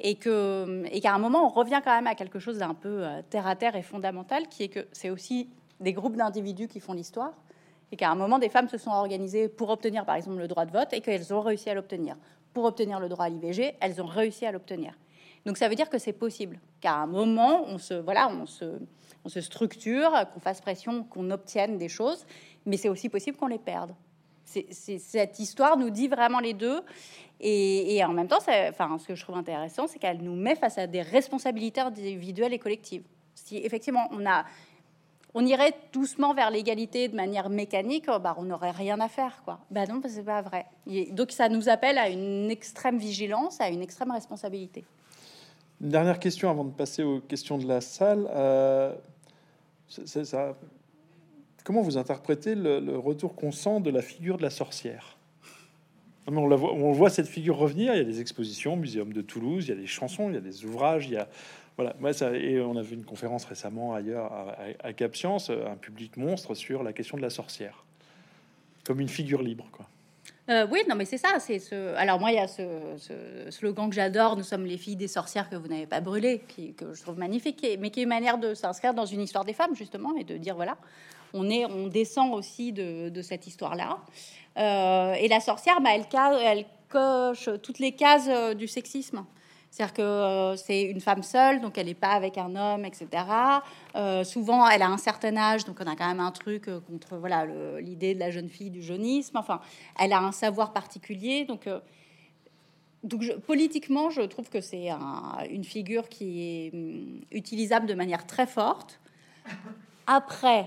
et 0.00 0.14
qu'à 0.16 1.14
un 1.14 1.18
moment 1.18 1.46
on 1.46 1.48
revient 1.48 1.80
quand 1.84 1.94
même 1.94 2.06
à 2.06 2.14
quelque 2.14 2.38
chose 2.38 2.58
d'un 2.58 2.74
peu 2.74 3.04
euh, 3.04 3.22
terre 3.30 3.46
à 3.46 3.56
terre 3.56 3.76
et 3.76 3.82
fondamental, 3.82 4.48
qui 4.48 4.64
est 4.64 4.68
que 4.68 4.86
c'est 4.92 5.10
aussi 5.10 5.48
des 5.80 5.92
groupes 5.92 6.16
d'individus 6.16 6.68
qui 6.68 6.80
font 6.80 6.92
l'histoire 6.92 7.32
et 7.90 7.96
qu'à 7.96 8.10
un 8.10 8.14
moment 8.14 8.38
des 8.38 8.48
femmes 8.48 8.68
se 8.68 8.78
sont 8.78 8.90
organisées 8.90 9.48
pour 9.48 9.70
obtenir 9.70 10.04
par 10.04 10.16
exemple 10.16 10.38
le 10.38 10.48
droit 10.48 10.66
de 10.66 10.72
vote 10.72 10.92
et 10.92 11.00
qu'elles 11.00 11.32
ont 11.32 11.40
réussi 11.40 11.70
à 11.70 11.74
l'obtenir. 11.74 12.16
Pour 12.52 12.64
obtenir 12.64 13.00
le 13.00 13.08
droit 13.08 13.26
à 13.26 13.28
l'IVG, 13.28 13.74
elles 13.80 14.00
ont 14.02 14.06
réussi 14.06 14.46
à 14.46 14.52
l'obtenir. 14.52 14.94
Donc 15.46 15.56
ça 15.56 15.68
veut 15.68 15.74
dire 15.74 15.88
que 15.88 15.98
c'est 15.98 16.12
possible, 16.12 16.60
qu'à 16.80 16.94
un 16.94 17.06
moment 17.06 17.64
on 17.66 17.78
se 17.78 17.94
voilà, 17.94 18.28
on 18.28 18.46
se 18.46 18.78
on 19.24 19.28
se 19.28 19.40
structure, 19.40 20.12
qu'on 20.32 20.40
fasse 20.40 20.60
pression, 20.60 21.02
qu'on 21.04 21.30
obtienne 21.30 21.76
des 21.76 21.88
choses, 21.88 22.24
mais 22.66 22.76
c'est 22.76 22.88
aussi 22.88 23.08
possible 23.08 23.36
qu'on 23.36 23.48
les 23.48 23.58
perde. 23.58 23.92
Cette 24.70 25.38
histoire 25.38 25.76
nous 25.76 25.90
dit 25.90 26.08
vraiment 26.08 26.40
les 26.40 26.54
deux. 26.54 26.80
Et, 27.40 28.02
en 28.04 28.12
même 28.12 28.28
temps, 28.28 28.38
enfin, 28.38 28.98
ce 28.98 29.06
que 29.06 29.14
je 29.14 29.22
trouve 29.22 29.36
intéressant, 29.36 29.86
c'est 29.86 29.98
qu'elle 29.98 30.22
nous 30.22 30.34
met 30.34 30.56
face 30.56 30.78
à 30.78 30.86
des 30.86 31.02
responsabilités 31.02 31.80
individuelles 31.80 32.52
et 32.52 32.58
collectives. 32.58 33.04
Si 33.34 33.58
effectivement 33.58 34.08
on 34.10 34.26
a 34.26 34.44
on 35.34 35.44
irait 35.46 35.74
doucement 35.92 36.34
vers 36.34 36.50
l'égalité 36.50 37.06
de 37.06 37.14
manière 37.14 37.48
mécanique, 37.50 38.06
bah, 38.06 38.34
on 38.38 38.44
n'aurait 38.44 38.70
rien 38.70 38.98
à 38.98 39.08
faire. 39.08 39.42
Quoi. 39.44 39.60
Bah 39.70 39.86
non, 39.86 40.00
c'est 40.08 40.24
pas 40.24 40.42
vrai. 40.42 40.66
donc 41.12 41.30
ça 41.32 41.48
nous 41.48 41.68
appelle 41.68 41.98
à 41.98 42.08
une 42.08 42.50
extrême 42.50 42.98
vigilance, 42.98 43.60
à 43.60 43.68
une 43.68 43.82
extrême 43.82 44.10
responsabilité. 44.10 44.84
Une 45.80 45.90
dernière 45.90 46.18
question 46.18 46.50
avant 46.50 46.64
de 46.64 46.72
passer 46.72 47.04
aux 47.04 47.20
questions 47.20 47.58
de 47.58 47.68
la 47.68 47.80
salle. 47.80 48.28
Euh, 48.34 48.94
ça, 49.86 50.56
comment 51.68 51.82
vous 51.82 51.98
interprétez 51.98 52.54
le 52.54 52.96
retour 52.96 53.34
qu'on 53.34 53.52
sent 53.52 53.80
de 53.80 53.90
la 53.90 54.00
figure 54.00 54.38
de 54.38 54.42
la 54.42 54.48
sorcière? 54.48 55.18
On, 56.26 56.32
voit, 56.32 56.72
on, 56.72 56.92
voit, 56.92 57.10
cette 57.10 57.26
figure 57.26 57.58
revenir. 57.58 57.94
Il 57.94 57.98
y 57.98 58.00
a 58.00 58.04
des 58.04 58.22
expositions, 58.22 58.74
Muséum 58.74 59.12
de 59.12 59.20
Toulouse, 59.20 59.66
il 59.66 59.68
y 59.68 59.72
a 59.72 59.76
des 59.78 59.86
chansons, 59.86 60.30
il 60.30 60.34
y 60.34 60.38
a 60.38 60.40
des 60.40 60.64
ouvrages. 60.64 61.08
Il 61.08 61.12
y 61.12 61.16
a 61.18 61.28
voilà. 61.76 61.94
Et 62.32 62.58
on 62.58 62.74
a 62.78 62.80
vu 62.80 62.94
une 62.94 63.04
conférence 63.04 63.44
récemment 63.44 63.92
ailleurs 63.92 64.32
à, 64.82 64.94
Cap 64.94 65.14
Science, 65.14 65.50
un 65.50 65.76
public 65.76 66.16
monstre 66.16 66.54
sur 66.54 66.82
la 66.82 66.94
question 66.94 67.18
de 67.18 67.22
la 67.22 67.28
sorcière, 67.28 67.84
comme 68.84 69.00
une 69.00 69.10
figure 69.10 69.42
libre, 69.42 69.66
quoi. 69.70 69.86
Euh, 70.48 70.66
oui, 70.70 70.80
non, 70.88 70.96
mais 70.96 71.04
c'est 71.04 71.18
ça. 71.18 71.38
C'est 71.38 71.58
ce... 71.58 71.94
Alors 71.96 72.18
moi, 72.18 72.32
il 72.32 72.36
y 72.36 72.40
a 72.40 72.48
ce, 72.48 72.62
ce 72.96 73.50
slogan 73.50 73.90
que 73.90 73.94
j'adore 73.94 74.38
"Nous 74.38 74.42
sommes 74.42 74.64
les 74.64 74.78
filles 74.78 74.96
des 74.96 75.06
sorcières 75.06 75.50
que 75.50 75.56
vous 75.56 75.68
n'avez 75.68 75.86
pas 75.86 76.00
brûlées", 76.00 76.40
qui, 76.48 76.72
que 76.72 76.94
je 76.94 77.02
trouve 77.02 77.18
magnifique, 77.18 77.66
mais 77.78 77.90
qui 77.90 78.00
est 78.00 78.04
une 78.04 78.08
manière 78.08 78.38
de 78.38 78.54
s'inscrire 78.54 78.94
dans 78.94 79.04
une 79.04 79.20
histoire 79.20 79.44
des 79.44 79.52
femmes 79.52 79.76
justement 79.76 80.16
et 80.16 80.24
de 80.24 80.38
dire 80.38 80.54
voilà, 80.54 80.78
on 81.34 81.48
est, 81.50 81.66
on 81.66 81.88
descend 81.88 82.32
aussi 82.34 82.72
de, 82.72 83.22
cette 83.22 83.46
histoire-là. 83.46 83.98
Euh, 84.58 85.14
et 85.14 85.28
la 85.28 85.40
sorcière, 85.40 85.80
bah, 85.80 85.90
elle, 85.94 86.06
elle 86.42 86.64
coche 86.88 87.48
toutes 87.62 87.78
les 87.78 87.92
cases 87.92 88.28
euh, 88.28 88.54
du 88.54 88.66
sexisme. 88.66 89.24
C'est-à-dire 89.70 89.94
que 89.94 90.02
euh, 90.02 90.56
c'est 90.56 90.82
une 90.82 91.00
femme 91.00 91.22
seule, 91.22 91.60
donc 91.60 91.76
elle 91.76 91.86
n'est 91.86 91.94
pas 91.94 92.12
avec 92.12 92.38
un 92.38 92.56
homme, 92.56 92.86
etc. 92.86 93.24
Souvent, 94.24 94.66
elle 94.66 94.82
a 94.82 94.88
un 94.88 94.96
certain 94.96 95.36
âge, 95.36 95.66
donc 95.66 95.76
on 95.80 95.86
a 95.86 95.94
quand 95.94 96.08
même 96.08 96.20
un 96.20 96.32
truc 96.32 96.70
contre 96.86 97.16
voilà 97.16 97.44
l'idée 97.78 98.14
de 98.14 98.18
la 98.18 98.30
jeune 98.30 98.48
fille 98.48 98.70
du 98.70 98.82
jeunisme. 98.82 99.36
Enfin, 99.36 99.60
elle 99.98 100.12
a 100.12 100.20
un 100.20 100.32
savoir 100.32 100.72
particulier, 100.72 101.44
donc. 101.44 101.68
donc 103.04 103.30
politiquement, 103.46 104.08
je 104.08 104.22
trouve 104.22 104.48
que 104.48 104.62
c'est 104.62 104.88
une 105.50 105.64
figure 105.64 106.08
qui 106.08 106.42
est 106.42 106.74
hum, 106.74 107.20
utilisable 107.30 107.86
de 107.86 107.94
manière 107.94 108.26
très 108.26 108.46
forte. 108.46 108.98
Après, 110.06 110.66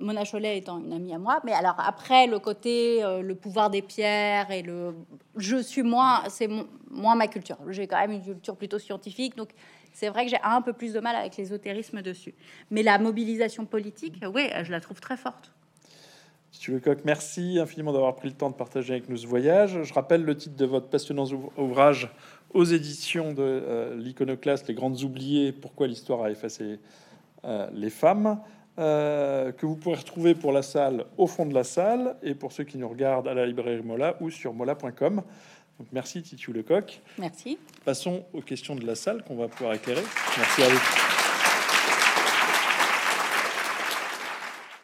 Mona 0.00 0.24
Cholet 0.24 0.58
étant 0.58 0.78
une 0.78 0.92
amie 0.92 1.12
à 1.12 1.18
moi. 1.18 1.40
Mais 1.44 1.52
alors 1.52 1.76
après, 1.78 2.26
le 2.26 2.38
côté, 2.38 3.04
euh, 3.04 3.20
le 3.20 3.34
pouvoir 3.34 3.70
des 3.70 3.82
pierres 3.82 4.50
et 4.50 4.62
le, 4.62 4.94
je 5.36 5.58
suis 5.58 5.82
moins, 5.82 6.22
c'est 6.28 6.48
moins 6.90 7.14
ma 7.14 7.28
culture. 7.28 7.58
J'ai 7.68 7.86
quand 7.86 7.98
même 7.98 8.12
une 8.12 8.22
culture 8.22 8.56
plutôt 8.56 8.78
scientifique, 8.78 9.36
donc 9.36 9.50
c'est 9.92 10.08
vrai 10.08 10.24
que 10.24 10.30
j'ai 10.30 10.40
un 10.42 10.62
peu 10.62 10.72
plus 10.72 10.92
de 10.92 11.00
mal 11.00 11.14
avec 11.14 11.36
l'ésotérisme 11.36 12.00
dessus. 12.00 12.34
Mais 12.70 12.82
la 12.82 12.98
mobilisation 12.98 13.66
politique, 13.66 14.22
oui, 14.34 14.48
je 14.62 14.70
la 14.70 14.80
trouve 14.80 15.00
très 15.00 15.16
forte. 15.16 15.52
Monsieur 16.52 16.74
Lecoq, 16.74 17.00
merci 17.04 17.58
infiniment 17.60 17.92
d'avoir 17.92 18.16
pris 18.16 18.28
le 18.28 18.34
temps 18.34 18.50
de 18.50 18.54
partager 18.54 18.94
avec 18.94 19.08
nous 19.08 19.16
ce 19.16 19.26
voyage. 19.26 19.82
Je 19.82 19.94
rappelle 19.94 20.24
le 20.24 20.36
titre 20.36 20.56
de 20.56 20.64
votre 20.64 20.88
passionnant 20.88 21.26
ouvrage 21.56 22.10
aux 22.54 22.64
éditions 22.64 23.32
de 23.32 23.42
euh, 23.42 23.96
l'Iconoclaste, 23.96 24.66
Les 24.68 24.74
Grandes 24.74 25.02
Oubliées, 25.02 25.52
Pourquoi 25.52 25.86
l'histoire 25.86 26.22
a 26.22 26.30
effacé 26.30 26.78
les 27.72 27.88
femmes. 27.88 28.38
Euh, 28.80 29.52
que 29.52 29.66
vous 29.66 29.76
pourrez 29.76 29.96
retrouver 29.96 30.34
pour 30.34 30.52
la 30.52 30.62
salle 30.62 31.04
au 31.18 31.26
fond 31.26 31.44
de 31.44 31.52
la 31.52 31.64
salle 31.64 32.16
et 32.22 32.34
pour 32.34 32.50
ceux 32.50 32.64
qui 32.64 32.78
nous 32.78 32.88
regardent 32.88 33.28
à 33.28 33.34
la 33.34 33.44
librairie 33.44 33.82
Mola 33.82 34.16
ou 34.20 34.30
sur 34.30 34.54
mola.com. 34.54 35.16
Donc 35.78 35.88
merci 35.92 36.22
Titu 36.22 36.52
Lecoq. 36.52 37.00
Merci. 37.18 37.58
Passons 37.84 38.24
aux 38.32 38.40
questions 38.40 38.76
de 38.76 38.86
la 38.86 38.94
salle 38.94 39.22
qu'on 39.22 39.36
va 39.36 39.48
pouvoir 39.48 39.74
éclairer. 39.74 40.02
Merci 40.38 40.62
à 40.62 40.68
vous. 40.68 41.09